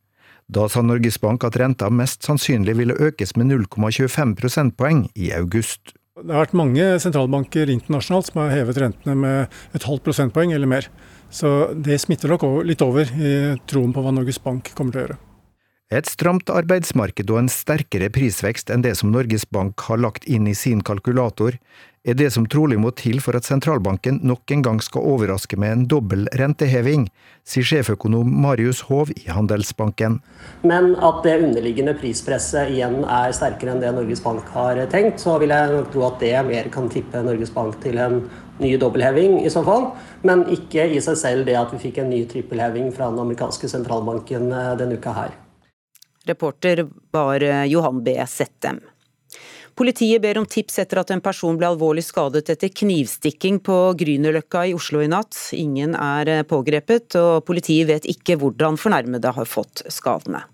Da 0.52 0.68
sa 0.68 0.84
Norges 0.84 1.16
Bank 1.22 1.48
at 1.48 1.56
renta 1.56 1.88
mest 1.88 2.28
sannsynlig 2.28 2.76
ville 2.76 2.98
økes 3.00 3.32
med 3.40 3.54
0,25 3.54 4.36
prosentpoeng 4.36 5.06
i 5.16 5.32
august. 5.32 5.96
Det 6.20 6.28
har 6.28 6.44
vært 6.44 6.60
mange 6.60 6.84
sentralbanker 7.00 7.72
internasjonalt 7.72 8.28
som 8.28 8.44
har 8.44 8.52
hevet 8.52 8.84
rentene 8.84 9.16
med 9.16 9.60
et 9.72 9.88
halvt 9.88 10.04
prosentpoeng 10.04 10.52
eller 10.52 10.68
mer. 10.68 10.92
Så 11.32 11.72
det 11.72 12.02
smitter 12.04 12.36
nok 12.36 12.44
litt 12.68 12.84
over 12.84 13.08
i 13.16 13.54
troen 13.64 13.96
på 13.96 14.04
hva 14.04 14.12
Norges 14.12 14.44
Bank 14.44 14.74
kommer 14.76 14.92
til 14.92 15.00
å 15.00 15.06
gjøre. 15.08 15.24
Et 15.92 16.06
stramt 16.08 16.48
arbeidsmarked 16.48 17.28
og 17.28 17.42
en 17.42 17.50
sterkere 17.52 18.08
prisvekst 18.08 18.70
enn 18.72 18.84
det 18.86 18.94
som 18.96 19.10
Norges 19.12 19.44
Bank 19.52 19.82
har 19.84 20.00
lagt 20.00 20.24
inn 20.24 20.48
i 20.48 20.54
sin 20.56 20.80
kalkulator, 20.80 21.58
er 22.04 22.16
det 22.16 22.30
som 22.34 22.44
trolig 22.48 22.76
må 22.80 22.90
til 22.96 23.20
for 23.24 23.36
at 23.36 23.46
sentralbanken 23.48 24.18
nok 24.28 24.52
en 24.52 24.62
gang 24.64 24.80
skal 24.84 25.04
overraske 25.08 25.56
med 25.60 25.72
en 25.72 25.84
dobbel 25.88 26.24
renteheving, 26.40 27.06
sier 27.48 27.68
sjeføkonom 27.68 28.28
Marius 28.44 28.82
Hov 28.88 29.12
i 29.12 29.26
Handelsbanken. 29.28 30.18
Men 30.68 30.92
at 30.96 31.20
det 31.24 31.38
underliggende 31.46 31.96
prispresset 32.00 32.72
igjen 32.72 33.02
er 33.04 33.36
sterkere 33.36 33.72
enn 33.72 33.84
det 33.84 33.92
Norges 33.96 34.24
Bank 34.24 34.48
har 34.56 34.80
tenkt, 34.92 35.20
så 35.20 35.38
vil 35.40 35.52
jeg 35.52 35.72
nok 35.72 35.92
tro 35.92 36.08
at 36.08 36.20
det 36.24 36.34
mer 36.48 36.72
kan 36.72 36.88
tippe 36.92 37.24
Norges 37.24 37.52
Bank 37.52 37.76
til 37.84 38.00
en 38.00 38.22
ny 38.60 38.74
dobbeltheving 38.80 39.40
i 39.44 39.52
så 39.52 39.64
fall. 39.68 39.90
Men 40.24 40.44
ikke 40.52 40.88
i 40.96 41.00
seg 41.04 41.20
selv 41.20 41.48
det 41.48 41.60
at 41.60 41.72
vi 41.76 41.86
fikk 41.86 42.00
en 42.00 42.12
ny 42.12 42.24
trippelheving 42.28 42.92
fra 42.96 43.12
den 43.12 43.24
amerikanske 43.24 43.68
sentralbanken 43.68 44.52
eh, 44.52 44.76
denne 44.80 45.00
uka 45.00 45.16
her. 45.16 45.40
Reporter 46.26 46.86
var 47.14 47.42
eh, 47.42 47.64
Johan 47.64 48.02
B. 48.04 48.16
Settem. 48.28 48.80
Politiet 49.74 50.22
ber 50.22 50.38
om 50.38 50.46
tips 50.46 50.78
etter 50.78 51.00
at 51.00 51.10
en 51.10 51.22
person 51.22 51.56
ble 51.58 51.66
alvorlig 51.66 52.04
skadet 52.06 52.46
etter 52.52 52.70
knivstikking 52.70 53.58
på 53.66 53.78
Grünerløkka 53.98 54.68
i 54.70 54.74
Oslo 54.76 55.02
i 55.02 55.10
natt. 55.10 55.34
Ingen 55.58 55.96
er 55.98 56.30
eh, 56.30 56.44
pågrepet, 56.46 57.18
og 57.18 57.44
politiet 57.48 57.90
vet 57.90 58.08
ikke 58.10 58.38
hvordan 58.40 58.78
fornærmede 58.80 59.34
har 59.34 59.50
fått 59.50 59.82
skadene. 59.90 60.44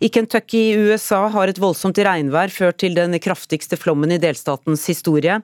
I 0.00 0.08
Kentucky 0.08 0.58
i 0.58 0.76
USA 0.76 1.20
har 1.30 1.50
et 1.50 1.58
voldsomt 1.62 1.98
regnvær 2.02 2.50
ført 2.52 2.80
til 2.82 2.96
den 2.98 3.14
kraftigste 3.22 3.78
flommen 3.78 4.12
i 4.14 4.20
delstatens 4.22 4.86
historie. 4.90 5.38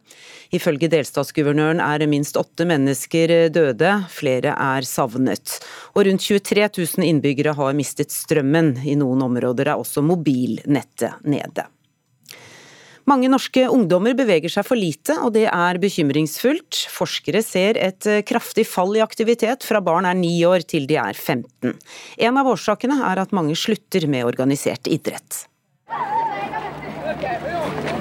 Ifølge 0.55 0.91
delstatsguvernøren 0.91 1.83
er 1.85 2.07
minst 2.11 2.39
åtte 2.41 2.67
mennesker 2.69 3.51
døde, 3.55 3.93
flere 4.11 4.55
er 4.57 4.87
savnet. 4.89 5.59
Og 5.95 6.07
rundt 6.09 6.27
23 6.27 6.67
000 6.67 7.07
innbyggere 7.07 7.55
har 7.59 7.77
mistet 7.79 8.15
strømmen. 8.15 8.75
I 8.85 8.99
noen 8.99 9.23
områder 9.31 9.71
er 9.71 9.81
også 9.81 10.03
mobilnettet 10.05 11.23
nede. 11.25 11.69
Mange 13.11 13.27
norske 13.27 13.65
ungdommer 13.67 14.15
beveger 14.15 14.53
seg 14.53 14.67
for 14.69 14.79
lite, 14.79 15.17
og 15.25 15.33
det 15.35 15.49
er 15.51 15.79
bekymringsfullt. 15.83 16.85
Forskere 16.95 17.41
ser 17.43 17.79
et 17.81 18.07
eh, 18.07 18.23
kraftig 18.23 18.69
fall 18.71 18.95
i 18.95 19.03
aktivitet 19.03 19.67
fra 19.67 19.81
barn 19.83 20.07
er 20.07 20.15
ni 20.15 20.37
år 20.47 20.63
til 20.63 20.87
de 20.87 20.99
er 21.01 21.19
15. 21.19 21.75
En 22.23 22.39
av 22.39 22.51
årsakene 22.53 23.01
er 23.09 23.19
at 23.19 23.35
mange 23.35 23.57
slutter 23.59 24.07
med 24.07 24.29
organisert 24.29 24.87
idrett. 24.87 25.47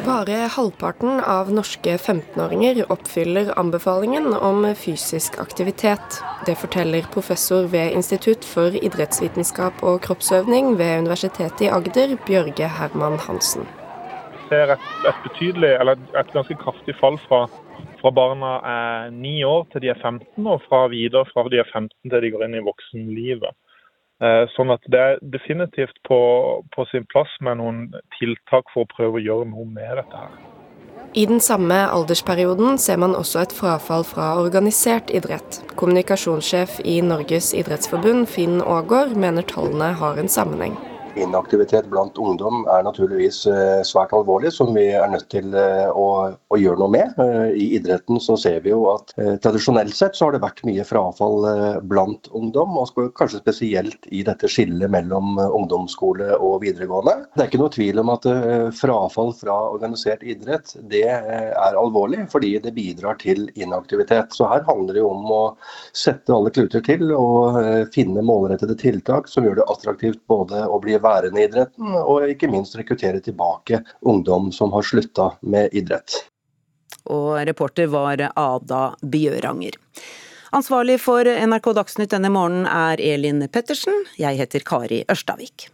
Bare 0.05 0.45
halvparten 0.53 1.19
av 1.25 1.49
norske 1.53 1.97
15-åringer 1.97 2.83
oppfyller 2.93 3.51
anbefalingen 3.59 4.29
om 4.33 4.61
fysisk 4.77 5.41
aktivitet. 5.41 6.21
Det 6.45 6.57
forteller 6.61 7.09
professor 7.13 7.65
ved 7.73 7.97
Institutt 7.97 8.45
for 8.45 8.77
idrettsvitenskap 8.77 9.81
og 9.81 10.01
kroppsøvning 10.05 10.75
ved 10.77 11.05
Universitetet 11.07 11.65
i 11.65 11.73
Agder, 11.73 12.17
Bjørge 12.29 12.73
Herman 12.77 13.21
Hansen 13.25 13.69
ser 14.49 14.75
et, 14.75 14.91
et 15.07 15.23
betydelig, 15.25 15.71
eller 15.79 15.99
et 16.19 16.35
ganske 16.35 16.57
kraftig 16.61 16.95
fall 16.99 17.17
fra, 17.27 17.45
fra 18.01 18.11
barna 18.15 18.51
er 18.73 19.15
9 19.15 19.33
år 19.47 19.65
til 19.71 19.85
de 19.85 19.93
er 19.93 20.01
15, 20.01 20.27
og 20.45 20.61
fra 20.67 20.85
videre 20.91 21.25
fra 21.31 21.47
de 21.49 21.61
er 21.61 21.71
15 21.71 21.89
til 22.11 22.21
de 22.25 22.31
går 22.35 22.45
inn 22.47 22.59
i 22.59 22.65
voksenlivet. 22.65 23.57
Eh, 24.19 24.45
sånn 24.51 24.73
at 24.73 24.83
det 24.91 24.99
er 24.99 25.19
definitivt 25.23 25.95
på, 26.07 26.19
på 26.75 26.85
sin 26.91 27.05
plass 27.07 27.31
med 27.45 27.61
noen 27.61 27.85
tiltak 28.17 28.67
for 28.73 28.83
å 28.83 28.91
prøve 28.91 29.21
å 29.21 29.23
gjøre 29.23 29.47
noe 29.53 29.67
med 29.69 30.01
dette 30.01 30.23
her. 30.25 30.39
I 31.17 31.23
den 31.25 31.39
samme 31.41 31.77
aldersperioden 31.89 32.77
ser 32.77 32.99
man 33.01 33.15
også 33.17 33.39
et 33.41 33.55
frafall 33.55 34.03
fra 34.05 34.33
organisert 34.37 35.09
idrett. 35.15 35.61
Kommunikasjonssjef 35.79 36.81
i 36.85 36.99
Norges 37.01 37.49
idrettsforbund, 37.57 38.27
Finn 38.29 38.59
Aagaard, 38.61 39.15
mener 39.17 39.47
tallene 39.47 39.93
har 40.03 40.19
en 40.21 40.29
sammenheng. 40.29 40.75
Inaktivitet 41.19 41.87
blant 41.91 42.17
ungdom 42.17 42.63
er 42.71 42.83
naturligvis 42.85 43.41
eh, 43.49 43.81
svært 43.87 44.13
alvorlig, 44.15 44.51
som 44.55 44.71
vi 44.75 44.85
er 44.95 45.09
nødt 45.11 45.27
til 45.31 45.51
eh, 45.57 45.89
å, 45.91 46.05
å, 46.31 46.59
gjøre 46.59 46.79
noe 46.79 46.93
med. 46.93 47.17
Eh, 47.19 47.57
I 47.59 47.65
idretten 47.79 48.21
så 48.23 48.37
ser 48.39 48.61
vi 48.63 48.71
jo 48.71 48.85
at 48.93 49.11
tradisjonelt 49.43 49.95
sett 49.95 50.15
så 50.15 50.27
har 50.27 50.35
det 50.35 50.43
vært 50.43 50.63
mye 50.67 50.85
frafall 50.87 51.47
blant 51.89 52.29
ungdom, 52.35 52.77
og 52.79 52.93
kanskje 53.17 53.41
spesielt 53.41 54.07
i 54.15 54.21
dette 54.27 54.47
skillet 54.51 54.91
mellom 54.91 55.39
ungdomsskole 55.41 56.37
og 56.37 56.61
videregående. 56.63 57.25
Det 57.35 57.43
er 57.43 57.51
ikke 57.51 57.61
noe 57.61 57.73
tvil 57.73 58.01
om 58.03 58.13
at 58.13 58.27
frafall 58.77 59.33
fra 59.35 59.57
organisert 59.73 60.23
idrett 60.23 60.75
det 60.91 61.03
er 61.09 61.79
alvorlig, 61.79 62.23
fordi 62.31 62.53
det 62.63 62.75
bidrar 62.77 63.19
til 63.21 63.47
inaktivitet. 63.59 64.35
Så 64.35 64.47
her 64.51 64.63
handler 64.69 64.95
det 64.95 65.03
jo 65.03 65.11
om 65.11 65.27
å 65.33 65.41
sette 65.97 66.33
alle 66.35 66.53
kluter 66.53 66.83
til 66.85 67.11
og 67.15 67.59
finne 67.95 68.23
målrettede 68.25 68.77
tiltak 68.79 69.27
som 69.31 69.47
gjør 69.47 69.59
det 69.61 69.69
attraktivt 69.73 70.21
både 70.31 70.63
å 70.67 70.79
bli 70.83 70.95
værende 70.95 71.08
i 71.09 71.45
idretten, 71.45 71.95
og 71.99 72.29
ikke 72.29 72.49
minst 72.51 72.77
rekruttere 72.79 73.21
tilbake 73.23 73.81
ungdom 74.01 74.51
som 74.55 74.73
har 74.75 74.85
slutta 74.85 75.31
med 75.41 75.73
idrett. 75.73 76.23
Og 77.09 77.39
reporter 77.47 77.89
var 77.89 78.21
Ada 78.29 78.83
Bjøranger. 79.01 79.77
Ansvarlig 80.51 80.97
for 81.01 81.25
NRK 81.25 81.73
Dagsnytt 81.77 82.13
denne 82.13 82.31
morgenen 82.33 82.65
er 82.69 83.01
Elin 83.01 83.43
Pettersen. 83.53 84.05
Jeg 84.17 84.39
heter 84.39 84.65
Kari 84.65 85.03
Ørstavik. 85.09 85.69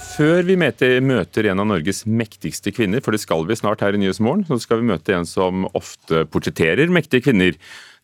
Før 0.00 0.44
vi 0.48 0.56
møter, 0.58 1.48
en 1.50 1.62
av 1.62 1.68
Norges 1.70 2.04
mektigste 2.08 2.72
kvinner, 2.74 3.02
for 3.04 3.14
det 3.14 3.22
skal 3.22 3.44
vi 3.48 3.56
snart 3.58 3.82
her 3.84 3.96
i 3.96 4.00
Nyhetsmorgen, 4.00 4.46
så 4.48 4.58
skal 4.62 4.82
vi 4.82 4.90
møte 4.92 5.14
en 5.16 5.28
som 5.28 5.66
ofte 5.76 6.24
portretterer 6.32 6.92
mektige 6.92 7.28
kvinner, 7.28 7.58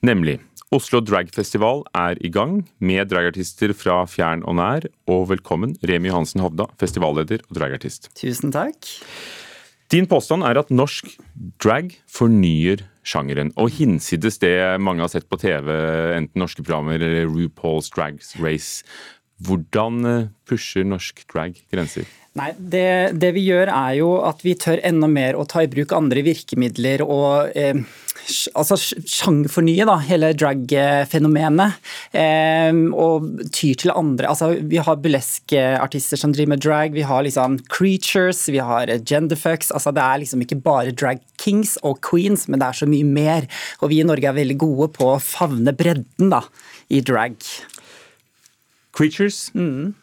nemlig 0.07 0.39
Oslo 0.75 0.99
Drag 1.01 1.31
Festival 1.35 1.85
er 1.95 2.19
i 2.27 2.31
gang 2.33 2.65
med 2.83 3.13
dragartister 3.13 3.71
fra 3.77 4.01
fjern 4.11 4.43
og 4.49 4.59
nær. 4.59 4.89
Og 5.07 5.29
velkommen, 5.31 5.77
Remi 5.87 6.11
Johansen 6.11 6.43
Hovda, 6.43 6.67
festivalleder 6.81 7.45
og 7.47 7.61
dragartist. 7.61 8.11
Tusen 8.19 8.51
takk. 8.55 8.91
Din 9.95 10.09
påstand 10.11 10.43
er 10.43 10.59
at 10.59 10.73
norsk 10.75 11.13
drag 11.63 11.93
fornyer 12.11 12.83
sjangeren. 13.07 13.53
Og 13.55 13.71
hinsides 13.77 14.41
det 14.43 14.57
mange 14.83 15.05
har 15.05 15.13
sett 15.13 15.29
på 15.31 15.39
TV, 15.39 15.71
enten 16.17 16.43
norske 16.43 16.65
programmer 16.67 16.99
eller 16.99 17.31
RuPaul's 17.31 17.93
Drag 17.95 18.19
Race, 18.43 18.83
hvordan 19.45 20.07
eh, 20.09 20.29
pusher 20.49 20.87
norsk 20.87 21.27
drag 21.33 21.59
grenser? 21.73 22.07
Nei, 22.37 22.51
det, 22.57 23.17
det, 23.17 23.31
vi 23.33 23.47
gjør 23.47 23.71
er 23.73 23.95
jo 23.97 24.11
at 24.29 24.43
vi 24.45 24.53
tør 24.61 24.83
enda 24.85 25.09
mer 25.09 25.39
å 25.39 25.47
ta 25.49 25.63
i 25.65 25.71
bruk 25.73 25.95
andre 25.97 26.21
virkemidler 26.25 27.01
og 27.05 27.55
eh, 27.57 27.79
altså 28.53 28.77
sjangerfornye 28.77 29.87
da, 29.89 29.95
hele 30.05 30.33
drag-fenomenet. 30.37 31.79
Eh, 32.13 32.81
og 32.93 33.31
tyr 33.57 33.79
til 33.81 33.95
andre 33.95 34.29
altså 34.29 34.51
Vi 34.69 34.81
har 34.83 35.01
burlesque-artister 35.01 36.21
som 36.21 36.35
driver 36.37 36.53
med 36.55 36.65
drag, 36.65 36.97
vi 36.97 37.07
har 37.09 37.25
liksom 37.25 37.57
creatures, 37.73 38.45
vi 38.53 38.61
har 38.61 38.93
genderfucks. 38.99 39.73
altså 39.73 39.95
Det 39.97 40.05
er 40.05 40.21
liksom 40.25 40.45
ikke 40.45 40.61
bare 40.61 40.93
drag 40.93 41.25
kings 41.41 41.77
og 41.83 42.03
queens, 42.05 42.49
men 42.49 42.61
det 42.61 42.69
er 42.69 42.81
så 42.83 42.91
mye 42.91 43.07
mer. 43.09 43.49
Og 43.81 43.93
vi 43.93 44.03
i 44.03 44.09
Norge 44.09 44.29
er 44.29 44.37
veldig 44.37 44.59
gode 44.61 44.93
på 44.97 45.15
å 45.15 45.23
favne 45.23 45.73
bredden 45.77 46.33
da, 46.33 46.45
i 46.93 47.01
drag. 47.01 47.41
Creatures. 48.97 49.47
Mm. 49.55 49.95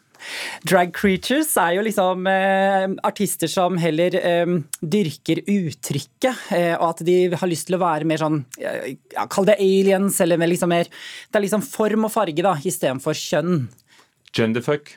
Drag 0.64 0.94
creatures 0.96 1.50
er 1.60 1.74
jo 1.76 1.84
liksom 1.84 2.26
eh, 2.30 2.86
artister 3.04 3.50
som 3.50 3.76
heller 3.80 4.14
eh, 4.16 4.54
dyrker 4.80 5.42
uttrykket, 5.42 6.46
eh, 6.56 6.72
og 6.78 6.86
at 6.92 7.04
de 7.06 7.18
har 7.34 7.50
lyst 7.50 7.68
til 7.68 7.76
å 7.76 7.82
være 7.82 8.08
mer 8.08 8.22
sånn 8.22 8.40
ja, 8.60 9.26
Kall 9.30 9.48
det 9.50 9.58
aliens, 9.60 10.20
eller 10.24 10.40
liksom 10.48 10.72
mer 10.72 10.88
Det 10.88 11.40
er 11.40 11.44
liksom 11.44 11.64
form 11.66 12.08
og 12.08 12.14
farge, 12.14 12.44
da, 12.44 12.56
istedenfor 12.56 13.18
kjønn. 13.18 13.66
Genderfuck? 14.34 14.94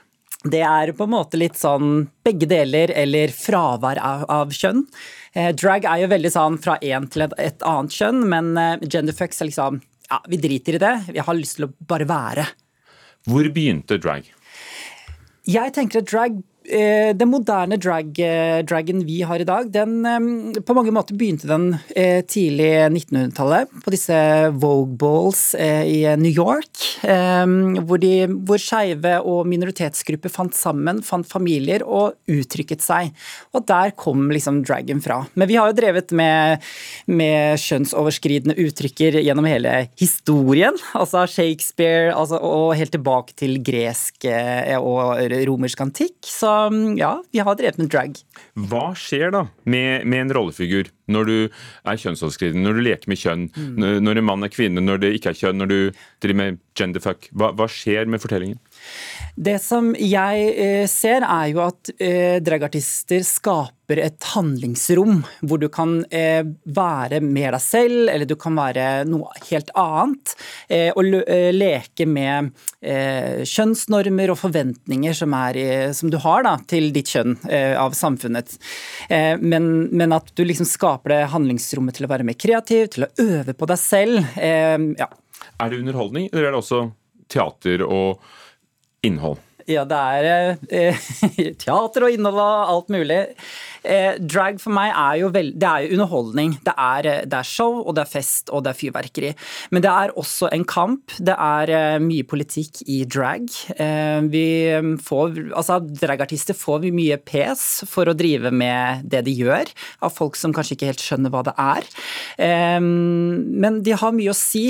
Det 0.48 0.62
er 0.62 0.94
på 0.96 1.08
en 1.08 1.12
måte 1.16 1.40
litt 1.40 1.58
sånn 1.58 2.06
begge 2.26 2.48
deler, 2.50 2.94
eller 2.96 3.34
fravær 3.34 4.00
av, 4.00 4.26
av 4.32 4.54
kjønn. 4.54 4.86
Eh, 5.34 5.50
drag 5.58 5.88
er 5.90 6.04
jo 6.04 6.12
veldig 6.14 6.32
sånn 6.34 6.60
fra 6.62 6.78
én 6.78 7.10
til 7.12 7.26
et, 7.26 7.36
et, 7.42 7.66
annet 7.66 7.98
kjønn, 7.98 8.22
men 8.32 8.54
eh, 8.62 8.86
genderfucks 8.86 9.42
er 9.42 9.52
liksom 9.52 9.82
Ja, 10.08 10.22
vi 10.32 10.38
driter 10.40 10.78
i 10.78 10.80
det. 10.80 10.94
Vi 11.12 11.20
har 11.20 11.36
lyst 11.36 11.58
til 11.58 11.68
å 11.68 11.74
bare 11.90 12.08
være. 12.08 12.46
Hvor 13.28 13.44
begynte 13.54 13.98
drag? 14.00 14.30
Jeg 15.48 15.74
tenker 15.76 16.00
at 16.00 16.12
drag 16.12 16.38
den 16.68 17.30
moderne 17.32 17.78
drag, 17.80 18.20
eh, 18.20 18.60
dragen 18.68 19.06
vi 19.08 19.22
har 19.24 19.40
i 19.40 19.48
dag, 19.48 19.70
den 19.72 20.06
eh, 20.06 20.62
På 20.68 20.76
mange 20.76 20.92
måter 20.92 21.16
begynte 21.16 21.48
den 21.48 21.78
tidlig 22.28 22.70
1900-tallet, 22.92 23.72
på 23.84 23.92
disse 23.94 24.18
Vogue 24.60 24.98
Balls 25.00 25.56
i 25.58 26.04
New 26.20 26.32
York. 26.32 26.82
Hvor, 27.02 28.00
de, 28.02 28.12
hvor 28.48 28.60
skeive 28.62 29.14
og 29.26 29.48
minoritetsgrupper 29.50 30.32
fant 30.32 30.56
sammen, 30.58 31.00
fant 31.06 31.28
familier 31.28 31.84
og 31.86 32.18
uttrykket 32.32 32.84
seg. 32.84 33.14
Og 33.56 33.66
der 33.70 33.94
kom 33.98 34.28
liksom 34.34 34.62
dragen 34.68 35.02
fra. 35.04 35.22
Men 35.36 35.50
vi 35.50 35.58
har 35.60 35.72
jo 35.72 35.78
drevet 35.78 36.14
med, 36.16 36.64
med 37.08 37.62
kjønnsoverskridende 37.64 38.58
uttrykker 38.68 39.20
gjennom 39.22 39.48
hele 39.50 39.76
historien. 40.00 40.78
Altså 40.98 41.26
Shakespeare 41.32 42.14
altså, 42.16 42.42
og 42.42 42.76
helt 42.78 42.94
tilbake 42.96 43.38
til 43.40 43.60
gresk 43.66 44.28
og 44.28 45.24
romersk 45.48 45.86
antikk. 45.88 46.18
Så 46.28 46.57
ja, 46.98 47.14
vi 47.32 47.44
har 47.44 47.58
drevet 47.60 47.80
med 47.82 47.92
drag. 47.94 48.20
Hva 48.70 48.92
skjer 48.98 49.34
da 49.36 49.46
med, 49.64 50.06
med 50.06 50.26
en 50.26 50.34
rollefigur 50.38 50.92
når 51.08 51.26
du 51.30 51.36
er 51.48 52.00
kjønnsoverskridende, 52.04 52.64
når 52.68 52.74
du 52.80 52.84
leker 52.90 53.08
med 53.12 53.18
kjønn, 53.22 53.48
når- 53.78 54.02
når 54.04 54.18
en 54.18 54.28
mann 54.30 54.44
er 54.44 54.54
kvinne, 54.54 54.84
når 54.84 55.00
det 55.04 55.14
ikke 55.18 55.30
er 55.34 55.40
kjønn, 55.42 55.58
når 55.62 55.68
du 55.72 55.80
driver 56.22 56.36
med 56.36 56.60
genderfuck? 56.78 57.30
Hva, 57.34 57.52
hva 57.58 57.68
skjer 57.72 58.06
med 58.08 58.22
fortellingen? 58.22 58.60
Det 59.38 59.60
som 59.62 59.94
jeg 59.98 60.54
eh, 60.58 60.86
ser, 60.90 61.22
er 61.26 61.50
jo 61.52 61.62
at 61.66 61.90
eh, 62.02 62.38
dragartister 62.42 63.22
skaper 63.26 64.02
et 64.04 64.26
handlingsrom 64.34 65.22
hvor 65.48 65.62
du 65.62 65.68
kan 65.72 66.02
eh, 66.12 66.44
være 66.66 67.22
mer 67.24 67.54
deg 67.56 67.62
selv, 67.64 68.10
eller 68.12 68.28
du 68.28 68.36
kan 68.36 68.58
være 68.58 69.06
noe 69.08 69.30
helt 69.48 69.70
annet. 69.78 70.34
Og 70.98 71.08
leke 71.56 72.06
med 72.10 72.50
kjønnsnormer 73.48 74.34
og 74.34 74.40
forventninger 74.42 75.16
som, 75.16 75.32
er, 75.38 75.94
som 75.96 76.12
du 76.12 76.18
har 76.22 76.44
da, 76.44 76.58
til 76.68 76.90
ditt 76.96 77.08
kjønn 77.14 77.38
av 77.80 77.96
samfunnet. 77.98 78.58
Men, 79.40 79.70
men 79.96 80.16
at 80.18 80.34
du 80.36 80.44
liksom 80.44 80.68
skaper 80.68 80.97
det 81.06 81.20
handlingsrommet 81.34 81.98
til 81.98 82.08
å 82.08 82.12
være 82.12 82.26
mer 82.28 82.38
kreativ, 82.40 82.88
til 82.94 83.06
å 83.06 83.12
øve 83.22 83.54
på 83.54 83.70
deg 83.70 83.82
selv. 83.82 84.22
Eh, 84.36 84.78
ja. 84.98 85.10
Er 85.58 85.70
det 85.70 85.82
underholdning, 85.84 86.30
eller 86.32 86.48
er 86.48 86.56
det 86.56 86.62
også 86.64 86.88
teater 87.30 87.84
og 87.86 88.24
innhold? 89.06 89.38
Ja, 89.68 89.84
det 89.84 89.98
er 90.00 90.58
eh, 90.72 91.08
teater 91.64 92.08
og 92.08 92.14
innhold 92.14 92.40
og 92.40 92.74
alt 92.74 92.94
mulig. 92.94 93.20
Eh, 93.84 94.18
drag 94.20 94.60
for 94.62 94.74
meg 94.76 94.92
er 94.92 95.20
jo, 95.22 95.30
vel, 95.34 95.52
det 95.58 95.68
er 95.68 95.86
jo 95.86 95.98
underholdning. 95.98 96.56
Det 96.66 96.74
er, 96.74 97.10
eh, 97.10 97.26
det 97.30 97.40
er 97.40 97.48
show, 97.48 97.82
og 97.84 97.96
det 97.98 98.06
er 98.06 98.12
fest, 98.12 98.52
og 98.52 98.64
det 98.66 98.74
er 98.74 98.80
fyrverkeri. 98.80 99.32
Men 99.72 99.86
det 99.86 99.92
er 99.92 100.16
også 100.18 100.52
en 100.54 100.66
kamp. 100.68 101.16
Det 101.18 101.36
er 101.36 101.74
eh, 101.74 102.00
mye 102.04 102.26
politikk 102.28 102.84
i 102.88 103.04
drag. 103.08 103.48
Vi 104.28 104.48
får, 105.04 105.38
altså 105.56 105.78
Dragartister 105.88 106.56
får 106.58 106.88
mye 106.94 107.18
pes 107.22 107.64
for 107.90 108.10
å 108.10 108.16
drive 108.18 108.52
med 108.52 109.06
det 109.10 109.24
de 109.28 109.34
gjør, 109.36 109.70
av 110.04 110.14
folk 110.14 110.38
som 110.40 110.54
kanskje 110.56 110.76
ikke 110.78 110.90
helt 110.92 111.04
skjønner 111.04 111.34
hva 111.34 111.44
det 111.48 111.54
er. 111.62 111.88
Men 112.82 113.80
de 113.86 113.96
har 113.98 114.16
mye 114.16 114.34
å 114.34 114.38
si, 114.38 114.66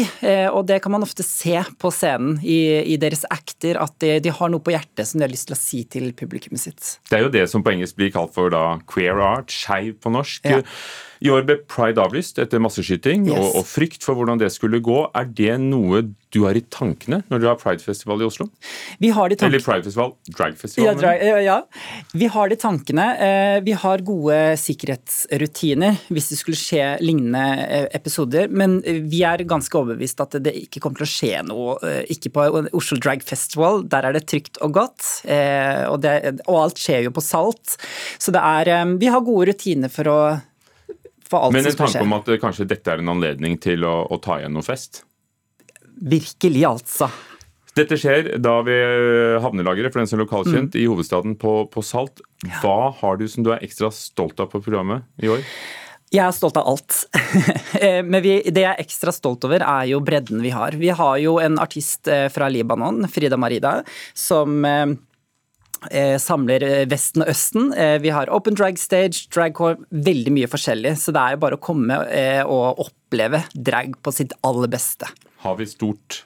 og 0.52 0.68
det 0.70 0.80
kan 0.84 0.94
man 0.94 1.06
ofte 1.06 1.26
se 1.26 1.60
på 1.80 1.92
scenen 1.94 2.38
i, 2.44 2.60
i 2.94 2.98
deres 3.02 3.26
acter, 3.34 3.80
at 3.82 3.96
de, 4.04 4.18
de 4.24 4.34
har 4.34 4.52
noe 4.54 4.64
på 4.64 4.74
hjertet 4.76 5.10
som 5.10 5.20
de 5.20 5.28
har 5.28 5.34
lyst 5.34 5.50
til 5.50 5.58
å 5.58 5.60
si 5.60 5.84
til 5.90 6.12
publikummet 6.18 6.64
sitt. 6.64 6.98
Det 7.10 7.20
er 7.20 7.26
jo 7.26 7.34
det 7.34 7.46
som 7.52 7.64
på 7.66 7.74
engelsk 7.74 7.98
blir 8.00 8.14
kalt 8.14 8.36
for 8.36 8.54
da 8.54 8.78
queer 8.90 9.07
art, 9.16 9.52
skeiv 9.52 9.94
på 10.04 10.10
norsk. 10.10 10.46
Ja. 10.46 10.62
I 11.24 11.32
år 11.34 11.46
ble 11.48 11.56
pride 11.70 12.02
avlyst 12.04 12.38
etter 12.44 12.60
masseskyting 12.62 13.28
Yes. 13.28 13.38
og, 13.38 13.56
og 13.62 13.66
frykt 13.66 14.04
for 14.06 14.18
hvordan 14.20 14.40
det 14.42 14.52
skulle 14.54 14.80
gå. 14.84 15.00
Er 15.18 15.26
det 15.26 15.56
noe 15.64 16.04
du 16.36 16.42
har 16.44 16.58
i 16.60 16.62
tankene 16.62 17.22
når 17.32 17.40
du 17.40 17.46
har 17.48 17.56
pridefestival 17.60 18.22
i 18.22 18.26
Oslo? 18.28 18.50
Vi 19.00 19.10
har 19.16 19.30
de 19.32 19.38
Eller 19.48 19.64
pridefestival, 19.64 20.12
dragfestival? 20.28 20.86
Ja, 20.90 20.94
drag, 21.00 21.24
ja. 21.46 21.56
Vi 22.14 22.28
har 22.34 22.50
de 22.52 22.58
tankene. 22.60 23.06
Eh, 23.24 23.60
Vi 23.66 23.72
har 23.80 24.04
gode 24.06 24.38
sikkerhetsrutiner 24.60 25.98
hvis 26.14 26.30
det 26.32 26.38
skulle 26.40 26.60
skje 26.60 26.90
lignende 27.04 27.44
eh, 27.66 27.88
episoder. 27.98 28.50
Men 28.52 28.80
eh, 28.86 29.00
vi 29.08 29.24
er 29.28 29.44
ganske 29.48 29.78
overbevist 29.80 30.22
at 30.24 30.38
det 30.44 30.54
ikke 30.66 30.82
kommer 30.84 31.02
til 31.02 31.08
å 31.08 31.12
skje 31.14 31.42
noe. 31.48 31.78
Ikke 32.12 32.32
på 32.36 32.46
Oslo 32.78 33.00
Drag 33.02 33.24
Festival. 33.26 33.84
Der 33.90 34.08
er 34.10 34.18
det 34.18 34.26
trygt 34.30 34.60
og 34.64 34.76
godt. 34.78 35.06
Og, 35.28 35.98
det, 36.04 36.14
og 36.48 36.60
alt 36.66 36.82
skjer 36.82 37.06
jo 37.08 37.14
på 37.16 37.24
Salt. 37.24 37.78
Så 38.22 38.34
det 38.36 38.42
er 38.44 38.96
Vi 39.00 39.10
har 39.12 39.24
gode 39.26 39.52
rutiner 39.52 39.92
for 39.92 40.12
å 40.12 40.20
for 41.30 41.48
alt 41.48 41.56
Men 41.56 41.66
som 41.68 41.74
en 41.76 41.80
tanke 41.84 42.04
om 42.06 42.16
at 42.18 42.30
eh, 42.34 42.40
kanskje 42.42 42.68
dette 42.70 42.94
er 42.94 43.04
en 43.04 43.14
anledning 43.16 43.58
til 43.64 43.86
å, 43.88 43.96
å 44.12 44.20
ta 44.24 44.40
igjen 44.42 44.56
noe 44.58 44.66
fest? 44.66 45.04
Virkelig, 45.98 46.64
altså. 46.70 47.10
Dette 47.78 47.98
skjer 48.00 48.32
da 48.42 48.56
ved 48.66 49.40
havnelageret, 49.44 49.94
for 49.94 50.02
den 50.02 50.10
som 50.10 50.18
er 50.20 50.26
lokalkjent, 50.26 50.74
Mm. 50.74 50.80
i 50.82 50.86
hovedstaden 50.90 51.36
på, 51.38 51.58
på 51.74 51.84
Salt. 51.86 52.22
Hva 52.62 52.94
har 53.02 53.18
du 53.18 53.28
som 53.30 53.46
du 53.46 53.52
er 53.54 53.62
ekstra 53.66 53.92
stolt 53.94 54.40
av 54.42 54.50
på 54.54 54.62
programmet 54.66 55.06
i 55.22 55.30
år? 55.30 55.44
Jeg 56.14 56.24
er 56.24 56.32
stolt 56.36 56.58
av 56.58 56.70
alt. 56.72 57.02
Eh, 57.78 58.00
Men 58.02 58.24
vi, 58.24 58.40
det 58.50 58.64
jeg 58.64 58.72
er 58.72 58.80
ekstra 58.82 59.12
stolt 59.14 59.44
over, 59.46 59.62
er 59.62 59.90
jo 59.92 60.00
bredden 60.02 60.42
vi 60.42 60.50
har. 60.56 60.74
Vi 60.80 60.90
har 60.90 61.18
jo 61.22 61.36
en 61.44 61.60
artist 61.62 62.08
eh, 62.10 62.26
fra 62.34 62.48
Libanon, 62.50 63.06
Frida 63.12 63.38
Marida, 63.38 63.84
som 64.18 64.64
eh, 64.66 64.88
eh, 64.88 64.96
samler 66.22 66.64
eh, 66.66 66.86
Vesten 66.90 67.24
og 67.26 67.32
Østen. 67.32 67.72
Eh, 67.74 67.98
Vi 68.02 68.10
har 68.14 68.32
open 68.34 68.58
drag 68.58 68.80
stage, 68.82 69.28
dragcore, 69.34 69.78
veldig 69.92 70.34
mye 70.36 70.50
forskjellig. 70.50 70.96
Så 71.00 71.14
det 71.16 71.22
er 71.24 71.36
jo 71.36 71.42
bare 71.44 71.60
å 71.60 71.64
komme 71.64 72.00
eh, 72.10 72.42
og 72.44 72.82
oppleve 72.88 73.44
drag 73.54 73.98
på 74.02 74.14
sitt 74.16 74.34
aller 74.48 74.72
beste. 74.72 75.10
Har 75.46 75.58
vi 75.60 75.70
stort 75.70 76.24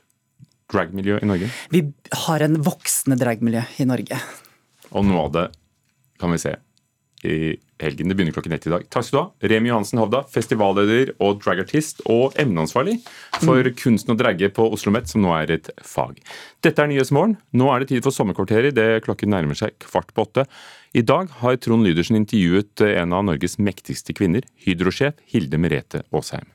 dragmiljø 0.72 1.20
i 1.22 1.28
Norge? 1.28 1.52
Vi 1.74 1.84
har 2.26 2.46
en 2.46 2.60
voksende 2.64 3.20
dragmiljø 3.20 3.64
i 3.84 3.88
Norge. 3.90 4.20
Og 4.92 5.08
noe 5.08 5.28
av 5.28 5.34
det 5.36 5.48
kan 6.22 6.32
vi 6.32 6.40
se 6.42 6.56
i 7.28 7.56
helgen. 7.82 8.10
Det 8.10 8.16
begynner 8.16 8.36
klokken 8.36 8.54
ett 8.56 8.68
i 8.68 8.74
dag. 8.74 8.86
Takk 8.90 9.08
skal 9.08 9.18
du 9.18 9.22
ha. 9.22 9.50
Remi 9.52 9.72
Johansen 9.72 10.02
Hovda, 10.02 10.24
festivalleder 10.32 11.14
og 11.22 11.42
dragartist 11.44 12.04
og 12.12 12.38
emneansvarlig 12.42 13.00
for 13.42 13.72
kunsten 13.80 14.16
å 14.16 14.20
dragge 14.20 14.52
på 14.54 14.68
Oslo 14.74 14.94
Met, 14.94 15.10
som 15.12 15.24
nå 15.26 15.34
er 15.38 15.56
et 15.58 15.72
fag. 15.86 16.22
Dette 16.66 16.84
er 16.84 16.92
Nyhetsmorgen. 16.92 17.38
Nå 17.58 17.72
er 17.74 17.84
det 17.84 17.92
tid 17.92 18.06
for 18.06 18.16
sommerkvarteret 18.16 18.76
idet 18.76 19.04
klokken 19.08 19.34
nærmer 19.34 19.58
seg 19.58 19.76
kvart 19.84 20.14
på 20.16 20.28
åtte. 20.28 20.48
I 20.98 21.06
dag 21.08 21.32
har 21.42 21.60
Trond 21.64 21.88
Lydersen 21.88 22.20
intervjuet 22.20 22.86
en 22.92 23.14
av 23.18 23.28
Norges 23.28 23.58
mektigste 23.62 24.16
kvinner, 24.18 24.46
Hydro-sjef 24.66 25.22
Hilde 25.32 25.62
Merete 25.62 26.06
Aasheim. 26.12 26.50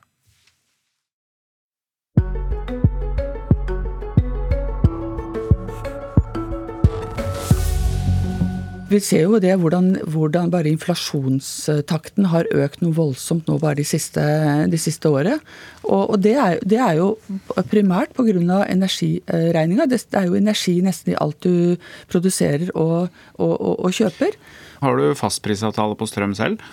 Vi 8.87 8.99
ser 9.03 9.25
jo 9.25 9.35
det 9.43 9.51
hvordan, 9.59 9.97
hvordan 10.07 10.51
bare 10.51 10.69
inflasjonstakten 10.71 12.29
har 12.31 12.47
økt 12.55 12.79
noe 12.79 12.95
voldsomt 12.95 13.49
nå 13.49 13.57
bare 13.59 13.81
de 13.81 13.83
siste, 13.87 14.23
de 14.71 14.79
siste 14.79 15.11
året. 15.11 15.43
Og, 15.83 16.13
og 16.13 16.21
det, 16.23 16.37
er, 16.39 16.61
det 16.63 16.79
er 16.79 17.01
jo 17.01 17.09
primært 17.67 18.15
pga. 18.15 18.61
energiregninga. 18.71 19.89
Det 19.91 19.99
er 20.15 20.29
jo 20.29 20.39
energi 20.39 20.77
nesten 20.85 21.11
i 21.11 21.17
alt 21.19 21.43
du 21.43 21.75
produserer 22.07 22.71
og, 22.75 23.11
og, 23.35 23.53
og, 23.59 23.91
kjøper. 23.91 24.39
Har 24.79 24.95
du 24.95 25.11
fastprisavtale 25.19 25.99
på 25.99 26.07
strøm 26.07 26.37
selv? 26.37 26.63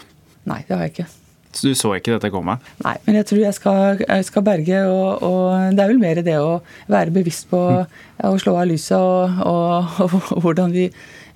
Nei, 0.47 0.63
det 0.69 0.77
har 0.77 0.87
jeg 0.87 0.95
ikke. 0.95 1.09
Så 1.55 1.67
du 1.67 1.75
så 1.79 1.93
ikke 1.97 2.15
dette 2.15 2.31
komme? 2.35 2.57
Nei, 2.83 2.95
men 3.09 3.19
jeg 3.19 3.27
tror 3.31 3.43
jeg 3.43 3.59
skal, 3.59 4.01
jeg 4.07 4.27
skal 4.27 4.47
berge, 4.47 4.85
og, 4.91 5.23
og 5.23 5.75
det 5.75 5.83
er 5.83 5.91
vel 5.91 6.03
mer 6.03 6.23
det 6.27 6.39
å 6.39 6.57
være 6.91 7.15
bevisst 7.15 7.51
på 7.51 7.61
å 7.83 8.33
slå 8.43 8.57
av 8.59 8.71
lyset 8.71 8.99
og, 8.99 9.45
og, 9.47 10.01
og 10.35 10.43
hvordan 10.43 10.75
vi 10.75 10.89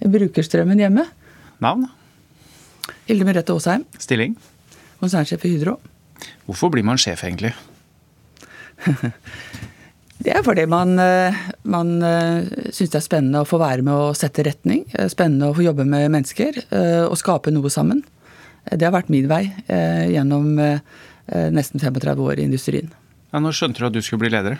bruker 0.06 0.44
strømmen 0.46 0.78
hjemme. 0.78 1.06
Navn? 1.62 1.88
Hilde 3.08 3.24
Merete 3.26 3.52
Aasheim, 3.52 3.84
Stilling? 3.98 4.36
konsernsjef 5.00 5.44
i 5.46 5.52
Hydro. 5.56 5.76
Hvorfor 6.46 6.70
blir 6.74 6.84
man 6.86 6.98
sjef, 6.98 7.22
egentlig? 7.26 7.52
Det 10.18 10.32
er 10.34 10.42
fordi 10.42 10.64
man, 10.66 10.96
eh, 10.98 11.36
man 11.70 11.92
syns 12.74 12.90
det 12.90 12.98
er 12.98 13.04
spennende 13.04 13.44
å 13.44 13.46
få 13.46 13.60
være 13.62 13.84
med 13.86 13.94
å 13.94 14.08
sette 14.18 14.42
retning. 14.42 14.80
eh, 14.98 15.06
Spennende 15.12 15.46
å 15.52 15.54
få 15.54 15.62
jobbe 15.62 15.84
med 15.86 16.08
mennesker 16.10 16.58
eh, 16.74 17.04
og 17.06 17.14
skape 17.20 17.52
noe 17.54 17.70
sammen. 17.70 18.00
Det 18.66 18.82
har 18.82 18.90
vært 18.96 19.12
min 19.14 19.28
vei 19.30 19.44
eh, 19.70 20.08
gjennom 20.10 20.58
eh, 20.58 20.80
nesten 21.54 21.78
35 21.78 22.18
år 22.26 22.40
i 22.42 22.48
industrien. 22.48 22.90
Ja, 23.30 23.38
Når 23.38 23.54
skjønte 23.60 23.78
du 23.78 23.86
at 23.86 23.94
du 23.94 24.02
skulle 24.02 24.24
bli 24.26 24.32
leder? 24.34 24.58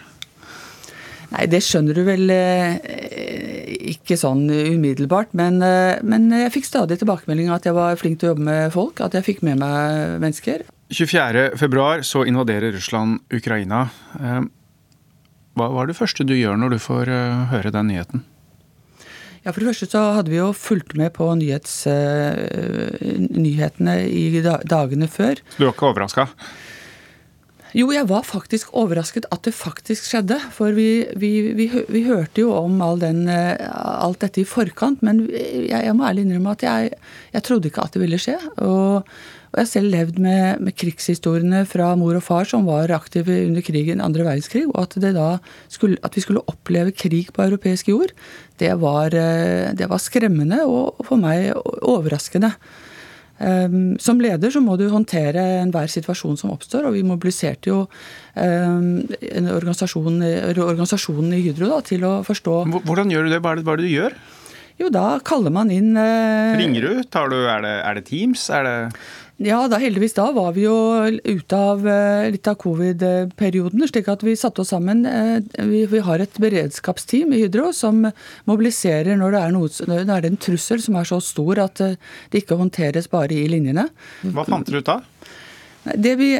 Nei, 1.35 1.45
det 1.51 1.59
skjønner 1.67 1.99
du 1.99 2.05
vel 2.07 2.31
eh, 2.31 2.79
ikke 3.93 4.17
sånn 4.21 4.45
umiddelbart, 4.51 5.33
men, 5.39 5.61
eh, 5.63 5.99
men 6.03 6.29
jeg 6.31 6.53
fikk 6.55 6.67
stadig 6.69 6.99
tilbakemeldinger 7.01 7.55
at 7.57 7.65
jeg 7.69 7.75
var 7.77 7.97
flink 8.01 8.19
til 8.21 8.29
å 8.29 8.33
jobbe 8.35 8.47
med 8.49 8.73
folk, 8.75 9.01
at 9.05 9.15
jeg 9.19 9.25
fikk 9.27 9.43
med 9.47 9.59
meg 9.63 10.19
mennesker. 10.23 10.65
24.2 10.93 12.05
så 12.09 12.23
invaderer 12.29 12.73
Russland 12.77 13.21
Ukraina. 13.35 13.89
Eh, 14.21 14.41
Hva 15.59 15.67
var 15.75 15.89
det 15.91 15.97
første 15.99 16.23
du 16.25 16.35
gjør 16.39 16.55
når 16.61 16.71
du 16.77 16.79
får 16.79 17.09
eh, 17.11 17.47
høre 17.51 17.73
den 17.75 17.89
nyheten? 17.91 18.23
Ja, 19.45 19.53
For 19.53 19.61
det 19.63 19.71
første 19.73 19.89
så 19.91 20.01
hadde 20.15 20.31
vi 20.31 20.37
jo 20.39 20.53
fulgt 20.53 20.95
med 20.99 21.13
på 21.17 21.27
nyhets, 21.39 21.87
nyhetene 23.39 23.95
i 24.11 24.41
da- 24.45 24.61
dagene 24.67 25.09
før. 25.09 25.39
Du 25.57 25.65
var 25.65 25.73
ikke 25.75 25.89
overraska? 25.93 26.29
Jo, 27.77 27.91
jeg 27.93 28.07
var 28.09 28.25
faktisk 28.25 28.71
overrasket 28.77 29.27
at 29.35 29.43
det 29.45 29.53
faktisk 29.57 30.07
skjedde. 30.09 30.39
For 30.55 30.73
vi, 30.77 31.05
vi, 31.21 31.33
vi, 31.57 31.67
vi 31.69 32.05
hørte 32.07 32.45
jo 32.45 32.55
om 32.57 32.79
all 32.85 33.01
den, 33.03 33.27
eh, 33.29 33.61
alt 33.69 34.23
dette 34.25 34.41
i 34.43 34.49
forkant, 34.49 35.03
men 35.05 35.27
jeg, 35.29 35.69
jeg 35.73 35.97
må 35.97 36.07
ærlig 36.09 36.25
innrømme 36.25 36.55
at 36.57 36.65
jeg, 36.65 36.95
jeg 37.35 37.45
trodde 37.45 37.69
ikke 37.69 37.85
at 37.85 37.97
det 37.97 38.03
ville 38.05 38.21
skje. 38.23 38.39
Og, 38.65 39.05
og 39.05 39.61
jeg 39.61 39.65
har 39.67 39.71
selv 39.71 39.93
levd 39.93 40.19
med, 40.25 40.65
med 40.65 40.77
krigshistoriene 40.81 41.63
fra 41.69 41.93
mor 42.01 42.17
og 42.17 42.25
far 42.25 42.49
som 42.49 42.65
var 42.69 42.93
aktive 42.97 43.37
under 43.47 43.65
krigen, 43.65 44.01
andre 44.05 44.25
verdenskrig, 44.25 44.65
og 44.73 44.89
at, 44.89 44.99
skulle, 45.73 46.01
at 46.05 46.17
vi 46.17 46.25
skulle 46.25 46.45
oppleve 46.49 46.97
krig 46.97 47.33
på 47.37 47.45
europeisk 47.45 47.93
jord, 47.93 48.17
det 48.61 48.73
var, 48.81 49.13
eh, 49.13 49.73
det 49.77 49.93
var 49.93 50.01
skremmende 50.01 50.65
og 50.65 51.05
for 51.05 51.21
meg 51.21 51.53
overraskende. 51.85 52.55
Um, 53.39 53.93
som 54.03 54.19
leder 54.19 54.51
så 54.51 54.59
må 54.59 54.75
du 54.75 54.89
håndtere 54.91 55.43
enhver 55.61 55.87
situasjon 55.93 56.41
som 56.41 56.51
oppstår, 56.51 56.89
og 56.89 56.97
vi 56.97 57.05
mobiliserte 57.07 57.71
jo 57.71 57.85
um, 58.35 58.89
en 59.07 59.53
organisasjon, 59.55 60.19
organisasjonen 60.59 61.37
i 61.37 61.45
Hydro 61.45 61.71
da, 61.71 61.79
til 61.87 62.03
å 62.09 62.17
forstå 62.27 62.57
Hvordan 62.83 63.15
gjør 63.15 63.29
du 63.29 63.37
det? 63.37 63.39
Hva 63.45 63.55
er 63.55 63.61
det, 63.61 63.67
hva 63.69 63.77
er 63.77 63.81
det 63.83 63.87
du 63.87 63.95
gjør? 63.95 64.19
Jo, 64.79 64.91
da 64.95 65.07
kaller 65.27 65.55
man 65.55 65.71
inn 65.75 65.95
uh, 65.99 66.59
Ringer 66.59 66.85
du? 66.89 67.07
Tar 67.11 67.31
du 67.31 67.39
er, 67.41 67.63
det, 67.63 67.75
er 67.87 67.99
det 67.99 68.05
Teams? 68.11 68.49
Er 68.55 68.67
det 68.67 68.77
Ja, 69.39 69.61
da 69.71 69.79
heldigvis 69.79 70.17
da 70.17 70.25
var 70.35 70.51
vi 70.57 70.65
jo 70.65 70.75
ute 71.07 71.59
av 71.59 71.85
litt 72.35 72.49
av 72.51 72.57
covid-perioden, 72.59 73.85
slik 73.87 74.09
at 74.11 74.25
vi 74.27 74.35
satte 74.35 74.65
oss 74.65 74.73
sammen. 74.75 75.05
Vi, 75.55 75.85
vi, 75.87 76.01
har 76.03 76.19
et 76.19 76.41
beredskapsteam 76.43 77.31
i 77.37 77.45
Hydro 77.45 77.69
som 77.71 78.03
mobiliserer 78.51 79.15
når 79.21 79.37
det 79.37 79.43
er, 79.45 79.55
noe, 79.55 79.71
når 79.87 80.03
det 80.03 80.17
er 80.17 80.27
en 80.27 80.41
trussel 80.43 80.83
som 80.83 80.99
er 80.99 81.07
så 81.07 81.21
stor 81.23 81.63
at 81.69 81.79
det 81.79 82.43
ikke 82.43 82.59
håndteres 82.59 83.07
bare 83.13 83.37
i 83.37 83.47
linjene. 83.53 83.87
Hva 84.27 84.47
fant 84.49 84.67
dere 84.67 84.83
ut 84.83 84.91
da? 84.91 84.99
Det 85.95 86.17
vi, 86.19 86.33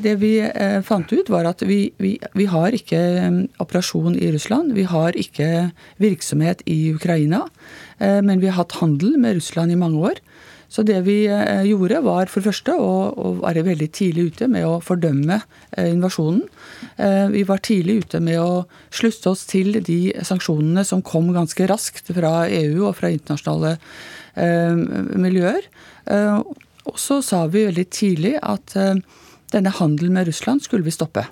det 0.00 0.14
vi, 0.22 0.32
fant 0.86 1.10
ut, 1.10 1.28
var 1.28 1.48
at 1.50 1.64
vi, 1.66 1.90
vi, 1.98 2.14
vi, 2.38 2.46
har 2.48 2.72
ikke 2.76 3.00
operasjon 3.60 4.14
i 4.14 4.30
Russland. 4.32 4.72
Vi 4.78 4.86
har 4.88 5.18
ikke 5.18 5.72
virksomhet 6.00 6.62
i 6.70 6.94
Ukraina. 6.94 7.42
Men 7.98 8.38
vi 8.38 8.48
har 8.48 8.62
hatt 8.62 8.78
handel 8.78 9.18
med 9.20 9.40
Russland 9.40 9.74
i 9.74 9.80
mange 9.80 10.00
år. 10.12 10.22
Så 10.74 10.82
det 10.82 11.04
vi 11.06 11.20
eh, 11.30 11.62
gjorde, 11.68 12.00
var 12.02 12.30
for 12.30 12.42
det 12.42 12.50
første 12.50 12.74
å, 12.74 12.94
å 13.14 13.28
være 13.44 13.62
veldig 13.68 13.86
tidlig 13.94 14.24
ute 14.32 14.48
med 14.50 14.66
å 14.66 14.80
fordømme 14.82 15.36
eh, 15.76 15.92
invasjonen. 15.92 16.42
Eh, 16.98 17.28
vi 17.30 17.44
var 17.46 17.62
tidlig 17.62 18.00
ute 18.02 18.20
med 18.24 18.40
å 18.42 18.64
slutte 18.90 19.30
oss 19.30 19.44
til 19.50 19.78
de 19.86 19.98
sanksjonene 20.26 20.82
som 20.86 21.04
kom 21.06 21.30
ganske 21.36 21.68
raskt 21.70 22.10
fra 22.16 22.48
EU 22.50 22.88
og 22.88 22.96
fra 22.98 23.12
internasjonale 23.14 23.76
miljøer. 24.34 25.62
Og 26.90 26.96
så 26.98 27.20
sa 27.22 27.44
vi 27.46 27.60
veldig 27.68 27.84
tidlig 27.94 28.32
at 28.42 28.72
denne 29.54 29.72
handelen 29.78 30.16
med 30.16 30.26
Russland 30.26 30.64
skulle 30.64 30.82
vi 30.82 30.90
stoppe. 30.90 31.22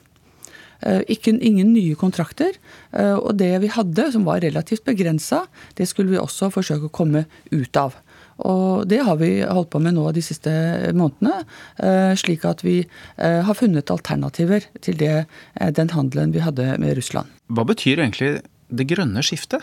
Ikke, 1.11 1.35
ingen 1.35 1.73
nye 1.75 1.99
kontrakter. 1.99 2.55
Og 2.95 3.35
det 3.41 3.51
vi 3.65 3.73
hadde, 3.75 4.07
som 4.15 4.29
var 4.29 4.45
relativt 4.47 4.87
begrensa, 4.87 5.49
det 5.75 5.89
skulle 5.91 6.15
vi 6.15 6.23
også 6.23 6.53
forsøke 6.55 6.93
å 6.93 6.95
komme 6.95 7.25
ut 7.51 7.83
av. 7.83 7.99
Og 8.41 8.89
det 8.89 9.03
har 9.07 9.19
vi 9.21 9.43
holdt 9.45 9.71
på 9.73 9.81
med 9.83 9.97
nå 9.97 10.09
de 10.17 10.23
siste 10.25 10.53
månedene, 10.97 11.45
eh, 11.83 12.15
slik 12.19 12.47
at 12.49 12.65
vi 12.65 12.81
eh, 12.83 13.41
har 13.45 13.59
funnet 13.59 13.93
alternativer 13.93 14.67
til 14.81 14.99
det, 14.99 15.27
eh, 15.61 15.71
den 15.71 15.93
handelen 15.93 16.33
vi 16.35 16.43
hadde 16.45 16.75
med 16.83 16.97
Russland. 16.99 17.31
Hva 17.53 17.67
betyr 17.69 18.01
egentlig 18.01 18.41
det 18.73 18.89
grønne 18.91 19.23
skiftet? 19.27 19.63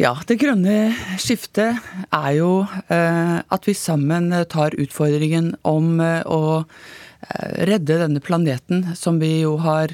Ja, 0.00 0.14
det 0.24 0.38
grønne 0.40 0.94
skiftet 1.20 1.76
er 1.76 2.30
jo 2.32 2.64
at 2.88 3.66
vi 3.68 3.74
sammen 3.76 4.32
tar 4.48 4.72
utfordringen 4.80 5.50
om 5.68 6.00
å 6.00 6.40
redde 7.68 7.98
denne 8.00 8.22
planeten 8.24 8.94
som 8.96 9.18
vi 9.20 9.42
jo 9.42 9.58
har 9.60 9.92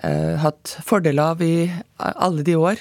hatt 0.00 0.78
fordel 0.86 1.18
av 1.20 1.42
i 1.44 1.68
alle 2.00 2.44
de 2.46 2.54
år. 2.56 2.80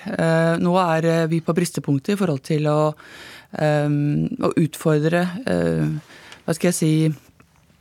Nå 0.62 0.76
er 0.80 1.28
vi 1.28 1.42
på 1.44 1.56
bristepunktet 1.58 2.14
i 2.14 2.20
forhold 2.20 2.44
til 2.48 2.70
å 2.72 2.80
å 3.50 4.52
utfordre 4.62 5.22
eh, 5.50 5.86
hva 6.46 6.54
skal 6.56 6.70
jeg 6.70 6.78
si 6.78 6.92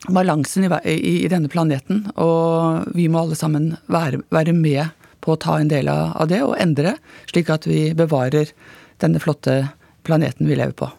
balansen 0.08 0.64
i, 0.64 0.70
i, 0.88 1.24
i, 1.24 1.28
denne 1.28 1.48
planeten. 1.48 2.06
Og 2.16 2.88
vi 2.96 3.08
må 3.08 3.22
alle 3.22 3.36
sammen 3.38 3.74
være, 3.86 4.22
være, 4.30 4.52
med 4.52 4.88
på 5.20 5.34
å 5.34 5.40
ta 5.40 5.58
en 5.58 5.68
del 5.68 5.90
av 5.90 6.28
det 6.30 6.42
og 6.44 6.56
endre, 6.60 6.96
slik 7.30 7.50
at 7.50 7.66
vi 7.68 7.92
bevarer 7.96 8.52
denne 9.02 9.20
flotte 9.20 9.66
planeten 10.06 10.48
vi 10.48 10.56
lever 10.56 10.76
på. 10.78 10.90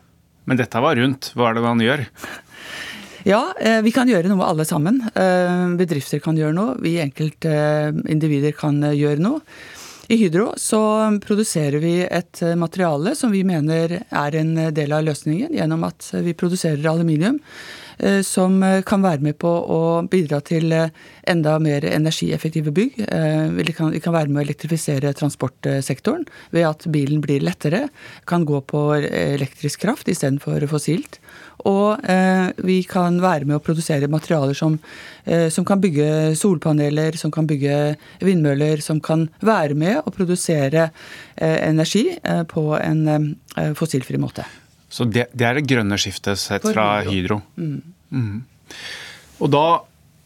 Men 0.49 0.59
dette 0.59 0.81
var 0.81 0.97
rundt. 0.97 1.31
Hva 1.37 1.49
er 1.49 1.57
det 1.57 1.65
man 1.65 1.81
gjør? 1.83 2.05
Ja, 3.30 3.53
eh, 3.59 3.82
vi 3.86 3.91
kan 3.93 4.09
gjøre 4.09 4.32
noe 4.32 4.41
alle 4.41 4.65
sammen. 4.65 5.03
Eh, 5.13 5.75
bedrifter 5.77 6.17
kan 6.23 6.38
gjøre 6.39 6.55
noe. 6.55 6.77
Vi 6.82 6.95
enkelte 6.97 7.51
individer 8.09 8.55
kan 8.57 8.82
gjøre 8.82 9.21
noe. 9.21 9.43
I 10.09 10.17
Hydro 10.17 10.55
så 10.57 10.80
produserer 11.21 11.77
vi 11.84 11.99
et 12.01 12.41
materiale 12.57 13.13
som 13.13 13.30
vi 13.30 13.43
mener 13.45 13.99
er 14.01 14.38
en 14.39 14.55
del 14.73 14.95
av 14.97 15.05
løsningen, 15.05 15.53
gjennom 15.53 15.86
at 15.86 16.09
vi 16.25 16.34
produserer 16.34 16.82
aluminium 16.89 17.38
eh, 17.38 17.88
som 18.24 18.62
kan 18.88 19.02
være 19.04 19.24
med 19.24 19.36
på 19.41 19.50
å 19.50 19.80
bidra 20.08 20.39
til 20.45 20.72
enda 21.30 21.56
mer 21.62 21.86
energieffektive 21.88 22.74
bygg. 22.76 23.00
Eh, 23.08 23.50
vi 23.58 23.74
kan, 23.76 23.91
vi 23.93 24.02
kan 24.04 24.16
være 24.16 24.32
med 24.32 24.41
å 24.41 24.45
elektrifisere 24.47 25.14
transportsektoren 25.18 26.26
ved 26.56 26.68
at 26.70 26.88
bilen 26.91 27.22
blir 27.24 27.43
lettere, 27.45 27.88
kan 28.30 28.45
gå 28.47 28.62
på 28.70 28.84
elektrisk 29.00 29.86
kraft 29.86 30.10
istedenfor 30.12 30.66
fossilt. 30.72 31.20
Og 31.68 32.06
eh, 32.08 32.50
vi 32.64 32.80
kan 32.88 33.20
være 33.22 33.47
med 33.50 33.58
å 33.58 33.64
produsere 33.64 34.10
materialer 34.12 34.56
som, 34.58 34.78
eh, 35.26 35.50
som, 35.52 35.68
kan 35.68 35.82
bygge 35.84 36.38
solpaneler, 36.39 37.20
som 37.20 37.34
kan 37.36 37.50
bygge 37.50 37.97
vindmøller, 38.24 38.84
som 38.86 39.02
kan 39.04 39.28
være 39.43 39.76
med 39.76 40.00
å 40.06 40.16
produsere 40.16 40.89
eh, 41.36 41.60
energi 41.68 42.08
eh, 42.24 42.43
på 42.47 42.72
en 42.80 43.06
eh, 43.12 43.76
fossilfri 43.78 44.22
måte. 44.22 44.47
Så 44.89 45.05
det, 45.05 45.29
det, 45.33 45.45
er 45.45 45.59
det 45.59 45.67
grønne 45.69 45.99
skiftet 46.01 46.41
sett 46.41 46.65
fra 46.65 47.03
Hydro? 47.05 47.41
Mm. 47.59 47.77
Mm. 48.09 48.41
Og 49.39 49.53
da 49.53 49.67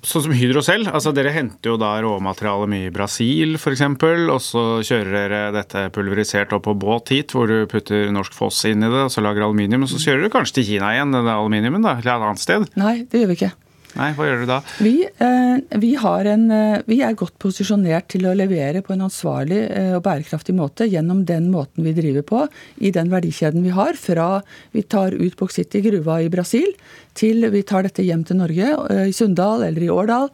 Sånn 0.03 0.25
som 0.25 0.33
Hydro 0.35 0.59
selv, 0.59 0.89
altså 0.91 1.13
dere 1.15 1.31
henter 1.31 1.69
jo 1.71 1.77
da 1.79 1.93
råmateriale 2.03 2.65
mye 2.67 2.89
i 2.89 2.91
Brasil 2.91 3.55
f.eks. 3.55 3.83
Og 4.03 4.41
så 4.43 4.63
kjører 4.83 5.13
dere 5.15 5.39
dette 5.55 5.85
pulverisert 5.95 6.51
opp 6.57 6.65
på 6.67 6.73
båt 6.75 7.13
hit, 7.15 7.31
hvor 7.31 7.47
du 7.47 7.63
putter 7.71 8.11
norsk 8.11 8.35
foss 8.35 8.65
inn 8.67 8.83
i 8.83 8.91
det 8.91 9.05
og 9.05 9.13
så 9.13 9.23
lager 9.23 9.47
aluminium. 9.47 9.85
Og 9.87 9.93
så 9.93 10.01
kjører 10.03 10.25
du 10.25 10.33
kanskje 10.33 10.59
til 10.59 10.73
Kina 10.73 10.91
igjen, 10.91 11.15
den 11.15 11.31
aluminiumen, 11.31 11.87
da, 11.87 11.95
eller 12.01 12.17
et 12.17 12.27
annet 12.27 12.43
sted? 12.43 12.67
Nei, 12.75 12.97
det 13.07 13.23
gjør 13.23 13.31
vi 13.31 13.39
ikke. 13.39 13.53
Nei, 13.93 14.09
Hva 14.17 14.25
gjør 14.25 14.39
du 14.41 14.47
da? 14.49 14.57
Vi, 14.81 14.93
eh, 15.05 15.77
vi, 15.77 15.91
en, 16.01 16.45
eh, 16.51 16.81
vi, 16.89 16.99
er 17.05 17.13
godt 17.13 17.35
posisjonert 17.37 18.07
til 18.09 18.25
å 18.25 18.33
levere 18.33 18.81
på 18.81 18.95
en 18.95 19.05
ansvarlig 19.05 19.59
eh, 19.69 19.91
og 19.93 20.01
bærekraftig 20.07 20.55
måte 20.57 20.87
gjennom 20.89 21.23
den 21.29 21.51
måten 21.53 21.85
vi 21.85 21.93
driver 21.93 22.25
på 22.25 22.41
i 22.81 22.89
den 22.89 23.11
verdikjeden 23.13 23.61
vi 23.61 23.75
har. 23.75 23.93
Fra 23.93 24.41
vi 24.73 24.81
tar 24.81 25.13
ut 25.13 25.37
bauksitt 25.37 25.77
i 25.77 25.83
gruva 25.85 26.19
i 26.23 26.31
Brasil, 26.33 26.73
til 27.13 27.45
vi 27.53 27.61
tar 27.61 27.85
dette 27.85 28.01
hjem 28.01 28.25
til 28.25 28.41
Norge, 28.41 28.73
i 29.05 29.13
Sunndal 29.13 29.67
eller 29.67 29.85
i 29.85 29.93
Årdal 29.93 30.31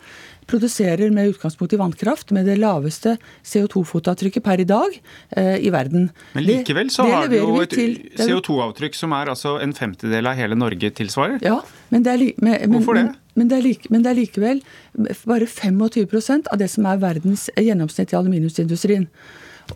produserer 0.50 1.14
med 1.14 1.32
utgangspunkt 1.34 1.74
i 1.74 1.80
vannkraft 1.80 2.34
med 2.36 2.48
det 2.50 2.58
laveste 2.60 3.16
CO2-fotavtrykket 3.46 4.46
per 4.46 4.64
i 4.64 4.68
dag 4.68 4.96
eh, 5.38 5.58
i 5.62 5.72
verden. 5.74 6.10
Men 6.34 6.48
likevel 6.48 6.92
så 6.94 7.06
det, 7.06 7.10
det 7.10 7.18
har 7.18 7.34
vi 7.34 7.42
jo 7.42 7.58
et 7.64 7.78
CO2-avtrykk 8.20 8.98
som 8.98 9.16
er 9.18 9.32
altså 9.34 9.58
en 9.64 9.76
femtedel 9.78 10.30
av 10.30 10.40
hele 10.40 10.58
Norge 10.60 10.92
tilsvarer? 11.00 11.40
Ja, 11.46 11.60
men 11.94 12.06
det 12.06 12.16
er, 12.16 12.26
men, 12.42 12.58
Hvorfor 12.76 12.98
det? 12.98 13.10
Men, 13.40 13.52
det 13.52 13.60
er, 13.60 13.68
like, 13.68 13.92
men 13.94 14.04
det 14.04 14.12
er 14.12 14.20
likevel 14.20 14.64
bare 15.30 15.48
25% 15.48 16.50
av 16.52 16.60
det 16.60 16.68
som 16.74 16.88
er 16.90 17.00
verdens 17.02 17.48
gjennomsnitt 17.56 18.14
i 18.14 18.20
aluminiumsindustrien. 18.20 19.08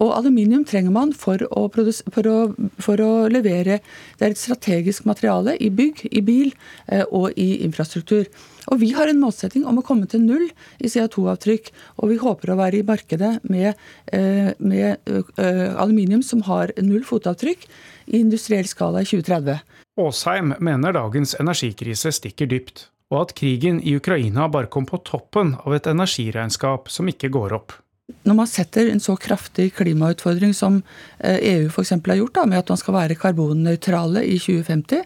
Og 0.02 0.14
aluminium 0.16 0.64
trenger 0.66 0.94
man 0.94 1.12
for 1.14 1.44
å, 1.54 1.68
for, 1.70 2.30
å, 2.30 2.38
for 2.82 3.04
å, 3.04 3.12
levere 3.30 3.80
Det 4.18 4.26
er 4.26 4.34
et 4.34 4.42
strategisk 4.42 5.06
materiale 5.06 5.56
i 5.62 5.70
bygg, 5.70 6.08
i 6.10 6.24
bil 6.26 6.50
eh, 6.88 7.06
og 7.12 7.38
i 7.38 7.64
infrastruktur. 7.66 8.26
Og 8.72 8.80
vi 8.80 8.92
har 8.96 9.10
en 9.10 9.20
målsetting 9.20 9.66
om 9.68 9.80
å 9.80 9.86
komme 9.86 10.08
til 10.10 10.24
null 10.24 10.46
i 10.80 10.92
CO2-avtrykk. 10.92 11.72
Og 12.00 12.14
vi 12.14 12.20
håper 12.22 12.54
å 12.54 12.60
være 12.60 12.80
i 12.80 12.88
markedet 12.88 13.34
med, 13.50 13.74
eh, 14.12 14.54
med 14.60 14.98
eh, 15.10 15.76
aluminium 15.76 16.24
som 16.24 16.44
har 16.48 16.72
null 16.82 17.04
fotavtrykk 17.04 17.68
i 18.08 18.20
industriell 18.20 18.68
skala 18.68 19.04
i 19.04 19.10
2030. 19.10 19.62
Aasheim 20.00 20.56
mener 20.60 20.96
dagens 20.96 21.36
energikrise 21.40 22.12
stikker 22.16 22.50
dypt, 22.50 22.88
og 23.14 23.28
at 23.28 23.36
krigen 23.38 23.80
i 23.84 23.96
Ukraina 23.96 24.48
bare 24.50 24.72
kom 24.72 24.88
på 24.90 25.04
toppen 25.06 25.56
av 25.66 25.76
et 25.76 25.88
energiregnskap 25.88 26.90
som 26.90 27.10
ikke 27.12 27.30
går 27.30 27.54
opp. 27.60 27.76
Når 28.28 28.36
man 28.36 28.50
setter 28.50 28.90
en 28.92 29.00
så 29.00 29.16
kraftig 29.20 29.70
klimautfordring 29.78 30.52
som 30.56 30.82
EU 31.24 31.70
f.eks. 31.70 31.94
har 31.94 32.20
gjort, 32.20 32.36
da, 32.36 32.46
med 32.50 32.60
at 32.60 32.72
man 32.74 32.80
skal 32.80 32.98
være 32.98 33.18
karbonnøytrale 33.20 34.26
i 34.28 34.36
2050, 34.42 35.06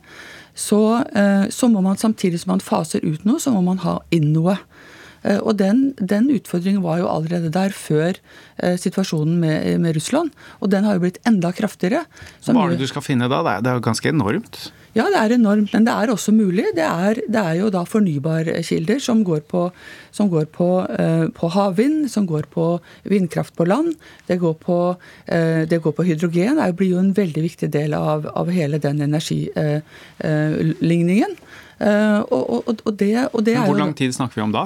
så, 0.58 0.82
eh, 1.14 1.48
så, 1.54 1.70
må 1.70 1.84
man 1.86 2.00
samtidig 2.02 2.42
som 2.42 2.56
man 2.56 2.64
faser 2.64 3.04
ut 3.06 3.26
noe, 3.28 3.40
så 3.40 3.54
må 3.54 3.62
man 3.66 3.82
ha 3.86 4.00
inn 4.16 4.32
noe. 4.34 4.58
Eh, 5.22 5.38
og 5.38 5.58
den, 5.60 5.92
den 6.00 6.30
utfordringen 6.34 6.82
var 6.86 7.02
jo 7.02 7.10
allerede 7.12 7.52
der 7.54 7.76
før 7.76 8.18
eh, 8.18 8.78
situasjonen 8.80 9.38
med, 9.44 9.68
med, 9.84 9.98
Russland. 9.98 10.34
Og 10.62 10.72
den 10.74 10.88
har 10.88 10.98
jo 10.98 11.06
blitt 11.06 11.22
enda 11.30 11.54
kraftigere. 11.56 12.06
Hva 12.48 12.58
er 12.66 12.76
det 12.76 12.82
du 12.82 12.90
skal 12.90 13.06
finne 13.06 13.30
da? 13.32 13.44
Det 13.62 13.72
er 13.72 13.80
jo 13.80 13.86
ganske 13.86 14.12
enormt? 14.14 14.68
Ja, 14.98 15.06
det 15.14 15.20
er 15.22 15.36
enormt, 15.36 15.70
men 15.76 15.84
det 15.86 15.94
er 15.94 16.10
også 16.12 16.32
mulig. 16.34 16.66
Det 16.78 16.86
er, 16.86 17.14
det 17.30 17.42
er 17.42 17.56
jo 17.60 17.70
da 17.74 17.82
fornybarkilder 17.88 19.00
som 19.04 19.24
går 19.28 19.42
på, 19.52 19.62
som 20.16 20.30
går 20.32 20.46
på, 20.56 20.70
eh, 20.98 21.26
på 21.38 21.46
havvind, 21.54 22.10
som 22.12 22.24
går 22.30 22.44
på 22.54 22.66
vindkraft 23.06 23.56
på 23.58 23.64
land. 23.70 23.90
Det 24.28 24.38
går 24.42 24.56
på, 24.64 24.78
eh, 25.28 25.62
det 25.70 25.82
går 25.84 25.94
på 25.94 26.04
hydrogen. 26.08 26.56
Det 26.58 26.76
blir 26.80 26.92
jo 26.96 27.00
en 27.04 27.18
veldig 27.18 27.44
viktig 27.46 27.70
del 27.74 27.92
av, 27.94 28.28
av 28.34 28.50
hele 28.52 28.78
den 28.82 29.02
energiligningen. 29.06 31.32
Eh, 31.78 32.20
og, 32.34 32.44
og, 32.50 32.62
og, 32.84 32.94
det, 32.98 33.30
og 33.34 33.46
det 33.46 33.58
Hvor 33.62 33.78
lang 33.78 33.94
tid 33.94 34.14
snakker 34.16 34.36
vi 34.42 34.46
om 34.48 34.52
da? 34.56 34.66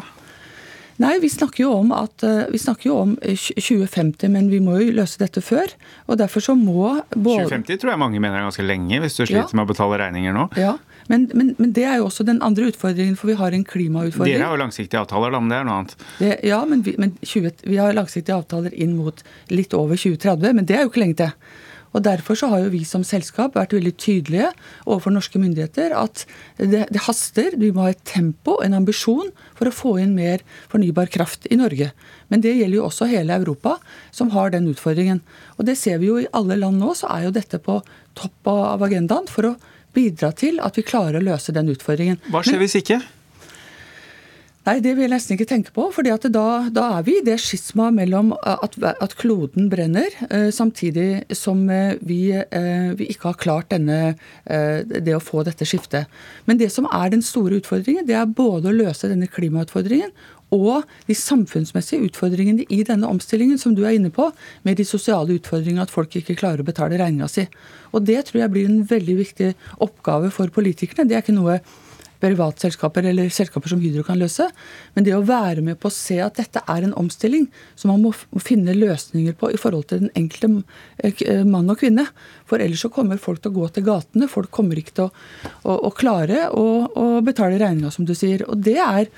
Nei, 1.02 1.16
vi 1.22 1.30
snakker 1.32 1.64
jo 1.64 1.72
om, 1.80 1.91
at, 1.95 2.24
eh, 2.24 2.43
vi 2.52 2.60
snakker 2.62 2.89
jo 2.91 2.97
om 3.02 3.16
2050, 3.22 4.26
eh, 4.28 4.30
men 4.30 4.49
vi 4.52 4.60
må 4.62 4.78
jo 4.82 4.91
løse 4.93 5.18
dette 5.22 5.41
før. 5.41 5.72
Og 6.08 6.20
derfor 6.22 6.43
så 6.45 6.56
må 6.58 7.02
både 7.16 7.47
2050 7.49 7.82
tror 7.82 7.93
jeg 7.93 8.02
mange 8.04 8.22
mener 8.22 8.38
er 8.38 8.47
ganske 8.49 8.66
lenge, 8.66 9.02
hvis 9.02 9.18
du 9.18 9.24
sliter 9.26 9.49
ja. 9.49 9.58
med 9.58 9.66
å 9.66 9.72
betale 9.72 9.97
regninger 10.04 10.36
nå. 10.36 10.47
Ja, 10.62 10.76
men, 11.10 11.26
men, 11.34 11.56
men, 11.58 11.74
det 11.74 11.88
er 11.89 11.97
jo 11.99 12.08
også 12.10 12.26
den 12.28 12.41
andre 12.45 12.70
utfordringen, 12.70 13.18
for 13.18 13.32
vi 13.32 13.39
har 13.39 13.56
en 13.56 13.66
klimautfordring. 13.66 14.36
Dere 14.36 14.52
har 14.52 14.56
jo 14.58 14.62
langsiktige 14.62 15.02
avtaler, 15.02 15.34
da, 15.34 15.41
men 15.41 15.52
det 15.52 15.58
er 15.58 15.68
noe 15.68 15.80
annet. 15.82 15.97
Det, 16.20 16.32
ja, 16.52 16.62
men, 16.70 16.86
vi, 16.86 16.95
20, 17.26 17.66
vi 17.66 17.82
har 17.82 17.97
langsiktige 17.97 18.38
avtaler 18.38 18.76
inn 18.76 18.93
mot 18.99 19.26
litt 19.49 19.74
over 19.78 19.97
2030, 19.97 20.54
men 20.60 20.70
det 20.70 20.78
er 20.78 20.86
jo 20.86 20.93
ikke 20.93 21.06
lenge 21.06 21.20
til. 21.24 21.36
Og 21.92 22.04
Derfor 22.06 22.38
så 22.39 22.48
har 22.52 22.64
jo 22.64 22.72
vi 22.74 22.84
som 22.88 23.04
selskap 23.08 23.58
vært 23.58 23.76
veldig 23.76 23.94
tydelige 24.00 24.52
overfor 24.86 25.14
norske 25.14 25.39
myndigheter 25.42 25.96
at 25.98 26.24
det, 26.58 26.86
det, 26.88 27.04
haster. 27.08 27.58
Vi 27.60 27.72
må 27.76 27.86
ha 27.86 27.92
et 27.92 28.04
tempo, 28.08 28.58
en 28.64 28.78
ambisjon, 28.78 29.32
for 29.58 29.68
å 29.68 29.76
få 29.76 29.96
inn 30.04 30.16
mer 30.16 30.46
fornybar 30.72 31.12
kraft 31.12 31.50
i 31.52 31.60
Norge. 31.60 31.92
Men 32.32 32.44
det 32.44 32.56
gjelder 32.56 32.80
jo 32.80 32.88
også 32.88 33.10
hele 33.12 33.36
Europa, 33.36 33.78
som 34.16 34.32
har 34.36 34.54
den 34.56 34.70
utfordringen. 34.72 35.22
Og 35.58 35.68
det 35.68 35.78
ser 35.80 36.00
vi 36.02 36.12
jo 36.12 36.20
i 36.22 36.30
alle 36.38 36.60
land 36.60 36.80
nå, 36.82 36.96
så 36.98 37.12
er 37.12 37.28
jo 37.28 37.36
dette 37.36 37.60
på 37.62 37.82
topp 38.18 38.52
av 38.52 38.84
agendaen 38.88 39.28
for 39.32 39.52
å 39.52 39.56
bidra 39.96 40.32
til 40.32 40.62
at 40.64 40.78
vi 40.80 40.88
klarer 40.88 41.20
å 41.20 41.26
løse 41.26 41.52
den 41.56 41.72
utfordringen. 41.74 42.22
Hva 42.32 42.44
skjer 42.46 42.62
hvis 42.64 42.80
ikke? 42.80 43.02
Nei, 44.62 44.76
det 44.78 44.91
vil 44.93 45.07
jeg 45.07 45.09
nesten 45.09 45.34
ikke 45.34 45.47
tenke 45.49 45.72
på. 45.74 45.88
for 45.89 46.05
da, 46.05 46.18
da, 46.70 46.84
er 46.99 47.05
vi 47.07 47.16
i 47.18 47.24
det 47.26 47.39
skisma 47.41 47.88
mellom 47.95 48.30
at, 48.45 48.76
at, 48.78 49.16
kloden 49.18 49.72
brenner, 49.72 50.14
eh, 50.30 50.51
samtidig 50.53 51.24
som 51.34 51.64
eh, 51.74 51.95
vi, 52.05 52.30
eh, 52.30 52.91
vi, 52.93 53.07
ikke 53.09 53.32
har 53.32 53.39
klart 53.41 53.72
denne, 53.74 54.14
eh, 54.45 54.86
det 54.86 55.18
å 55.18 55.24
få 55.24 55.41
dette 55.47 55.66
skiftet. 55.66 56.05
Men 56.45 56.62
det 56.62 56.70
som 56.76 56.86
er 56.93 57.09
den 57.09 57.26
store 57.26 57.57
utfordringen, 57.57 58.05
det 58.05 58.20
er 58.20 58.30
både 58.30 58.70
å 58.70 58.78
løse 58.84 59.09
denne 59.09 59.32
klimautfordringen 59.34 60.14
og 60.53 60.86
de 61.07 61.18
samfunnsmessige 61.18 62.12
utfordringene 62.12 62.68
i 62.70 62.84
denne 62.86 63.09
omstillingen, 63.09 63.57
som 63.57 63.74
du 63.74 63.82
er 63.88 63.95
inne 63.97 64.14
på, 64.14 64.30
med 64.68 64.78
de 64.78 64.86
sosiale 64.86 65.39
utfordringene, 65.39 65.88
at 65.88 65.93
folk 65.93 66.14
ikke 66.20 66.38
klarer 66.38 66.62
å 66.62 66.68
betale 66.68 67.01
regninga 67.01 67.32
si. 67.32 67.47
Og 67.95 68.05
Det 68.05 68.28
tror 68.28 68.43
jeg 68.43 68.53
blir 68.53 68.70
en 68.70 68.84
veldig 68.86 69.22
viktig 69.26 69.53
oppgave 69.82 70.30
for 70.30 70.53
politikerne. 70.53 71.07
Det 71.09 71.18
er 71.18 71.26
ikke 71.26 71.39
noe 71.39 71.64
privatselskaper 72.22 73.07
eller 73.11 73.32
selskaper 73.34 73.72
som 73.72 73.82
Hydro 73.82 74.05
kan 74.07 74.19
løse. 74.22 74.47
Men 74.95 75.07
det 75.07 75.15
å 75.17 75.24
være 75.26 75.63
med 75.65 75.80
på 75.82 75.89
å 75.89 75.95
se 75.95 76.19
at 76.24 76.38
dette 76.39 76.63
er 76.63 76.86
en 76.86 76.95
omstilling 76.99 77.47
som 77.80 77.93
man 77.93 78.03
må 78.05 78.43
finne 78.43 78.78
løsninger 78.78 79.36
på 79.39 79.51
i 79.51 79.59
forhold 79.59 79.89
til 79.89 80.05
den 80.05 80.13
enkelte 80.19 80.51
eh, 81.03 81.43
mann 81.47 81.72
og 81.72 81.82
kvinne. 81.82 82.07
For 82.49 82.61
ellers 82.61 82.86
så 82.86 82.91
kommer 82.93 83.22
folk 83.22 83.41
til 83.41 83.53
å 83.53 83.59
gå 83.59 83.67
til 83.76 83.88
gatene. 83.89 84.30
Folk 84.32 84.53
kommer 84.53 84.80
ikke 84.80 84.97
til 84.99 85.09
å, 85.09 85.11
å, 85.63 85.78
å 85.89 85.93
klare 85.95 86.47
å, 86.53 86.65
å 86.88 87.09
betale 87.26 87.59
regninga, 87.61 87.91
som 87.93 88.07
du 88.07 88.15
sier. 88.17 88.45
Og 88.47 88.61
det 88.63 88.78
er, 88.82 89.11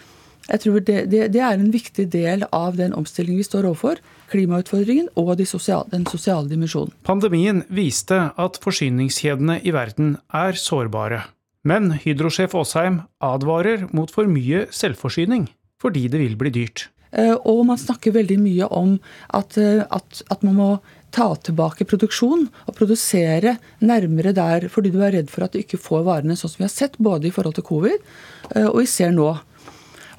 jeg 0.50 0.64
tror 0.66 0.82
det, 0.82 1.04
det, 1.12 1.28
det 1.36 1.44
er 1.44 1.60
en 1.60 1.72
viktig 1.74 2.10
del 2.14 2.48
av 2.52 2.80
den 2.80 2.96
omstillingen 2.98 3.44
vi 3.44 3.48
står 3.48 3.70
overfor 3.70 4.02
klimautfordringen 4.34 5.12
og 5.20 5.36
de 5.38 5.46
sosial, 5.48 5.86
den 5.92 6.08
sosiale 6.10 6.50
dimensjonen. 6.50 6.94
Pandemien 7.06 7.64
viste 7.74 8.20
at 8.34 8.60
forsyningskjedene 8.64 9.60
i 9.62 9.74
verden 9.76 10.18
er 10.34 10.58
sårbare. 10.60 11.24
Men 11.64 11.94
Hydro-sjef 11.96 12.56
Aasheim 12.60 13.04
advarer 13.24 13.88
mot 13.96 14.12
for 14.12 14.28
mye 14.28 14.66
selvforsyning, 14.76 15.48
fordi 15.80 16.10
det 16.12 16.20
vil 16.20 16.36
bli 16.40 16.52
dyrt. 16.52 16.90
Eh, 17.14 17.36
og 17.46 17.64
man 17.70 17.80
snakker 17.80 18.16
veldig 18.16 18.40
mye 18.42 18.68
om 18.74 18.98
at, 19.38 19.58
eh, 19.62 19.84
at, 19.86 20.24
at 20.34 20.44
man 20.46 20.58
må 20.58 20.70
ta 21.14 21.28
tilbake 21.46 21.86
produksjon 21.86 22.48
og 22.50 22.76
produsere 22.76 23.58
nærmere 23.86 24.34
der 24.34 24.66
fordi 24.74 24.90
du 24.90 24.98
er 25.06 25.14
redd 25.14 25.30
for 25.30 25.46
at 25.46 25.54
du 25.54 25.62
ikke 25.62 25.78
får 25.78 26.08
varene 26.08 26.38
sånn 26.40 26.50
som 26.50 26.64
vi 26.64 26.66
har 26.66 26.74
sett, 26.74 26.98
både 26.98 27.30
i 27.30 27.34
forhold 27.36 27.60
til 27.60 27.68
covid 27.68 28.00
eh, 28.00 28.66
og 28.66 28.80
vi 28.82 28.88
ser 28.90 29.14
nå. 29.14 29.30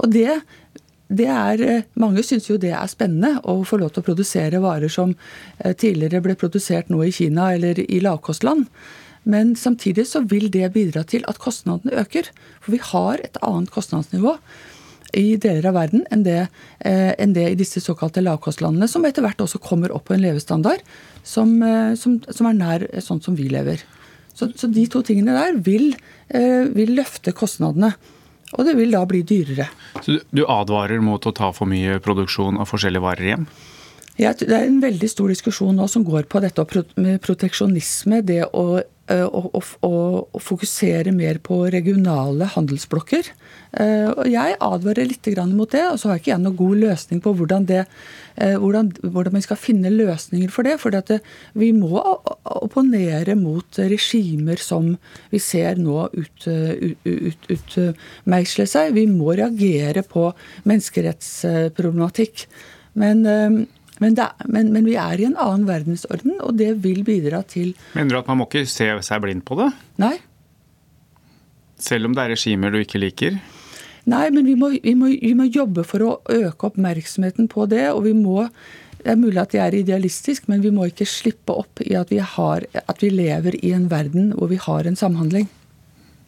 Og 0.05 0.13
det, 0.15 0.39
er, 1.25 1.65
Mange 1.99 2.23
syns 2.27 2.47
jo 2.49 2.61
det 2.63 2.73
er 2.75 2.91
spennende 2.91 3.41
å 3.51 3.61
få 3.67 3.79
lov 3.83 3.93
til 3.95 4.05
å 4.05 4.07
produsere 4.07 4.63
varer 4.63 4.91
som 4.91 5.13
tidligere 5.63 6.23
ble 6.25 6.35
produsert 6.39 6.91
nå 6.91 7.03
i 7.07 7.13
Kina 7.15 7.53
eller 7.55 7.79
i 7.85 8.01
lavkostland. 8.03 8.67
Men 9.25 9.55
samtidig 9.57 10.07
så 10.11 10.23
vil 10.29 10.51
det 10.53 10.73
bidra 10.75 11.05
til 11.09 11.25
at 11.29 11.41
kostnadene 11.41 11.97
øker. 12.05 12.29
For 12.61 12.77
vi 12.77 12.81
har 12.93 13.23
et 13.25 13.41
annet 13.43 13.73
kostnadsnivå 13.73 14.37
i 15.15 15.37
deler 15.41 15.69
av 15.71 15.77
verden 15.79 16.05
enn 16.13 16.25
det, 16.27 16.41
eh, 16.81 17.13
enn 17.23 17.35
det 17.37 17.47
i 17.51 17.59
disse 17.59 17.83
såkalte 17.83 18.23
lavkostlandene, 18.25 18.89
som 18.91 19.05
etter 19.07 19.25
hvert 19.25 19.43
også 19.45 19.61
kommer 19.63 19.95
opp 19.95 20.09
på 20.09 20.17
en 20.17 20.25
levestandard 20.25 20.83
som, 21.23 21.55
eh, 21.63 21.95
som, 21.95 22.19
som 22.29 22.51
er 22.51 22.59
nær 22.59 22.87
sånn 23.05 23.23
som 23.23 23.37
vi 23.39 23.49
lever. 23.53 23.83
Så, 24.35 24.51
så 24.59 24.71
de 24.71 24.87
to 24.91 25.05
tingene 25.07 25.37
der 25.37 25.61
vil, 25.63 25.93
eh, 26.29 26.67
vil, 26.75 26.97
løfte 26.99 27.35
kostnadene. 27.37 27.95
Og 28.55 28.67
det 28.67 28.75
vil 28.79 28.93
da 28.95 29.03
bli 29.09 29.23
dyrere. 29.27 29.69
Så 30.03 30.21
du, 30.31 30.45
advarer 30.47 31.01
mot 31.03 31.23
å 31.27 31.33
ta 31.35 31.51
for 31.55 31.71
mye 31.71 31.99
produksjon 32.03 32.59
av 32.63 32.69
forskjellige 32.71 33.03
varer 33.03 33.31
hjem? 33.31 33.47
Ja, 34.21 34.31
det 34.39 34.47
er 34.47 34.69
en 34.69 34.83
veldig 34.83 35.09
stor 35.11 35.33
diskusjon 35.33 35.75
nå 35.75 35.89
som 35.91 36.05
går 36.07 36.29
på 36.31 36.43
dette 36.43 36.63
med 37.03 37.19
proteksjonisme. 37.25 38.21
Det 38.23 38.45
å 38.55 38.83
å, 39.13 39.41
å, 39.53 39.61
å, 39.85 40.41
fokusere 40.41 41.13
mer 41.13 41.37
på 41.45 41.59
regionale 41.73 42.47
handelsblokker. 42.55 43.27
Eh, 43.77 44.23
Jeg 44.33 44.57
advarer 44.65 45.09
litt 45.11 45.29
mot 45.53 45.71
det, 45.71 45.83
og 45.91 45.99
så 46.01 46.09
har 46.09 46.21
ikke 46.21 46.33
jeg 46.33 46.41
noen 46.41 46.57
god 46.57 46.81
løsning 46.81 47.21
på 47.21 47.35
hvordan, 47.37 47.67
det, 47.69 47.83
eh, 48.37 48.57
hvordan, 48.57 48.93
hvordan 49.03 49.37
vi 49.37 49.45
skal 49.45 49.61
finne 49.61 49.93
løsninger 49.93 50.49
for 50.49 50.65
det. 50.65 50.79
For 50.81 50.91
vi 51.53 51.73
må 51.77 52.01
opponere 52.45 53.37
mot 53.37 53.77
regimer 53.77 54.57
som 54.57 54.95
vi 55.31 55.39
ser 55.39 55.77
nå 55.77 56.09
utmeisle 56.09 56.89
ut, 57.05 57.49
ut, 57.51 57.51
ut, 57.53 58.69
seg. 58.73 58.95
Vi 58.97 59.07
må 59.11 59.37
reagere 59.37 60.03
på 60.03 60.31
menneskerettsproblematikk. 60.65 62.47
Men 62.95 63.25
men, 64.03 64.15
det, 64.19 64.27
men, 64.51 64.73
men, 64.75 64.87
vi 64.87 64.97
er 64.99 65.21
i 65.21 65.27
en 65.29 65.37
annen 65.39 65.67
verdensorden, 65.69 66.39
og 66.43 66.57
det 66.59 66.73
vil 66.83 67.05
bidra 67.07 67.45
til 67.47 67.75
Mener 67.95 68.17
du 68.17 68.21
at 68.21 68.31
man 68.31 68.41
må 68.41 68.49
ikke 68.49 68.67
se 68.71 68.89
seg 69.07 69.23
blind 69.23 69.45
på 69.47 69.59
det? 69.61 69.69
Nei. 70.03 70.17
Selv 71.81 72.09
om 72.09 72.17
det 72.17 72.25
er 72.25 72.35
regimer 72.35 72.75
du 72.75 72.81
ikke 72.81 73.03
liker? 73.03 73.39
Nei, 74.11 74.27
men 74.35 74.45
vi 74.45 74.55
må, 74.59 74.71
vi, 74.85 74.95
må, 74.99 75.11
vi 75.17 75.33
må, 75.37 75.47
jobbe 75.49 75.85
for 75.89 76.05
å 76.05 76.15
øke 76.33 76.69
oppmerksomheten 76.69 77.49
på 77.53 77.69
det. 77.71 77.87
Og 77.95 78.05
vi 78.09 78.17
må 78.17 78.49
Det 79.05 79.13
er 79.13 79.21
mulig 79.21 79.37
at 79.37 79.53
jeg 79.53 79.61
er 79.61 79.75
idealistisk, 79.77 80.47
men 80.49 80.63
vi 80.65 80.71
må 80.73 80.87
ikke 80.89 81.05
slippe 81.05 81.53
opp 81.53 81.83
i 81.85 81.93
at 81.99 82.09
vi, 82.09 82.23
har, 82.25 82.65
at 82.73 83.03
vi 83.05 83.11
lever 83.13 83.59
i 83.61 83.75
en 83.77 83.91
verden 83.91 84.31
hvor 84.33 84.49
vi 84.49 84.57
har 84.57 84.89
en 84.89 84.97
samhandling. 84.97 85.45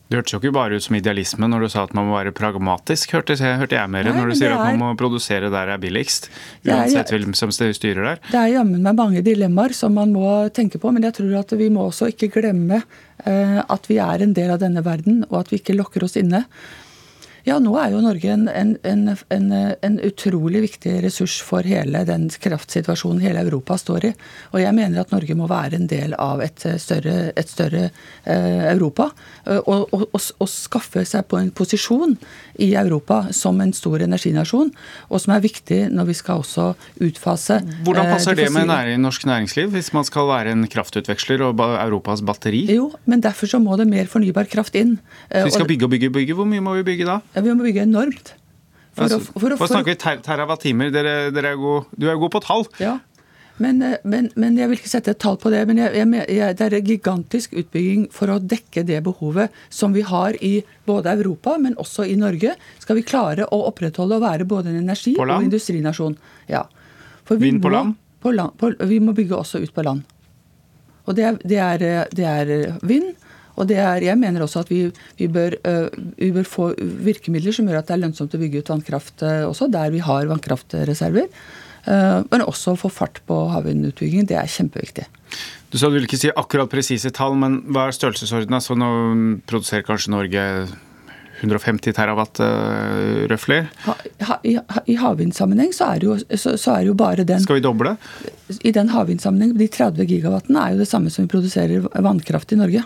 Det 0.06 0.20
hørtes 0.20 0.36
jo 0.36 0.38
ikke 0.38 0.54
bare 0.54 0.78
ut 0.78 0.84
som 0.84 0.94
idealisme 0.94 1.48
når 1.50 1.64
du 1.64 1.68
sa 1.72 1.82
at 1.82 1.94
man 1.96 2.06
må 2.06 2.14
være 2.14 2.30
pragmatisk, 2.36 3.16
hørte 3.16 3.34
hørte 3.42 3.74
jeg 3.74 3.90
mer, 3.90 4.06
Nei, 4.06 4.14
når 4.14 4.30
du 4.30 4.36
sier 4.38 4.52
er, 4.52 4.60
at 4.60 4.70
man 4.70 4.78
må 4.78 4.90
produsere 4.98 5.50
der 5.50 5.66
det 5.66 5.74
er 5.74 5.82
billigst. 5.82 6.28
Uansett 6.62 7.10
hvem 7.10 7.34
som 7.34 7.50
styrer 7.50 8.02
der. 8.12 8.22
Det 8.30 8.38
er 8.38 8.52
jammen 8.54 8.86
meg 8.86 8.94
mange 9.00 9.24
dilemmaer 9.26 9.74
som 9.74 9.96
man 9.98 10.14
må 10.14 10.36
tenke 10.54 10.78
på, 10.78 10.94
men 10.94 11.08
jeg 11.08 11.18
tror 11.18 11.40
at 11.40 11.56
vi 11.58 11.70
må 11.74 11.88
også 11.88 12.12
ikke 12.12 12.30
glemme 12.38 12.78
eh, 12.78 13.58
at 13.66 13.90
vi 13.90 13.98
er 14.02 14.22
en 14.22 14.34
del 14.36 14.54
av 14.54 14.62
denne 14.62 14.84
verden, 14.86 15.24
og 15.26 15.40
at 15.42 15.50
vi 15.50 15.58
ikke 15.58 15.74
lokker 15.74 16.06
oss 16.06 16.14
inne. 16.22 16.44
Ja, 17.46 17.60
nå 17.62 17.76
er 17.78 17.92
jo 17.94 18.00
Norge 18.02 18.32
en, 18.32 18.48
en, 18.50 18.72
en, 19.30 19.52
en, 19.54 19.96
utrolig 20.02 20.64
viktig 20.64 20.96
ressurs 21.04 21.36
for 21.46 21.62
hele 21.62 22.00
den 22.08 22.24
kraftsituasjonen 22.42 23.20
hele 23.22 23.44
Europa 23.44 23.76
står 23.78 24.08
i. 24.08 24.10
Og 24.50 24.58
jeg 24.64 24.74
mener 24.74 25.04
at 25.04 25.12
Norge 25.14 25.36
må 25.38 25.46
være 25.46 25.78
en 25.78 25.86
del 25.86 26.16
av 26.18 26.42
et 26.42 26.64
større, 26.82 27.30
et 27.38 27.52
større 27.52 27.84
eh, 27.86 28.64
Europa. 28.72 29.12
Eh, 29.44 29.60
og, 29.60 29.94
og, 29.94 30.08
og, 30.10 30.26
og, 30.42 30.50
skaffe 30.50 31.04
seg 31.06 31.28
på 31.30 31.38
en 31.38 31.52
posisjon 31.54 32.16
i 32.66 32.72
Europa 32.74 33.28
som 33.36 33.62
en 33.62 33.70
stor 33.76 34.02
energinasjon, 34.02 34.72
og 35.06 35.22
som 35.22 35.36
er 35.36 35.46
viktig 35.46 35.84
når 35.94 36.10
vi 36.10 36.18
skal 36.18 36.42
også 36.42 36.66
utfase 37.06 37.60
Hvordan 37.86 38.10
passer 38.10 38.34
eh, 38.34 38.42
det 38.42 38.48
med 38.56 38.66
næring, 38.72 38.98
norsk 39.06 39.28
næringsliv, 39.30 39.70
hvis 39.76 39.92
man 39.94 40.08
skal 40.08 40.26
være 40.32 40.56
en 40.56 40.66
kraftutveksler 40.72 41.46
og 41.46 41.62
Europas 41.62 42.26
batteri? 42.26 42.64
Jo, 42.74 42.90
men 43.06 43.22
derfor 43.22 43.54
så 43.54 43.62
må 43.62 43.78
det 43.78 43.86
mer 43.86 44.10
fornybar 44.10 44.50
kraft 44.50 44.74
inn. 44.74 44.96
Så 45.30 45.46
vi 45.46 45.56
skal 45.60 45.70
bygge 45.70 45.86
og 45.86 45.94
bygge 45.94 46.10
og 46.10 46.18
bygge. 46.18 46.38
Hvor 46.42 46.50
mye 46.50 46.66
må 46.66 46.74
vi 46.80 46.86
bygge 46.90 47.06
da? 47.06 47.20
Ja, 47.36 47.44
vi 47.44 47.52
må 47.52 47.66
bygge 47.66 47.84
enormt. 47.84 48.32
For 48.96 49.04
altså, 49.04 49.20
å, 49.20 49.40
for 49.42 49.52
å, 49.52 49.58
for, 49.60 49.68
snakker 49.68 49.92
vi 49.92 49.98
ter 50.00 50.22
terawattimer? 50.24 50.88
Dere 50.94 51.28
er 51.28 51.52
jo 51.52 51.82
god 51.92 52.32
på 52.32 52.40
tall. 52.44 52.64
Ja, 52.80 52.96
men, 53.56 53.82
eh, 53.82 53.96
men, 54.04 54.30
men, 54.36 54.56
jeg 54.58 54.68
vil 54.70 54.80
ikke 54.80 54.90
sette 54.90 55.12
et 55.14 55.20
tall 55.22 55.38
på 55.40 55.52
det. 55.52 55.62
Men 55.68 55.80
jeg, 55.80 56.06
jeg, 56.32 56.56
det 56.58 56.66
er 56.66 56.78
en 56.78 56.88
gigantisk 56.90 57.56
utbygging 57.56 58.06
for 58.14 58.32
å 58.32 58.38
dekke 58.40 58.84
det 58.88 59.02
behovet 59.06 59.54
som 59.72 59.96
vi 59.96 60.04
har 60.06 60.36
i 60.44 60.58
både 60.88 61.14
Europa, 61.16 61.56
men 61.60 61.76
også 61.80 62.06
i 62.08 62.16
Norge. 62.20 62.56
Skal 62.82 63.00
vi 63.00 63.06
klare 63.06 63.48
å 63.52 63.62
opprettholde 63.70 64.18
å 64.18 64.24
være 64.24 64.48
både 64.48 64.72
en 64.72 64.82
energi- 64.84 65.16
og 65.20 65.36
industrinasjon. 65.38 66.18
Ja. 66.52 66.66
Vind 67.28 67.62
på 67.64 67.72
land? 67.72 67.96
På 68.22 68.32
land 68.34 68.56
på, 68.60 68.72
vi 68.88 69.00
må 69.02 69.14
bygge 69.16 69.38
også 69.38 69.60
ut 69.62 69.72
på 69.74 69.84
land. 69.86 70.04
Og 71.06 71.14
det 71.14 71.24
er, 71.26 71.36
det 71.46 71.58
er, 71.62 71.86
det 72.16 72.26
er 72.26 72.52
vind. 72.86 73.14
Og 73.56 73.68
det 73.70 73.78
er, 73.82 74.04
jeg 74.04 74.20
mener 74.20 74.44
også 74.44 74.64
at 74.64 74.72
vi, 74.72 74.82
vi, 75.18 75.28
bør, 75.32 75.56
vi, 76.16 76.30
bør, 76.34 76.48
få 76.48 76.70
virkemidler 76.78 77.56
som 77.56 77.68
gjør 77.68 77.80
at 77.80 77.88
det 77.88 77.96
er 77.96 78.02
lønnsomt 78.04 78.36
å 78.36 78.40
bygge 78.42 78.62
ut 78.62 78.72
vannkraft 78.74 79.24
også, 79.26 79.70
der 79.72 79.94
vi 79.94 80.02
har 80.04 80.28
vannkraftreserver. 80.28 81.30
Men 81.86 82.42
også 82.42 82.74
få 82.76 82.90
fart 82.90 83.22
på 83.30 83.36
havvindutbygging. 83.54 84.26
Det 84.28 84.36
er 84.36 84.50
kjempeviktig. 84.50 85.06
Du 85.70 85.78
sa 85.78 85.88
du 85.88 85.96
vil 85.96 86.08
ikke 86.08 86.20
si 86.20 86.32
akkurat 86.32 86.70
presise 86.70 87.12
tall, 87.14 87.38
men 87.38 87.62
hva 87.72 87.88
er 87.88 87.96
størrelsesordenen? 87.96 88.62
Så 88.64 88.76
nå 88.78 88.90
produserer 89.48 89.86
kanskje 89.86 90.12
Norge 90.14 90.44
150 91.40 91.92
terawatt 91.96 92.40
uh, 92.40 93.26
røftlig? 93.28 93.64
I, 94.46 94.56
i 94.88 94.96
havvindsammenheng 95.00 95.74
så 95.76 95.90
så, 96.32 96.56
så 96.56 96.76
er 96.78 96.88
jo 96.88 96.94
bare 96.96 97.26
den 97.28 97.42
Skal 97.44 97.58
vi 97.58 97.64
doble? 97.66 97.96
I 98.62 98.72
den 98.72 98.92
havvindsammenheng, 98.94 99.56
De 99.58 99.68
30 99.68 100.08
gigawattene 100.08 100.62
er 100.62 100.74
jo 100.74 100.84
det 100.84 100.88
samme 100.88 101.12
som 101.12 101.26
vi 101.26 101.32
produserer 101.34 101.84
vannkraft 101.92 102.56
i 102.56 102.60
Norge. 102.60 102.84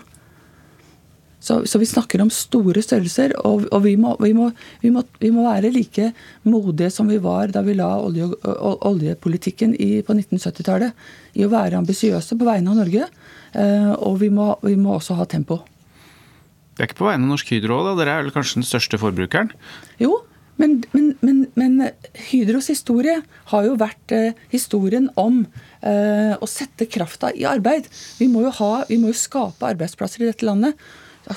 Så, 1.41 1.63
så, 1.67 1.79
vi 1.81 1.89
snakker 1.89 2.21
om 2.21 2.29
store 2.31 2.83
størrelser, 2.85 3.33
og, 3.49 3.65
og 3.73 3.85
vi, 3.87 3.95
må, 3.97 4.13
vi, 4.21 4.35
må, 4.37 4.51
vi, 4.83 4.91
må, 4.93 5.03
vi, 5.23 5.31
må, 5.33 5.47
være 5.49 5.73
like 5.73 6.11
modige 6.45 6.91
som 6.93 7.09
vi 7.09 7.17
var 7.23 7.55
da 7.55 7.63
vi 7.65 7.79
la 7.79 7.89
olje, 7.97 8.29
oljepolitikken 8.45 9.73
i, 9.73 10.03
på 10.05 10.17
1970-tallet. 10.19 11.09
I 11.41 11.47
å 11.47 11.53
være 11.53 11.81
ambisiøse 11.81 12.37
på 12.37 12.49
vegne 12.49 12.75
av 12.75 12.83
Norge. 12.83 13.09
Eh, 13.57 13.93
og 13.97 14.21
vi 14.21 14.29
må, 14.35 14.53
må, 14.77 14.99
også 14.99 15.17
ha 15.17 15.25
tempo. 15.25 15.63
Det 16.77 16.85
er 16.85 16.91
ikke 16.91 17.01
på 17.01 17.09
vegne 17.09 17.25
av 17.25 17.33
Norsk 17.33 17.57
Hydro, 17.57 17.81
da? 17.89 17.97
Dere 17.97 18.19
er 18.19 18.27
vel 18.27 18.37
kanskje 18.37 18.61
den 18.61 18.69
største 18.69 19.01
forbrukeren? 19.01 19.55
Jo, 20.03 20.21
men, 20.61 20.83
men, 20.93 21.15
men, 21.25 21.45
men 21.57 21.81
Hydros 22.29 22.69
historie 22.69 23.17
har 23.53 23.65
jo 23.65 23.79
vært 23.81 24.13
eh, 24.13 24.41
historien 24.53 25.09
om 25.21 25.47
eh, 25.81 26.37
å 26.37 26.49
sette 26.51 26.85
krafta 26.93 27.33
i 27.33 27.49
arbeid. 27.49 27.89
Vi 28.21 28.29
må, 28.29 28.45
jo 28.45 28.53
ha, 28.61 28.75
vi 28.91 29.01
må 29.01 29.15
jo 29.15 29.23
skape 29.25 29.73
arbeidsplasser 29.73 30.27
i 30.27 30.29
dette 30.29 30.45
landet 30.45 30.77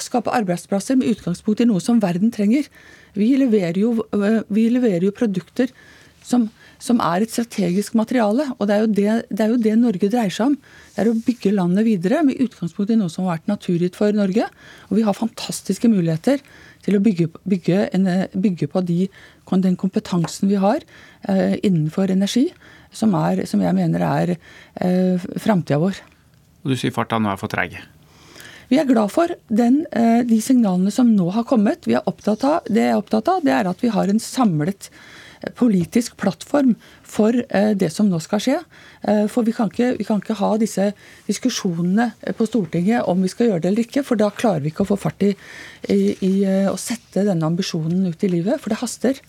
skape 0.01 0.33
arbeidsplasser 0.33 0.97
med 0.97 1.11
utgangspunkt 1.13 1.61
i 1.61 1.67
noe 1.69 1.81
som 1.83 2.01
verden 2.01 2.31
trenger. 2.33 2.69
Vi 3.17 3.33
leverer 3.37 3.77
jo, 3.77 3.95
øh, 4.15 4.41
vi 4.49 4.67
leverer 4.73 5.05
jo 5.05 5.13
produkter 5.15 5.69
som, 6.23 6.47
som, 6.81 7.01
er 7.03 7.23
et 7.23 7.33
strategisk 7.33 7.95
materiale. 7.99 8.47
Og 8.57 8.67
det 8.69 8.75
er, 8.75 8.87
det, 8.87 9.07
det 9.29 9.45
er, 9.45 9.53
jo 9.53 9.61
det, 9.61 9.75
Norge 9.79 10.09
dreier 10.09 10.33
seg 10.33 10.53
om. 10.53 10.57
Det 10.95 11.03
er 11.03 11.11
å 11.11 11.17
bygge 11.27 11.53
landet 11.53 11.87
videre 11.87 12.23
med 12.25 12.41
utgangspunkt 12.43 12.93
i 12.93 12.99
noe 12.99 13.11
som 13.11 13.27
har 13.27 13.37
vært 13.37 13.51
naturgitt 13.51 13.99
for 13.99 14.15
Norge. 14.15 14.47
Og 14.89 14.97
vi 14.99 15.05
har 15.05 15.17
fantastiske 15.17 15.91
muligheter 15.91 16.41
til 16.83 16.97
å 16.97 17.03
bygge, 17.03 17.29
bygge, 17.47 17.81
en, 17.95 18.09
bygge 18.33 18.69
på 18.71 18.83
de, 18.87 19.07
den 19.63 19.79
kompetansen 19.79 20.51
vi 20.51 20.59
har 20.59 20.83
eh, 21.29 21.55
innenfor 21.63 22.11
energi, 22.11 22.49
som, 22.93 23.13
er, 23.17 23.45
som, 23.49 23.63
jeg 23.63 23.77
mener 23.77 24.03
er 24.07 24.35
eh, 24.35 25.29
framtida 25.39 25.79
vår. 25.81 26.01
Og 26.63 26.73
du 26.73 26.79
sier 26.79 26.95
farta 26.95 27.19
nå 27.19 27.31
er 27.31 27.39
for 27.39 27.51
treige? 27.51 27.83
Vi 28.71 28.79
er 28.79 28.87
glad 28.87 29.11
for 29.11 29.33
den, 29.49 29.85
eh, 29.91 30.21
de 30.23 30.39
signalene 30.41 30.91
som 30.91 31.09
nå 31.15 31.31
har 31.31 31.43
kommet. 31.43 31.87
Vi 31.87 31.97
er 31.97 32.07
opptatt 32.07 32.43
av, 32.43 32.61
det 32.69 32.81
jeg 32.81 32.93
er 32.93 33.01
opptatt 33.01 33.27
av, 33.27 33.43
det 33.43 33.51
er 33.51 33.67
at 33.67 33.83
vi 33.83 33.91
har 33.91 34.07
en 34.07 34.19
samlet 34.19 34.89
eh, 35.43 35.51
politisk 35.51 36.15
plattform 36.17 36.75
for 37.03 37.35
eh, 37.49 37.73
det 37.75 37.91
som 37.91 38.09
nå 38.09 38.21
skal 38.23 38.39
skje. 38.39 38.57
For 39.27 39.43
vi 39.43 39.51
kan, 39.51 39.67
ikke, 39.67 39.97
vi 39.99 40.05
kan 40.07 40.21
ikke 40.21 40.37
ha 40.39 40.53
disse 40.55 40.93
diskusjonene 41.27 42.13
på 42.37 42.45
Stortinget 42.47 43.03
om 43.03 43.19
vi 43.21 43.27
skal 43.27 43.49
gjøre 43.49 43.65
det 43.65 43.71
eller 43.73 43.83
ikke, 43.83 44.03
for 44.07 44.15
da 44.15 44.29
klarer 44.31 44.63
vi 44.63 44.71
ikke 44.71 44.85
å 44.85 44.91
få 44.93 44.97
fart 44.97 45.25
i, 45.27 45.33
i, 45.91 46.15
i 46.23 46.33
å 46.71 46.77
sette 46.79 47.25
denne 47.27 47.49
ambisjonen 47.49 48.07
ut 48.07 48.23
i 48.23 48.31
livet, 48.31 48.61
for 48.63 48.71
det 48.71 48.79
haster. 48.79 49.19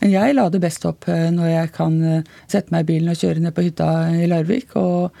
Men 0.00 0.14
jeg 0.14 0.38
lader 0.38 0.64
best 0.64 0.86
opp 0.88 1.04
når 1.06 1.50
jeg 1.50 1.72
kan 1.76 2.00
sette 2.48 2.72
meg 2.72 2.86
i 2.86 2.88
bilen 2.94 3.12
og 3.12 3.20
kjøre 3.20 3.44
ned 3.44 3.52
på 3.54 3.66
hytta 3.68 3.90
i 4.16 4.24
Larvik. 4.32 4.72
og 4.80 5.12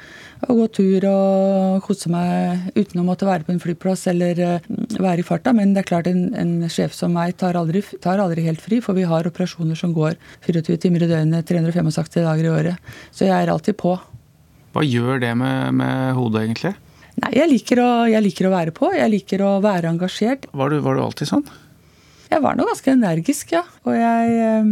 og 0.48 0.58
gå 0.58 0.66
tur 0.78 1.04
og 1.08 1.84
kose 1.86 2.10
meg 2.10 2.72
uten 2.74 3.00
å 3.02 3.06
måtte 3.06 3.28
være 3.28 3.46
på 3.46 3.54
en 3.54 3.60
flyplass 3.62 4.06
eller 4.10 4.40
eh, 4.42 4.70
være 4.98 5.22
i 5.22 5.26
farta. 5.26 5.54
Men 5.56 5.74
det 5.74 5.84
er 5.84 5.90
klart 5.90 6.10
en, 6.10 6.24
en 6.38 6.54
sjef 6.72 6.96
som 6.96 7.14
meg 7.14 7.36
tar 7.40 7.58
aldri, 7.58 7.84
tar 8.02 8.22
aldri, 8.22 8.44
helt 8.46 8.62
fri, 8.62 8.80
for 8.82 8.98
vi 8.98 9.06
har 9.08 9.28
operasjoner 9.28 9.78
som 9.78 9.94
går 9.96 10.16
24 10.48 10.80
timer 10.82 11.06
i 11.06 11.10
døgnet 11.12 11.48
365 11.48 12.24
dager 12.26 12.48
i 12.48 12.52
året. 12.52 12.94
Så 13.14 13.28
jeg 13.28 13.36
er 13.36 13.52
alltid 13.52 13.78
på. 13.80 13.96
Hva 14.72 14.86
gjør 14.86 15.20
det 15.22 15.34
med, 15.38 15.76
med 15.78 16.16
hodet, 16.16 16.46
egentlig? 16.46 16.74
Nei, 17.22 17.34
jeg 17.36 17.50
liker, 17.50 17.82
å, 17.82 17.90
jeg 18.08 18.24
liker, 18.24 18.48
å, 18.48 18.54
være 18.54 18.74
på. 18.74 18.88
Jeg 18.96 19.12
liker 19.12 19.44
å 19.44 19.56
være 19.62 19.90
engasjert. 19.92 20.48
Var 20.56 20.72
du, 20.72 20.80
var 20.84 20.96
du 20.96 21.04
alltid 21.04 21.28
sånn? 21.28 21.44
Jeg 22.32 22.40
var 22.40 22.56
nå 22.56 22.64
ganske 22.64 22.94
energisk, 22.94 23.52
ja. 23.52 23.66
Og 23.84 23.92
jeg 23.94 24.38
eh, 24.40 24.70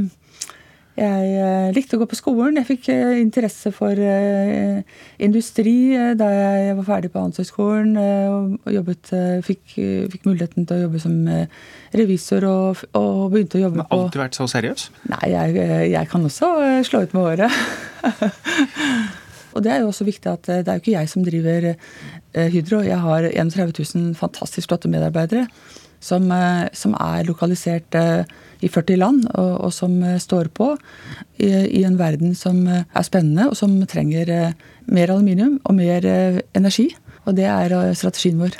jeg 0.98 1.26
eh, 1.38 1.68
likte 1.72 1.94
å 1.96 2.00
gå 2.02 2.06
på 2.10 2.18
skolen. 2.18 2.58
Jeg 2.58 2.66
fikk 2.66 2.88
eh, 2.92 3.20
interesse 3.22 3.70
for 3.72 3.94
eh, 3.94 4.82
industri 5.22 5.94
da 6.18 6.28
jeg 6.34 6.74
var 6.80 6.88
ferdig 6.88 7.12
på 7.14 7.22
Handelshøyskolen. 7.22 7.94
Og 8.00 8.74
jobbet, 8.74 9.12
fikk, 9.46 9.76
fikk, 9.76 10.26
muligheten 10.26 10.66
til 10.66 10.76
å 10.76 10.84
jobbe 10.88 11.02
som 11.02 11.16
revisor 11.96 12.46
og, 12.48 12.82
og 12.98 13.30
begynte 13.32 13.60
å 13.60 13.64
jobbe 13.68 13.86
på 13.86 14.00
Alltid 14.00 14.22
vært 14.24 14.38
så 14.40 14.48
seriøs? 14.50 14.90
Nei, 15.12 15.24
jeg, 15.32 15.56
jeg 15.94 16.10
kan 16.10 16.26
også 16.26 16.52
slå 16.86 17.04
ut 17.06 17.16
med 17.16 17.26
håret. 17.28 17.60
og 19.54 19.64
det 19.64 19.74
er 19.74 19.84
jo 19.84 19.90
også 19.92 20.08
viktig 20.08 20.32
at 20.32 20.50
det 20.50 20.66
er 20.66 20.78
jo 20.78 20.84
ikke 20.84 20.96
jeg 20.98 21.12
som 21.14 21.26
driver 21.26 21.70
Hydro. 22.34 22.82
Jeg 22.86 22.98
har 23.06 23.30
31 23.30 23.72
000 23.78 24.14
fantastisk 24.18 24.70
flotte 24.70 24.90
medarbeidere 24.90 25.46
som, 26.00 26.30
som 26.74 26.94
er 26.96 27.26
lokalisert 27.28 27.96
i 28.60 28.70
40 28.70 29.00
land, 29.00 29.28
og, 29.34 29.52
og 29.66 29.74
som 29.74 29.98
eh, 30.04 30.18
står 30.20 30.50
på 30.56 30.72
i, 31.40 31.48
i, 31.48 31.84
en 31.86 31.98
verden 32.00 32.34
som 32.38 32.62
eh, 32.68 32.84
er 32.84 33.06
spennende, 33.06 33.48
og 33.50 33.56
som 33.58 33.76
trenger 33.90 34.32
eh, 34.34 34.58
mer 34.90 35.12
aluminium 35.12 35.58
og 35.64 35.78
mer 35.78 36.06
energi. 36.56 36.90
Og 37.28 37.36
det 37.36 37.46
er 37.46 37.72
strategien 37.94 38.40
vår. 38.40 38.56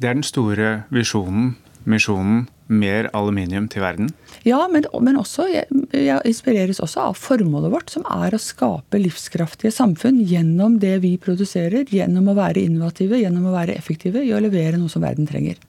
Det 0.00 0.08
er 0.08 0.16
den 0.16 0.26
store 0.26 0.74
visjonen, 0.94 1.54
misjonen. 1.84 2.44
Mer 2.64 3.10
aluminium 3.12 3.66
til 3.68 3.82
verden? 3.84 4.06
Ja, 4.48 4.62
men, 4.72 4.86
men 5.04 5.18
også, 5.20 5.44
jeg, 5.52 5.66
jeg, 5.92 6.16
inspireres 6.24 6.78
også 6.80 7.10
av 7.10 7.18
formålet 7.20 7.74
vårt, 7.74 7.92
som 7.92 8.06
er 8.08 8.32
å 8.32 8.40
skape 8.40 9.02
livskraftige 9.02 9.68
samfunn 9.68 10.22
gjennom 10.24 10.78
det 10.80 10.94
vi 11.02 11.12
produserer, 11.20 11.84
gjennom 11.92 12.32
å 12.32 12.38
være 12.38 12.64
innovative, 12.64 13.20
gjennom 13.20 13.50
å 13.50 13.52
være 13.52 13.76
effektive 13.76 14.24
i 14.24 14.32
å 14.32 14.40
levere 14.40 14.80
noe 14.80 14.88
som 14.88 15.04
verden 15.04 15.28
trenger. 15.28 15.60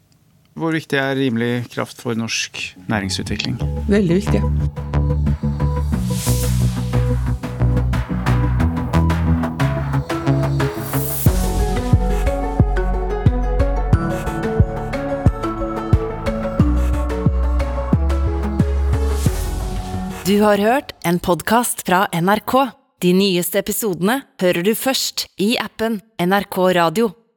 Hvor 0.55 0.71
viktig 0.71 0.95
er 0.95 1.17
rimelig 1.19 1.65
kraft 1.67 1.99
for 1.99 2.15
norsk 2.15 2.77
næringsutvikling? 2.87 3.57
Veldig 3.91 4.15
viktig. 4.15 4.39
Du 20.25 20.39
har 20.39 20.57
hørt 20.57 20.95
en 21.03 21.19
podkast 21.19 21.83
fra 21.83 22.07
NRK. 22.15 22.55
De 23.03 23.11
nyeste 23.11 23.59
episodene 23.59 24.21
hører 24.39 24.63
du 24.63 24.71
først 24.71 25.27
i 25.35 25.57
appen 25.59 25.99
NRK 26.15 26.57
Radio. 26.79 27.11